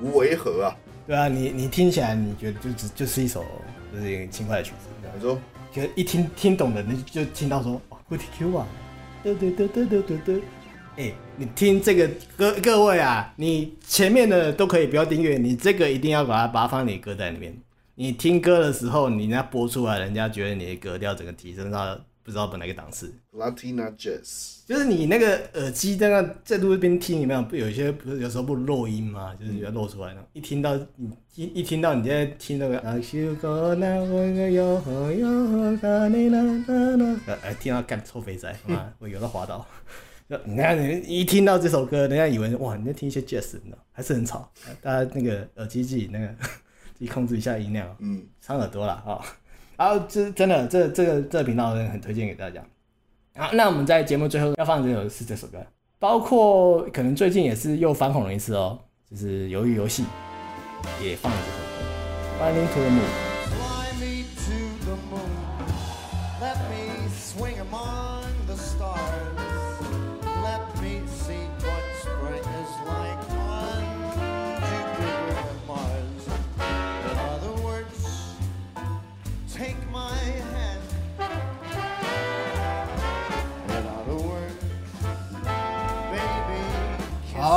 [0.00, 0.76] 无违和啊。
[1.04, 3.44] 对啊，你你听起来你觉得就只就是一首
[3.92, 4.88] 就是一个轻快的曲子。
[5.12, 5.36] 你说，
[5.72, 8.66] 就一听听懂的你就听到说哇，Pretty Cure 啊，
[9.24, 10.36] 对对对对对对对。
[10.94, 17.52] 哎、欸，你听这个各各位啊，你前面的都可以不要订阅，你这个一定要把它把它放在你歌单里面。
[18.02, 23.14] 你听歌的时候，你那播出来，人家觉得你的格调整个提升到不知道本来个档次。
[23.32, 29.32] Latina Jazz，就是你那个耳机在那在路边听，你没有不有一些不是有时候不漏音吗？
[29.38, 30.28] 就是要漏出来的。
[30.32, 33.00] 一听到你一一听到你在听那个，哎，
[37.54, 39.64] 听到干臭肥仔，妈， 我有的滑倒。
[40.44, 44.50] 你看，你一听到这首歌，人家以为哇，你在听一些 jazz 呢，还是很吵。
[44.80, 46.34] 大家那个耳机自己那个
[47.02, 49.18] 自己控制一下音量，嗯，伤耳朵了啊。
[49.76, 52.62] 然后这真的，这这个这个频道很推荐给大家。
[53.34, 55.58] 好，那我们在节目最后要放的这首是这首歌，
[55.98, 58.78] 包括可能最近也是又翻红了一次哦，
[59.10, 60.04] 就是鱿鱼游戏
[61.02, 63.31] 也放了这首歌，Flying to the Moon。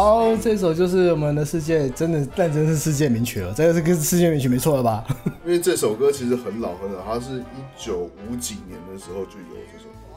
[0.05, 3.51] 好，这首就是我们的世界，真的，但真是世界名曲了。
[3.55, 5.03] 这个是个世界名曲，没错了吧？
[5.43, 7.43] 因为这首歌其实很老很老，它是一
[7.75, 10.15] 九五几年的时候就有这首歌。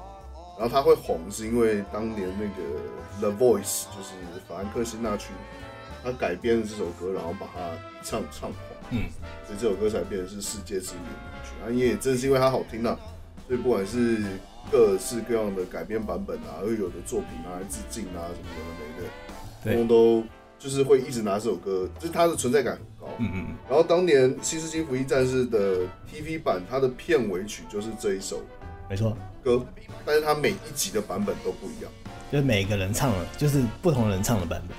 [0.58, 4.12] 然后它会红，是因为当年那个 The Voice 就是
[4.46, 5.30] 法兰克辛纳屈，
[6.04, 7.70] 他改编了这首歌，然后把它
[8.02, 8.58] 唱唱红。
[8.90, 9.04] 嗯，
[9.46, 11.50] 所以这首歌才变成是世界知名名曲。
[11.64, 12.94] 啊，也正是因为它好听啊，
[13.46, 14.18] 所以不管是
[14.70, 19.08] 各式各样的改编版本啊，又有的作品拿来致敬啊，什么的没的。
[19.62, 20.24] 通通都
[20.58, 23.12] 就是会一直拿这首歌，就是它的存在感很高。
[23.18, 23.46] 嗯嗯。
[23.68, 25.80] 然后当年《西斯汀福音战士》的
[26.10, 28.40] TV 版，它的片尾曲就是这一首，
[28.90, 29.64] 没错，歌。
[30.04, 31.92] 但是它每一集的版本都不一样，
[32.32, 34.76] 就是每个人唱了，就是不同人唱的版本。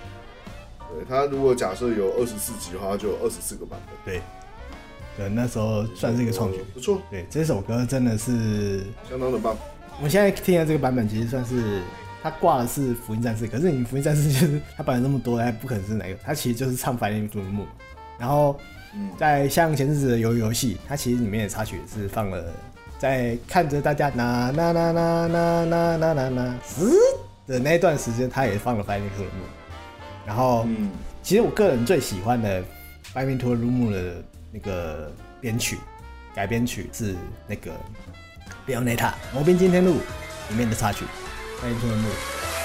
[0.97, 3.95] 对，它如果假设有二十四集的话，就有二十四个版本。
[4.03, 4.21] 对，
[5.17, 7.01] 对，那时候算是一个创举，不错。
[7.09, 9.55] 对，这首歌真的是相当的棒。
[9.97, 11.81] 我们现在听的这个版本，其实算是。
[12.21, 16.15] 他挂的是福音战士，可是你福音战士就是他本来那么多，他不可能是哪个？
[16.23, 17.63] 他其实就是唱《Flying to the Moon》，
[18.17, 18.59] 然后
[19.17, 22.43] 在像前阵子的游游戏，他其实里面的插曲是放了
[22.97, 26.91] 在看着大家那那那那那那那那那嘶
[27.47, 29.27] 的那段时间，他也放了《Flying to the Moon》。
[30.25, 30.91] 然后，嗯
[31.23, 32.61] 其实我个人最喜欢的
[33.13, 35.77] 《Flying to the Moon》的那个编曲
[36.35, 37.15] 改编曲是
[37.47, 37.71] 那个
[38.67, 38.97] 《Bayonetta》
[39.33, 39.91] 《魔兵惊天录》
[40.49, 41.05] 里面的插曲。
[41.61, 42.58] I'm doing this.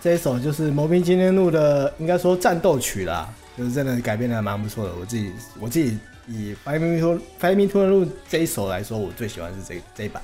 [0.00, 4.92] 这一首就是《魔兵今天录》的，应该说战斗曲啦，就是真的改编的蛮不错的。
[5.00, 5.98] 我自己我自己
[6.28, 10.22] 以《Fly Me to Fly Me to the Moon》这一首来说，我最喜欢是这这一版。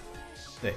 [0.63, 0.73] 对，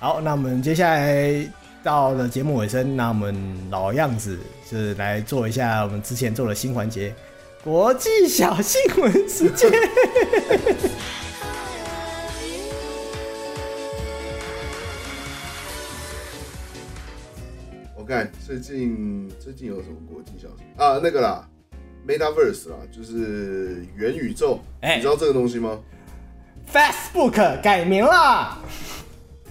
[0.00, 1.48] 好，那我们接下来
[1.84, 4.38] 到了节目尾声，那我们老样子
[4.68, 7.14] 就是来做一下我们之前做的新环节——
[7.62, 9.70] 国际小新闻时间。
[18.06, 21.00] 看最近最近有什么国际消息啊？
[21.02, 21.48] 那个啦
[22.06, 24.60] ，Metaverse 啦，就是元宇宙。
[24.80, 25.80] 哎、欸，你知道这个东西吗
[26.72, 28.62] ？Facebook 改名了。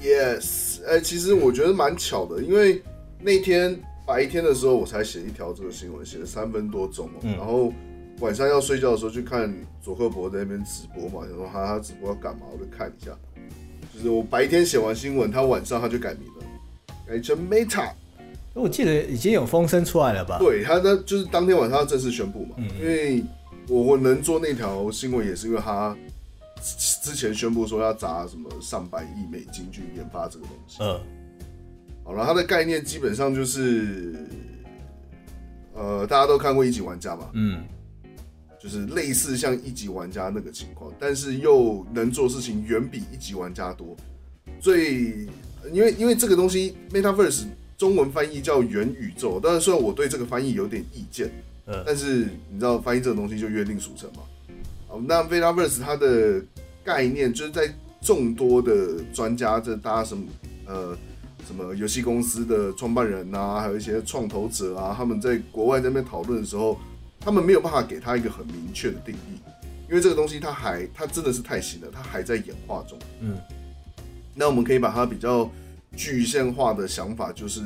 [0.01, 2.81] Yes，哎、欸，其实我觉得蛮巧的，因为
[3.19, 7.73] 那天白天的时候我才写一条这个新闻，写了三分多钟、喔嗯、然后
[8.19, 13.11] 晚上要睡觉的时候去看佐克伯在那边直播嘛，想说他他直播要干嘛，我就看一下。
[13.93, 16.45] 就是我白天写完新闻，他晚上他就改名了，
[17.07, 17.91] 改成 Meta。
[18.55, 20.39] 我记得已经有风声出来了吧？
[20.39, 22.55] 对，他的就是当天晚上要正式宣布嘛。
[22.57, 23.21] 嗯，因为
[23.67, 25.95] 我我能做那条新闻，也是因为他
[27.03, 30.77] 之前宣布说要砸什么上百亿美金去研发这个东西。
[30.79, 30.97] 嗯，
[32.05, 34.25] 好了，它的概念基本上就是，
[35.73, 37.29] 呃，大家都看过一级玩家嘛。
[37.33, 37.61] 嗯，
[38.57, 43.97] 就是类似像一级玩家那个情况，但是又能做事情远比一级玩家多。
[44.61, 45.27] 最
[45.73, 47.43] 因为因为这个东西 Metaverse。
[47.77, 51.29] 中文翻译叫元宇宙，当然虽然我对这个翻译有点意见，
[51.65, 54.21] 嗯，但是你知道翻译这个东西就约定俗成嘛。
[54.87, 56.41] 好，那 Metaverse 它的
[56.83, 60.23] 概念就是在众多的专家，这大家什么
[60.67, 60.97] 呃
[61.45, 66.79] 什么游戏公司的创办人啊，还有一些创投者啊，他们在国外在那边讨论的时候，
[67.19, 69.39] 他们没有办法给他一个很明确的定义，
[69.89, 72.97] 因为这个东西它还它真的是太新了，它还在演化中。
[73.19, 73.37] 嗯，
[74.33, 75.49] 那我们可以把它比较
[75.95, 77.61] 具象化的想法，就是，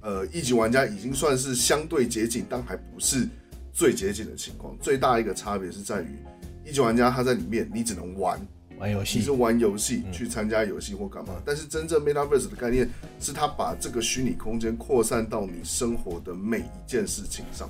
[0.00, 3.28] 呃，一级玩家已经算是相对接近，但还不是
[3.72, 4.76] 最接近的情况。
[4.80, 6.18] 最大一个差别是在于，
[6.64, 8.40] 一级玩家他在里面，你只能玩。
[8.78, 11.32] 玩游戏，你是玩游戏去参加游戏或干嘛？
[11.36, 12.88] 嗯、但是真正 Metaverse 的概念
[13.18, 17.68] 是，它把这个虚拟空间扩散到你生活的每一件事情上。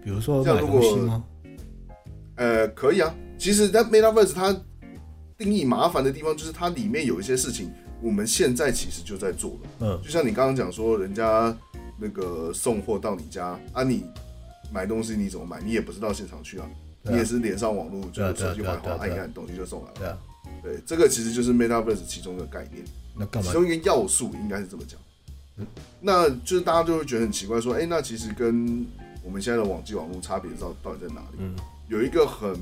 [0.00, 1.24] 比如说买东西吗？
[2.36, 3.12] 呃，可以啊。
[3.36, 4.56] 其实，在 Metaverse 它
[5.36, 9.70] 定义麻烦的地方，就是它里面有一些事情，我们现在其实就在做了。
[9.80, 11.56] 嗯，就像你刚刚讲说，人家
[11.98, 14.04] 那个送货到你家啊，你
[14.72, 15.60] 买东西你怎么买？
[15.60, 16.68] 你也不是到现场去啊，
[17.04, 20.18] 啊你也是连上网络，就手机滑滑按一按，东西就送来了。
[20.62, 22.84] 对这个其实就是 Metaverse 其中的概念，
[23.16, 23.48] 那干嘛？
[23.48, 24.98] 其中一个要素应该是这么讲。
[25.56, 25.66] 嗯，
[26.00, 28.86] 那就是大家就会觉得很奇怪，说，哎，那其实跟
[29.22, 31.38] 我们现在的网际网络差别到到底在哪里？
[31.38, 31.54] 嗯，
[31.88, 32.56] 有一个很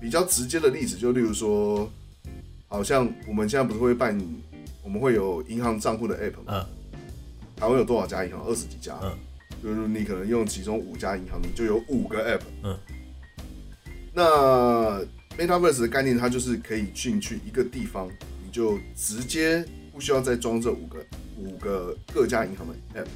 [0.00, 1.90] 比较直接的例子，就例如说，
[2.70, 4.18] 好像我们现在不是会办，
[4.82, 6.44] 我们会有银行账户的 App 吗？
[6.46, 6.66] 嗯，
[7.54, 8.42] 台湾有多少家银行？
[8.46, 8.98] 二十几家。
[9.02, 9.12] 嗯，
[9.62, 12.42] 就是你可能用其中五家银行，你就有五个 App。
[12.62, 12.78] 嗯，
[14.14, 15.04] 那。
[15.38, 18.10] Metaverse 的概念，它就是可以进去一个地方，
[18.44, 20.98] 你就直接不需要再装这五个
[21.38, 23.06] 五个各家银行的 App，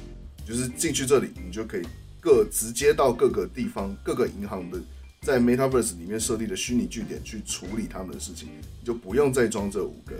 [0.43, 1.83] 就是进去这里，你就可以
[2.19, 4.79] 各直接到各个地方各个银行的
[5.25, 8.47] 在 Metaverse 里面设立的虚拟据点去处理他们的事情，
[8.79, 10.15] 你就不用再装这五个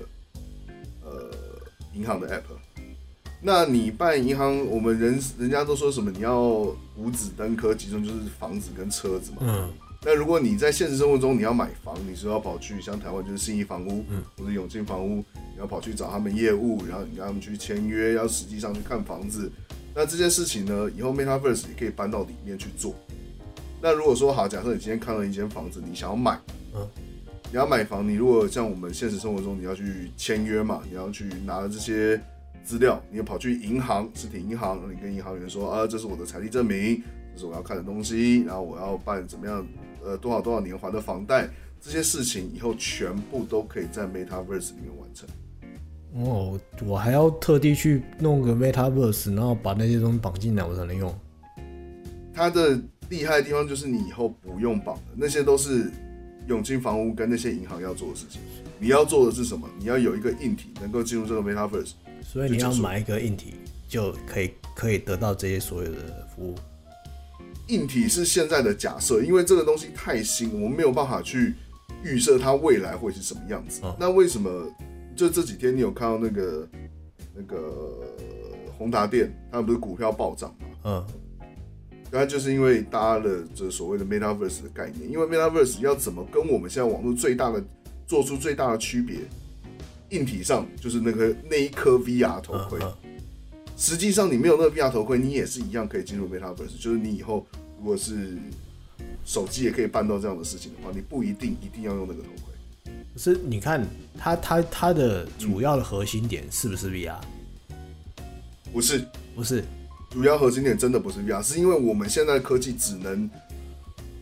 [1.03, 1.31] 呃
[1.93, 2.41] 银行的 App。
[3.39, 6.09] 那你办银行，我们人人家都说什么？
[6.09, 6.41] 你要
[6.97, 9.37] 五子登科，其中就是房子跟车子嘛。
[9.41, 9.71] 嗯。
[10.03, 19.51] 那如果你在现实生活中你要买房，你是要跑去像台湾就是信义房屋，嗯，或者永庆房屋，你要跑去找他们业务，然后你跟他们去签约，要实际上去看房子。
[19.93, 22.95] 那这件事情呢，以后 Metaverse 也可以搬到里面去做。
[23.85, 26.39] 那如果说好，假设你今天看了一间房子，你想要买，
[26.73, 26.89] 嗯，
[27.51, 32.19] 你要买房，你如果像我们现实生活中你要去签约嘛，你要去拿了这些
[32.63, 36.99] 资料，你要跑去银行，实体银行，你跟银行员说啊，这是我的财力证明，
[37.35, 39.63] 这是我要看的东西，然后我要办怎么样？
[40.03, 41.47] 呃，多少多少年还的房贷，
[41.79, 45.29] 这些事情以后全部都可以在 Metaverse 里面完成。
[46.15, 51.15] 哦，我还要特地去弄个 Metaverse，然后把那些东西绑进来，我才能用。
[52.37, 52.77] 它的
[53.09, 55.91] 厉害的地方就是你以后不用绑了，那些都是
[56.47, 58.41] 永进房屋跟那些银行要做的事情。
[58.79, 59.69] 你要做的是什么？
[59.79, 61.91] 你要有一个硬体能够进入这个 Metaverse，
[62.21, 63.53] 所以你要买一个硬体
[63.87, 66.55] 就可以可以得到这些所有的服务。
[67.67, 71.55] 硬体是现在的假设，因为这个东西太新，我们没有办法去
[72.03, 73.81] 预设它未来会是什么样子。
[73.81, 74.49] 哦、那为什么
[75.15, 76.67] 就这几天你有看到那个
[77.33, 78.03] 那个
[78.77, 80.65] 宏达电，它不是股票暴涨吗？
[80.83, 81.05] 嗯，
[82.11, 87.63] 那就是因为搭了这所谓的 Metaverse 的概念，因为 Metaverse 要怎么跟我们现在网络最大的
[88.07, 89.17] 做出最大的区别？
[90.09, 92.79] 硬体上就是那个那一颗 VR 头盔。
[93.75, 96.79] 实际上，你没有那个 VR 头盔，你也是一样可以进入 Metaverse。
[96.79, 97.45] 就是你以后
[97.79, 98.37] 如果是
[99.25, 102.93] 手机也可以办到这样的事情的话，你不一定一定要用那个头盔。
[103.13, 103.85] 可是你看，
[104.17, 107.17] 它它它的主要的核心点是不是 VR？
[108.71, 109.05] 不是，
[109.35, 109.63] 不是，
[110.15, 113.29] 主要核心点真的不是 VR，是因为我们现在的科技只能，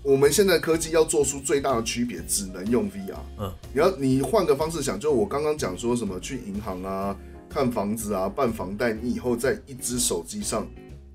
[0.02, 3.14] 我们现在科技要做出最大的区别，只能用 VR。
[3.38, 7.16] 嗯，你要你换个方式想，就我刚刚讲说什么去银行啊。
[7.48, 10.68] 看房子啊，办房贷，你以后在一只手机上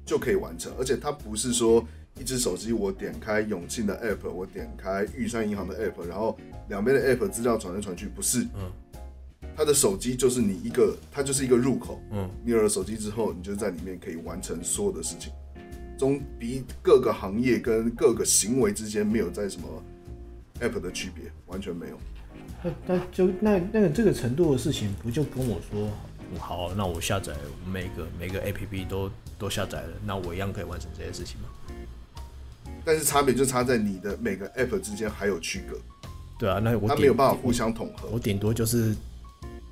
[0.07, 1.85] 就可以完成，而且它不是说
[2.17, 6.39] 一只手机我点开永庆的 app，我点开玉山银行的 app，然后
[6.69, 8.71] 两边的 app 资料传来传去，不是，嗯，
[9.59, 15.33] 它的手机就是你一个，它就是一个入口，嗯，你有了手机之后，你就在里面可以完成所有的事情，
[15.99, 19.67] 中比各个行业跟各个行为之间没有在什么
[20.61, 21.99] app 的区别，完全没有。
[22.63, 25.91] 那那就那那个这个程度的事情，不就跟我说？
[26.39, 27.33] 好，那我下载
[27.69, 31.49] 每个每个 APP 都都下载了，那我一样可以完成这些事情吗？
[32.85, 35.77] 但是差别就差在你的每个 App 之间还有区隔。
[36.39, 38.09] 对啊，那我它没有办法互相统合。
[38.13, 38.95] 我顶多就是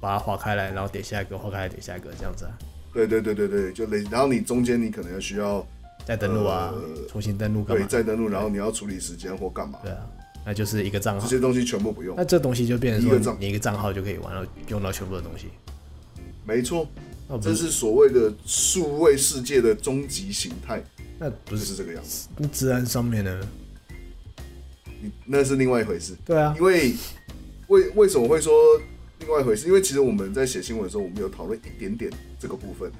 [0.00, 2.58] 把它划开来，然后点下一个，划开来点下一个这样子啊。
[2.92, 5.66] 对对对对对，就类，然后你中间你可能要需要
[6.06, 7.84] 再登录啊，呃、重新登录干嘛？
[7.84, 9.78] 对，再登录，然后你要处理时间或干嘛？
[9.82, 10.06] 对啊，
[10.46, 12.16] 那就是一个账号，这些东西全部不用。
[12.16, 15.48] 那这东西就变成说，你一个账号就可以玩了，用到全部的东西。
[16.44, 16.88] 没错，
[17.42, 20.82] 这是所谓的数位世界的终极形态。
[21.18, 22.28] 那不是，是这个样子。
[22.36, 23.40] 那治安上面呢？
[25.02, 26.14] 你那是另外一回事。
[26.24, 26.94] 对啊，因为
[27.66, 28.52] 为为什么会说
[29.20, 29.66] 另外一回事？
[29.66, 32.90] 因为其实我们在写新闻的时候，我们有讨论一点点这个部分。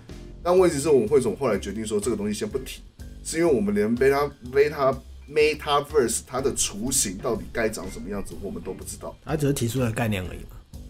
[0.42, 2.80] 但问题是，我们汇总后来决定说这个东西先不提？
[3.24, 4.96] 是因为我们连 beta beta
[5.28, 9.16] Metaverse 它的雏形到底该长什么样子，我们都不知道。
[9.24, 10.80] 它只是提出了概念而已嘛。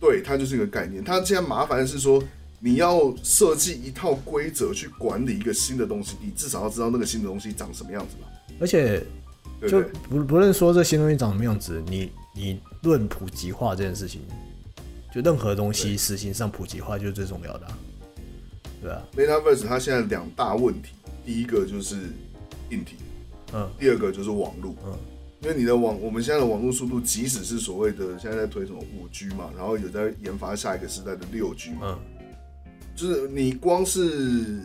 [0.00, 1.02] 对，它就是一个概念。
[1.02, 2.22] 它现在麻烦的是说，
[2.60, 8.28] 你要设计一套规则去管理一个新的东西，你至少要知道那个新的东西长什么样子吧。
[8.60, 9.02] 而且，
[9.68, 14.20] 就不不论说这新东西长什么样子，你你论普及化这件事情，
[15.12, 17.78] 就任何东西实行上普及化就是最重要的啊。
[18.80, 20.92] 对啊，Metaverse 它现在两大问题，
[21.24, 21.96] 第一个就是
[22.70, 22.96] 硬体，
[23.52, 24.98] 嗯，第二个就是网络，嗯。
[25.42, 31.98] 因为你的网，我们现在的网络速度，即使是所谓的现在在推什么五 G 嘛，然后有在研发下一个时代的六 G 嘛，嗯，
[32.94, 34.60] 就是你光是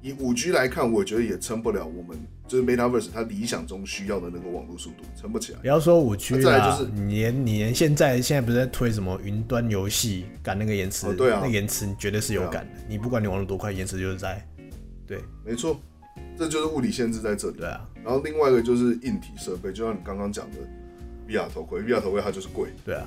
[0.00, 2.16] 以五 G 来看，我觉得也撑不了我们
[2.50, 5.60] 就是 Metaverse 它理想中需要的那个网络速度，撑不起来。
[5.60, 14.44] 不要说五 G 再来就是你连你连现在现在不是在推什么云端游戏赶那个延迟，对啊，那延迟你绝对是有赶的，啊、你不管你网络多快，延迟就是在，
[15.06, 15.78] 对，没错。
[16.36, 17.58] 这就是物理限制在这里。
[17.58, 20.56] 对啊，然后另外一个就是硬体设备，就像你刚刚讲的
[21.28, 22.70] ，VR 头盔，VR 头盔它就是贵。
[22.84, 23.06] 对啊，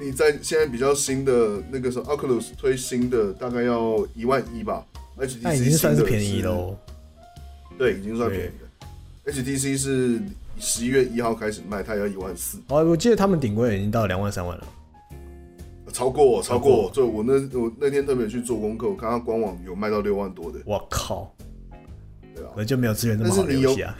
[0.00, 4.86] 你在现在比较新的那个时候，Oculus 推新的大概要一万一吧
[5.16, 6.78] 那已经算是便宜喽。
[7.78, 8.50] 对，已经算便宜
[9.24, 9.32] 的。
[9.32, 10.20] HTC 是
[10.58, 12.58] 十一月一号开始卖，它要一万四。
[12.68, 14.66] 哦，我记得他们顶规已经到两万三万了。
[15.92, 16.90] 超过，超过。
[16.92, 20.58] 就我那我那天特别去做功课，我看它官网有卖到六万多的。
[20.64, 21.34] 我靠！
[22.56, 23.94] 我就没有资源那么好的游戏啊！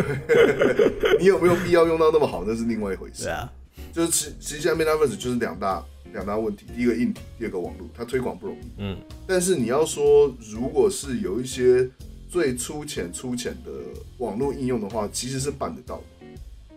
[1.20, 2.42] 你有没有必要用到那么好？
[2.46, 3.24] 那是另外一回事。
[3.24, 3.50] 对啊，
[3.92, 8.64] 就是其其实现在 Metaverse 就是两大两大问题，第一个硬体，第二个网络，它推广不容易。
[8.78, 8.96] 嗯，
[9.26, 11.88] 但是你要说，如果是有一些
[12.34, 13.70] 最粗浅粗浅的
[14.18, 16.26] 网络应用的话，其实是办得到的。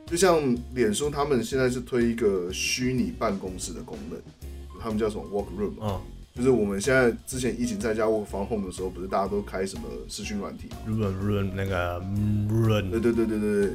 [0.05, 4.21] 就像脸书他们现在是推一个虚拟办公室的功能，
[4.79, 5.99] 他们叫什么 Work Room 嗯。
[6.35, 11.97] 就是我们现在之前疫情在家 work from home 的时候，不是大家都开什么视讯软体吗？Run 那个
[12.47, 13.71] Run，对对对对对，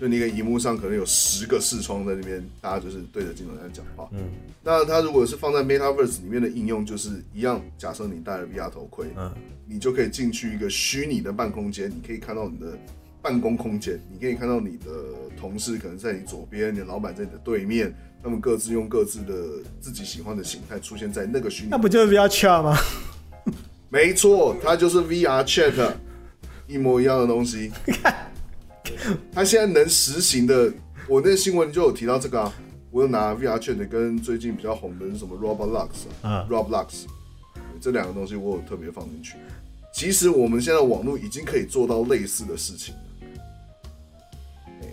[0.00, 4.08] 就那个荧幕上可能有十个视窗在那边，大家就是对着镜头在讲话。
[4.12, 4.20] 嗯，
[4.62, 7.60] 那它如果是放在 Metaverse 里面的应用，就是一样。
[7.76, 9.32] 假设你戴了 VR 头盔，嗯，
[9.66, 12.78] 你就可以进去一个虚拟的办公间，你可以看到你的
[13.20, 14.90] 办公空间，你可以看到你的
[15.36, 17.92] 同事可能在你左边，你的老板在你的对面。
[18.20, 22.76] 他们各自用各自的自己喜欢的形态出现在那个虚拟，那不就是 VR Chat 吗？
[23.88, 25.92] 没错，它就是 VR Chat，
[26.66, 27.70] 一模一样的东西。
[29.32, 30.72] 它现在能实行的，
[31.08, 32.52] 我那新闻就有提到这个啊。
[32.90, 35.88] 我有拿 VR Chat 跟最近比较红的是什么 Roblox
[36.22, 37.04] 啊，Roblox
[37.82, 39.36] 这两个东西我有特别放进去。
[39.92, 43.00] 其实我们现在网络已经可以做到类似的事情了。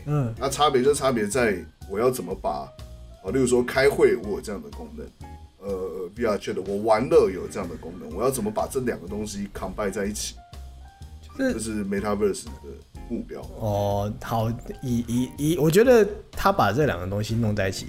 [0.07, 2.69] 嗯，那差别就差别在我要怎么把。
[3.23, 5.07] 啊，例如说开会，我有这样的功能，
[5.61, 10.35] 呃，VR Chat 我玩乐有这样的功能，我要怎么把这两个东西 combine 在一起？
[11.37, 12.51] 就是 Metaverse 的
[13.09, 13.41] 目标。
[13.59, 14.49] 哦，好，
[14.81, 17.87] 以以以，我觉得他把这两个东西弄在一起，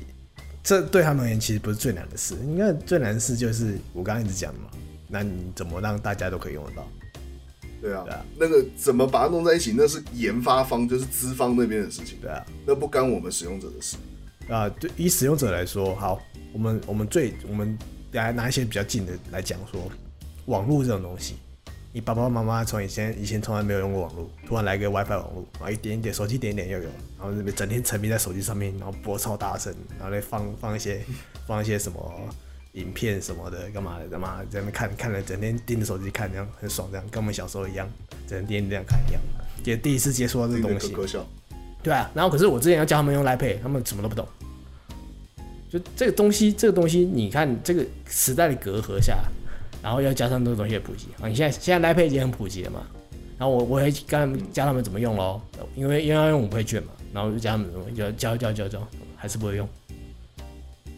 [0.62, 2.34] 这对他们而言其实不是最难的事。
[2.44, 4.66] 应该最难的事就是我刚刚一直讲的嘛，
[5.08, 6.86] 那你怎么让大家都可以用得到？
[7.80, 12.18] 对啊，对啊，那个怎么把它弄在一起，那是研发方，就是资方那边的事情。
[12.20, 13.96] 对啊，那不干我们使用者的事。
[14.48, 16.20] 啊，对，以使用者来说，好，
[16.52, 17.76] 我们我们最我们
[18.12, 19.90] 来拿一些比较近的来讲说，
[20.46, 21.34] 网络这种东西，
[21.96, 26.84] 你爸爸妈妈从以前以前从来没有用过网络，突然来个 WiFi 网络，然后一点一点手机点一点又有，
[27.18, 31.00] 然后那边整天沉迷在手机上面，然后播超大声，然后来 放放一些
[31.46, 32.12] 放一些什么
[32.74, 37.88] 影片什么的，干嘛的干嘛在那边看看了，整天盯着手机看，这样很爽，这样跟我们小时候一样，
[38.28, 39.22] 整天这样看一样，
[39.64, 40.94] 也第一次接触到这个东西。
[41.82, 44.28] 对啊，然后可是我之前要教他们用 Line Pay，他们什么都不懂。
[45.70, 49.16] 就这个东西，这个东西，你看这个时代的隔阂下，
[49.82, 52.80] 然后要加上这个东西的普及啊，你现在现在 Line Pay 已经很普及了嘛。
[53.38, 55.40] 然后我我会跟他们教他们怎么用喽，
[55.74, 59.68] 因为因为要用五倍券嘛，然后就教他们怎么教教教教教，还是不会用。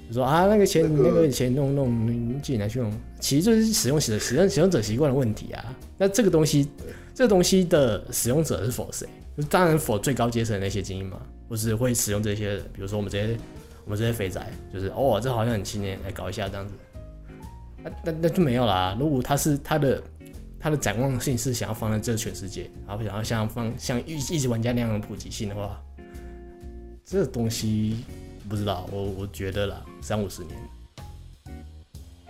[0.09, 2.91] 就说啊，那个钱那个钱弄弄，你自己拿去用，
[3.21, 5.65] 其实就是使用使使用使用者习惯的问题啊。
[5.99, 6.69] 那这个东西，
[7.13, 9.07] 这个东西的使用者是否谁？
[9.51, 13.37] 当然，否最高阶层的那些精英嘛，或是会使用这些，比如说我们这些，
[13.85, 16.73] 我们这些肥宅，就是哦，这好像很青年，来搞一下这样子，
[17.83, 18.97] 那那那就没有啦。
[18.99, 20.03] 如果他是他的
[20.59, 25.81] 他的展望性是想要放在这个全世界，然后想要像放像一一直玩家那样的普及性的话，
[27.05, 28.05] 这东西
[28.49, 30.57] 不知道，我我觉得啦，三五十年，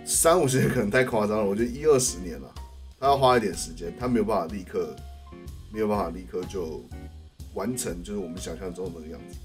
[0.05, 2.51] 三五十年可能太夸张了，我觉得一二十年了，
[2.99, 4.95] 他要花一点时间，他没有办法立刻。
[5.71, 6.83] 没有办法立刻就
[7.53, 9.37] 完成，就是我们想象中的那个样子，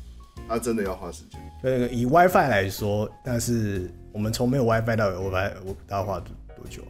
[0.49, 1.39] 他真的要花时间。
[1.63, 6.83] 那个，以 WiFi 来说，但是我们从没有 WiFi 到有 WiFi，我大概花多多久？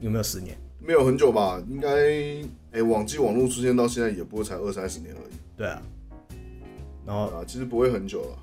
[0.00, 0.54] 有没有十年？
[0.78, 1.58] 没有很久吧？
[1.66, 5.34] 应该，哎、欸，网际网络出现到现在也不过才二三十年而已。
[5.56, 5.82] 对啊。
[7.06, 8.38] 然后啊，其实不会很久了。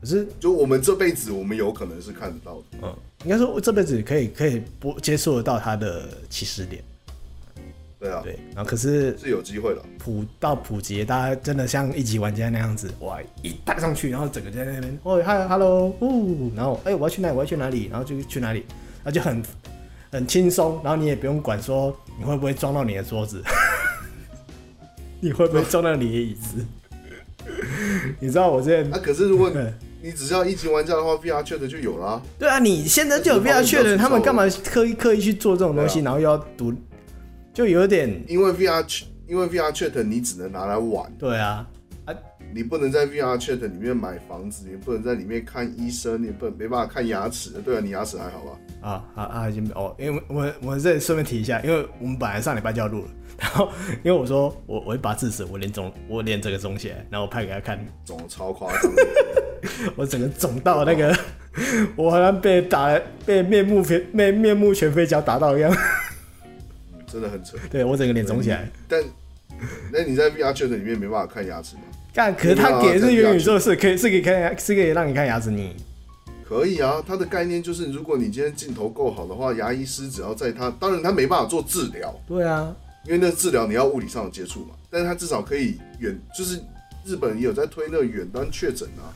[0.00, 2.64] 可是，就我们这辈子，我们有可能是看得到的。
[2.82, 6.82] 嗯，应该说，我这辈子可以可以不接受得到它的起始点。
[8.04, 8.38] 对啊，对。
[8.54, 9.82] 然后可是是有机会了。
[9.98, 17.34] 普到普及，大家真的像一级玩家那样子，哇，一带上去，然后整个在那边，哦，嗨，hello，呜，然后，哎、欸，我要去哪里？
[17.34, 17.88] 我要去哪里？
[17.90, 18.66] 然后就去哪里？
[19.02, 19.42] 那就很
[20.12, 23.42] 很轻松，然后你也不用管说你会不会撞到你的桌子，
[25.20, 26.64] 你会不会撞到你的椅子？
[28.20, 28.82] 你知道我这……
[28.90, 29.50] 啊，可是如果
[30.02, 32.20] 你只是要一级玩家的话，VR Chat 就有了。
[32.38, 36.74] 对啊，你现在就有 VR Chat，他们干嘛刻意刻意去做这种东西，然后又要读，
[37.54, 38.22] 就有点……
[38.28, 41.10] 因为 VR，因为 VR Chat 你只能拿来玩。
[41.18, 41.66] 对啊，
[42.04, 42.14] 啊，
[42.52, 47.50] 你不能在 VR Chat 里面买房子，你不能在里面看医生，你不能没办法看牙齿。
[47.64, 48.58] 对啊，你牙齿还好吧？
[48.82, 49.48] 啊啊啊！
[49.48, 53.08] 已经哦，因为我我这里顺便提一下，因为我们本来上礼拜就要录了。
[53.40, 53.68] 然后，
[54.04, 58.92] 因为我说我我一拔智齿，我脸肿，我脸这个肿起来，然后我拍给他看，肿超夸张，
[59.96, 61.16] 我整个肿到那个，
[61.96, 65.76] 我好像被打被面目全面面目全非脚打到一样，嗯，
[67.14, 67.56] 真的很扯。
[67.70, 69.00] 对我整个脸肿起来，但
[69.92, 71.82] 那你在 VR Chat 里面没办法看牙齿吗？
[72.12, 75.76] 干，可是他给的是元宇宙，是可以是可以看，是可以让你看牙齿，你
[76.44, 77.02] 可以啊。
[77.06, 82.74] 他的概念就是，如果你今天镜头够好的话，牙医师只要在他，当然他没办法做治疗，对啊。
[83.06, 86.58] 因为那个治疗你要物理上的接触嘛，但是他至少可以远，就是
[87.04, 89.12] 日本也有在推那个远端确诊啊，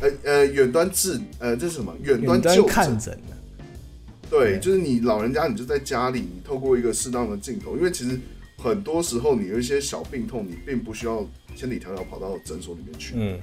[0.00, 3.34] 呃呃远端治，呃这是什么远端就看诊啊？
[4.30, 8.18] 对，就是你老人家你就在家里，你透过一个适当的镜头，因为其实
[8.56, 13.14] 很多时候你有一些小病痛，你并不需要千里迢迢跑到诊所里面去。
[13.16, 13.38] 嗯，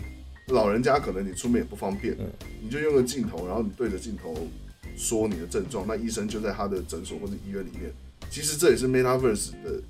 [0.47, 2.25] 老人家可能你出门也不方便，嗯，
[2.63, 4.33] 你就用个镜头，然后你对着镜头
[4.95, 7.91] 说你的症状，那医生就在他的诊所或者医院里面。
[8.29, 9.81] 其实这也是 Metaverse 的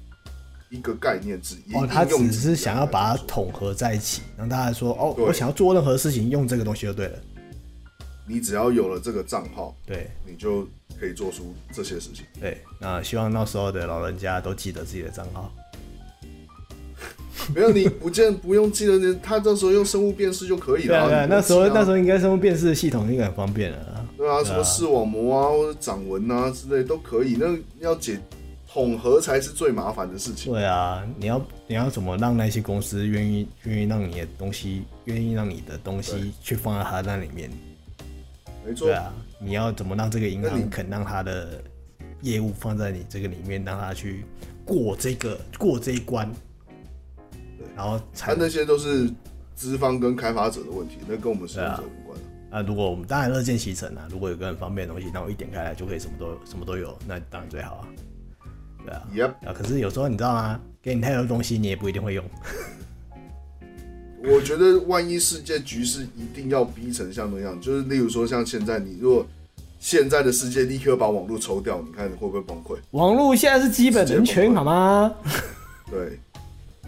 [0.69, 1.73] 一个概念之一。
[1.75, 7.19] 哦，他只是想要把它统合在一起，让大家说：“哦，我想要做任何事情，用这个东西就对了。”
[8.29, 10.67] 你只要有了这个账号，对，你就
[10.99, 12.25] 可以做出这些事情。
[12.39, 15.51] 对，那希望那时候的老人家都记得自己的账号。
[17.53, 21.07] 没有，你不见不用记得，他到时候用生物辨识就可以了。
[21.07, 24.05] 对对，那时候那时候应该生物辨识系统应该很方便了。
[24.17, 27.37] 对啊，什么视网膜啊，或者掌纹啊之类都可以。
[27.39, 28.19] 那要解
[28.67, 30.51] 统合才是最麻烦的事情。
[30.51, 37.49] 对啊，你要你要怎么让那些公司愿意愿意让你的东西，愿意让你的东西去放在他那里面？
[38.68, 38.88] 没错。
[38.88, 41.64] 对啊，你要怎么让这个银行肯让他的
[42.22, 44.26] 业务放在你这个里面，让他去
[44.65, 46.30] 过这个过这一关？
[47.57, 49.10] 对，然后才那些都是
[49.56, 52.19] 资方跟开发者的问题，那跟我们使用者无关。
[52.49, 57.88] 啊，如果我们当然乐见其成啊，如果有个很方便的东西，那我一点开来就可以什么都什么都有，那当然最好啊。
[58.85, 60.60] 对啊.啊，可是有时候你知道吗？
[60.81, 62.23] 给你太多东西，你也不一定会用。
[64.23, 69.26] 我觉得万一世界局势一定要逼成像那样，就是例如说像现在，你如果
[69.80, 72.77] 现在的世界立刻把网络抽掉，你看你会不会崩溃？
[72.91, 75.14] 网络现在是基本人权，好吗？
[75.91, 76.19] 对，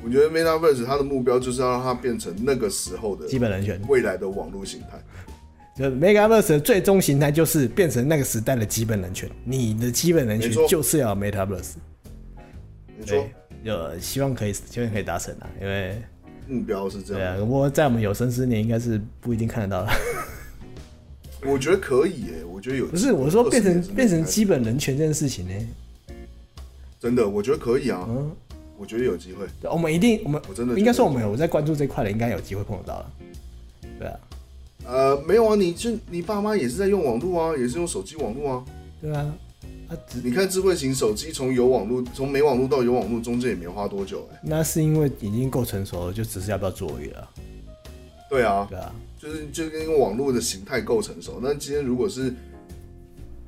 [0.04, 5.00] 我觉得 Metaverse 它的目标就是要让它变成那个时候的基本人权，未来的网络形态。
[5.78, 11.76] 就 Metaverse 的最终形态就是变成那个时代的基本人权，你的基本人权就是要 Metaverse。
[12.98, 13.26] 没错，
[13.64, 16.02] 就希望可以，希望可以达成啊，因为
[16.50, 17.38] 目标是这样。
[17.38, 19.92] 对啊，不过在我们有生之年应该是不一定看得到了。
[21.46, 22.86] 我觉得可以耶，我觉得有。
[22.88, 25.54] 不是我说变成变成基本人权这件事情呢？
[27.00, 28.06] 真的，我觉得可以啊。
[28.10, 28.30] 嗯，
[28.78, 29.46] 我觉得有机会。
[29.70, 33.12] 我们一定，我们我真的应该说我们有我在关注这块的，应该有机会碰得到了。
[33.98, 34.20] 对啊。
[34.86, 38.66] 呃，没有啊，你就你爸妈也是在用网络啊，也是用手机网络啊。
[39.02, 39.34] 对啊，
[39.90, 44.40] 啊，你看智慧型手机从有网络，从没网络到有网络中间也没花多久哎、欸。
[44.44, 47.30] 那是因为已经够成熟了，就只是要不要做而已了。
[48.30, 51.40] 对啊，对啊，就是就跟网络的形态够成熟。
[51.42, 52.32] 那今天如果是，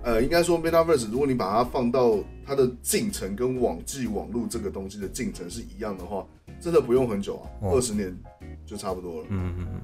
[0.01, 6.25] 呃，应该说 Metaverse，如果你把它放到它的进程跟网际网络这个东西的进程是一样的话，
[6.59, 8.17] 真的不用很久啊，二十、哦、年
[8.65, 9.27] 就差不多了。
[9.29, 9.81] 嗯嗯嗯。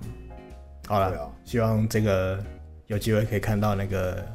[0.88, 2.44] 好了，啊、希望这个
[2.88, 4.26] 有机会可以看到那个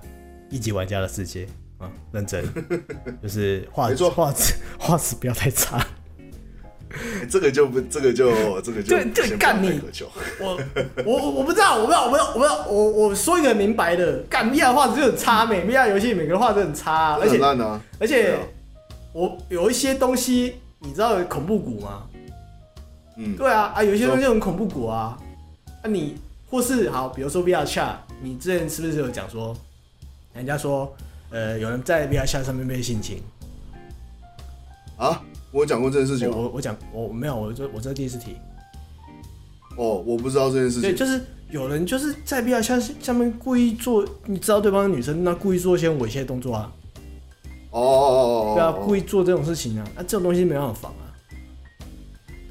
[0.49, 1.49] 一级玩家的世界
[1.83, 2.45] 啊，认真，
[3.21, 5.79] 就是画质画质 画质不要太差。
[5.79, 9.81] 欸、这个就不，这个就这个就对对干你，
[10.39, 10.61] 我
[11.05, 17.41] 我我不知道，我不知道，我不知道，我不知道，我我说一个明白的，干 VR 画质就很差，美 VR 游戏每个画质很差，啊，而且
[17.99, 18.39] 而且
[19.15, 22.07] 我有一些东西，你知道有恐怖谷吗？
[23.17, 25.19] 嗯，对啊啊，有一些东西很恐怖谷啊，
[25.83, 26.17] 那，啊、你。
[26.51, 29.57] 或是好，比如说 VR Chat，你之前是不是有讲说，
[30.35, 30.95] 人家说，
[31.33, 33.19] 呃，有人在 VR Chat 上面被性侵，
[34.99, 36.37] 啊，我讲过这件事情吗？
[36.37, 38.37] 我我讲我没有，我这我这第一次提。
[39.77, 40.83] 哦，我不知道这件事情。
[40.83, 41.19] 对，就是
[41.51, 46.71] 有人就是在 VR 下下面故意做，你知道对方是女生，那故意做一些猥亵动作啊。
[47.71, 48.55] 哦哦哦哦。
[48.55, 51.02] 对啊，故意做这种事情啊，那、啊、这种东西没办法防啊。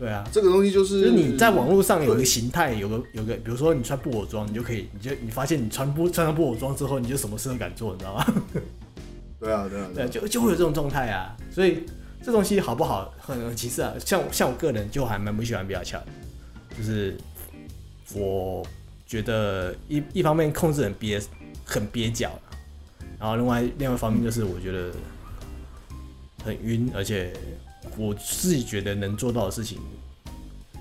[0.01, 8.25] 对啊，这个东西就是，就是你在网络上有个形态，有个有个，比如说你穿布偶装，你就可以，你就你发现你穿布穿上布偶装之后，你就什么事都敢做，你知道吗？
[9.39, 11.37] 对啊，对啊，对啊，就就会有这种状态啊。
[11.51, 11.83] 所以
[12.23, 13.93] 这东西好不好很其次啊。
[14.03, 16.01] 像像我个人就还蛮不喜欢 VR Chat。
[16.75, 17.15] 就是
[18.15, 18.65] 我
[19.05, 21.21] 觉得一一方面控制很憋
[21.63, 22.31] 很憋脚，
[23.19, 24.89] 然后另外另外一方面就是我觉得
[26.43, 27.31] 很晕，而且
[27.97, 29.79] 我自己觉得能做到的事情，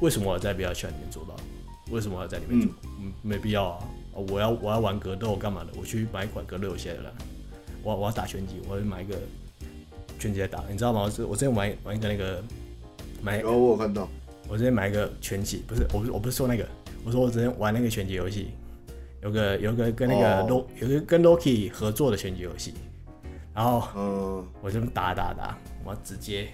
[0.00, 1.34] 为什么我要在 VR Chat 里面做到？
[1.90, 2.72] 为什么我要在里面做？
[3.00, 3.84] 嗯，没必要啊！
[4.12, 5.70] 我要我要玩格斗干嘛的？
[5.76, 7.12] 我去买一款格斗游戏来了。
[7.82, 9.16] 我我要打拳击，我要买一个
[10.18, 11.00] 拳击来打，你知道吗？
[11.00, 12.42] 我我之前玩玩一个那个
[13.22, 14.08] 买，哦，我有看到。
[14.48, 16.66] 我之前买一个拳击，不是我，我不是说那个，
[17.04, 18.50] 我说我之前玩那个拳击游戏，
[19.22, 22.74] 有个有个跟那个 Lo 有个跟 Loki 合作的拳击游戏，
[23.54, 26.48] 然后嗯，我就打打打，我直接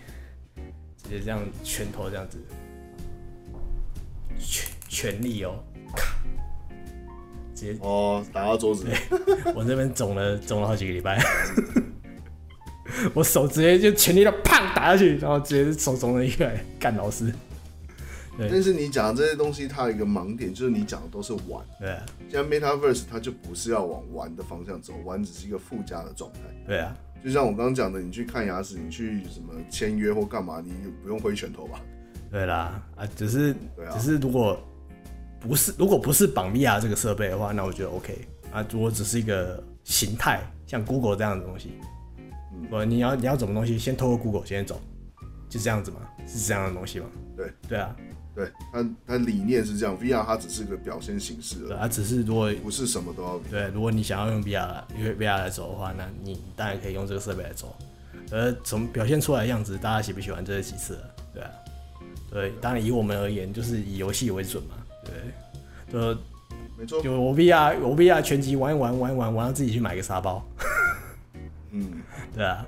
[1.08, 2.38] 直接这样拳头这样子，
[4.38, 5.62] 全全力哦，
[5.94, 6.16] 咔，
[7.54, 8.86] 直接哦打到桌子，
[9.54, 11.22] 我这边肿了肿了好几个礼拜，
[13.14, 17.32] 我手直接就全力的砰打下去，然后直接手肿了一个干老师。
[18.38, 21.64] 但是你讲的这些东西，它有一个盲点，就是你讲的都是玩。
[21.80, 22.04] 对啊。
[22.30, 26.40] 像 Metaverse，它就不是要往玩的方向走，玩只是一个附加的状态。
[26.66, 26.94] 对啊。
[27.26, 30.72] 就像我刚刚讲的，你去看牙齿，你去什么签约或干嘛，你
[31.02, 31.80] 不用挥拳头吧？
[32.30, 34.56] 对啦，啊，只是，对啊，只是如果
[35.40, 38.16] 不是如果不是绑 VR 这个设备的话，那我觉得 OK。
[38.52, 41.72] 啊，如果只是一个形态，像 Google 这样的东西，
[42.54, 44.80] 嗯，不，你要你要什么东西，先透过 Google 先走，
[45.48, 45.96] 就这样子嘛，
[46.28, 47.06] 是这样的东西嘛？
[47.36, 47.96] 对，对啊。
[48.36, 53.38] 对它它理念是这样，VR 它只是个表现形式而已，它只是如果不是什么都要。
[53.50, 57.74] 对，如果你想要用 VR 因为 VR 来走的话，那你当然可以用这个设备来走。
[58.30, 61.50] 而从表现出来的样子，大家喜不喜欢这是其次了，对啊。
[62.30, 65.14] 对，当然以我们而言，就是以游戏为准嘛，对。
[65.90, 66.20] 就
[66.78, 67.00] 没错。
[67.00, 70.46] 就我 VR，我 VR 全集玩一玩，玩一玩，玩到自己去买个沙包。
[71.70, 72.02] 嗯，
[72.36, 72.66] 对啊，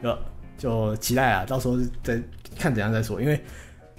[0.00, 0.18] 就
[0.56, 2.22] 就期待啊，到时候再
[2.56, 3.42] 看怎样再说，因为。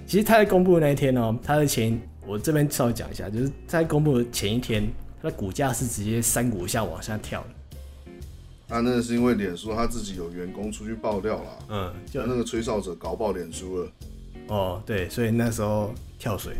[0.09, 1.95] 其实他在公布的那一天哦，他的前
[2.25, 4.91] 我这边稍微讲一下，就是在公布的前一天，
[5.21, 8.75] 他的股价是直接三股下往下跳的。
[8.75, 13.91] 啊，那是因为脸书他自己有员工出去爆料了，嗯，就那个吹哨者搞爆脸书了。
[14.47, 16.55] 哦，对，所以那时候跳水，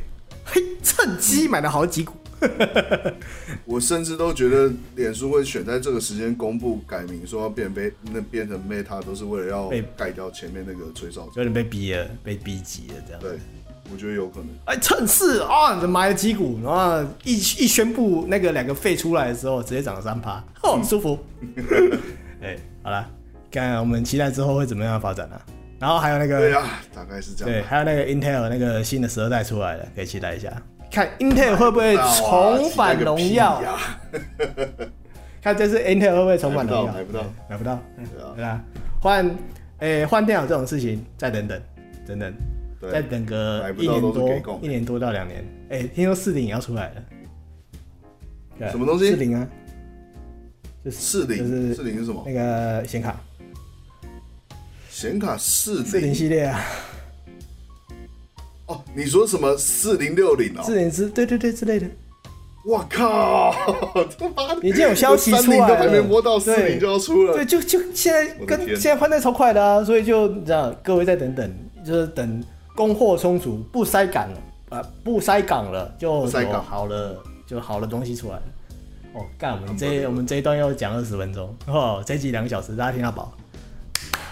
[0.45, 2.13] 嘿，趁机买了好几股。
[3.65, 13.21] 我甚至都觉得脸书会选在这个时间公布改名，说要变被那变成 Meta，都是为了要盖掉前面那个吹哨者，有点被逼了，被逼急了这样。
[13.21, 13.37] 对，
[13.91, 14.47] 我觉得有可能。
[14.65, 21.19] 哎，趁势啊，买了几股，然后一一宣布那个两个废出来的时候，直接涨了三趴， 哦，舒服。
[22.41, 23.09] 哎，好了，
[23.51, 25.41] 看看我们期待之后会怎么样发展啊？
[25.79, 27.53] 然后还有那个，对啊，大概是这样。
[27.53, 30.51] 对，还有那个 Intel 那个新的十二代出来了，可以期待一下。
[30.91, 33.61] 看 Intel 会不会重返荣耀？
[35.41, 36.93] 看这次 Intel 会不会重返荣耀？
[36.93, 37.79] 买不到，买不到。
[38.35, 38.61] 对啊，
[39.01, 39.37] 换
[39.79, 41.61] 诶换电脑这种事情，再等等，
[42.05, 42.33] 等等，
[42.91, 45.45] 再等个一年多，一年多到两年。
[45.69, 46.91] 哎，听说四零也要出来
[48.59, 48.69] 了。
[48.71, 49.11] 什么东西？
[49.11, 49.47] 四零啊？
[50.83, 52.23] 就四零，就是四零是什么？
[52.25, 53.19] 那个显卡。
[54.89, 56.59] 显卡四四零系列啊。
[58.69, 60.61] 哦，你说什么四零六零哦？
[60.63, 61.87] 四零四，对对对之类的。
[62.63, 63.51] 我靠，
[64.19, 64.67] 他妈的！
[64.67, 67.33] 已经有消息出来了，都还没摸到四零就要出了。
[67.33, 71.51] 对，就就现在跟现在换代超快的啊，所以就这样，各位再等等，
[71.83, 72.43] 就是等
[72.75, 77.17] 供货充足，不塞港了啊，不塞港了，就塞好了，
[77.47, 78.43] 就好的东西出来了。
[79.15, 83.33] 哦，干，我们这我们这一段要讲二十分钟哦，这集两个小时，大家听到饱。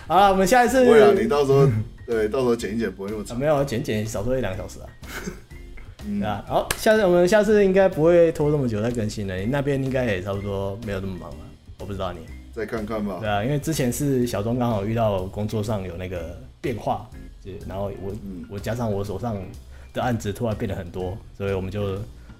[0.05, 0.85] 好了，我们下一次。
[0.85, 1.67] 对啊，你到时候。
[2.07, 3.37] 对，到时候剪一剪不会那么长。
[3.37, 4.87] 没有剪剪少说一两个小时啊。
[6.09, 9.35] 嗯啊，好，下次我们下次应该不会拖这么久再更新了。
[9.35, 11.37] 你那边应该也差不多没有那么忙了，
[11.79, 12.19] 我不知道你。
[12.53, 13.17] 再看看吧。
[13.19, 17.09] 对啊，因为之前是小钟刚好遇到工作上有那个变化，
[17.43, 19.35] 对然后我、嗯、我加上我手上
[19.93, 21.99] 的案子突然变得很多，所以我们就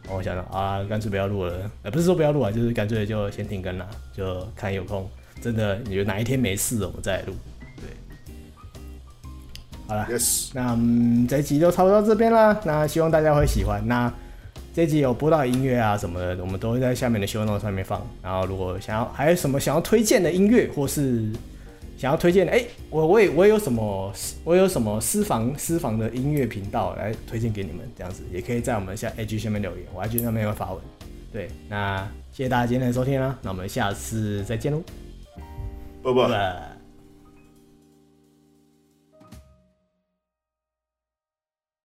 [0.10, 1.69] 我想想啊，干脆不要录了。
[1.84, 3.85] 呃，不是说不要录啊，就是干脆就先停更了，
[4.15, 5.10] 就看有空，
[5.41, 7.34] 真的你觉得哪一天没事了，我们再来录。
[9.88, 10.49] 好了，Yes.
[10.53, 12.59] 那嗯，这一集就差不多到这边啦。
[12.65, 13.81] 那希望大家会喜欢。
[13.88, 14.11] 那
[14.76, 18.05] 这一集有播到音乐啊什么的，我们都会在下面的 show note 上面放。
[18.22, 21.31] 然后如果想要还有什么想要推荐的音乐，或是
[21.97, 30.81] 想要推荐的，哎、欸，我我也我也有什么我有什么私房私房的音乐频道来推荐给你们，这样子也可以在我们下 IG 下面留言，我 IG 上面会发文。
[31.34, 34.84] 对，那谢谢大家今天的收听啦，那我们下次再见喽，
[36.03, 36.77] 拜拜。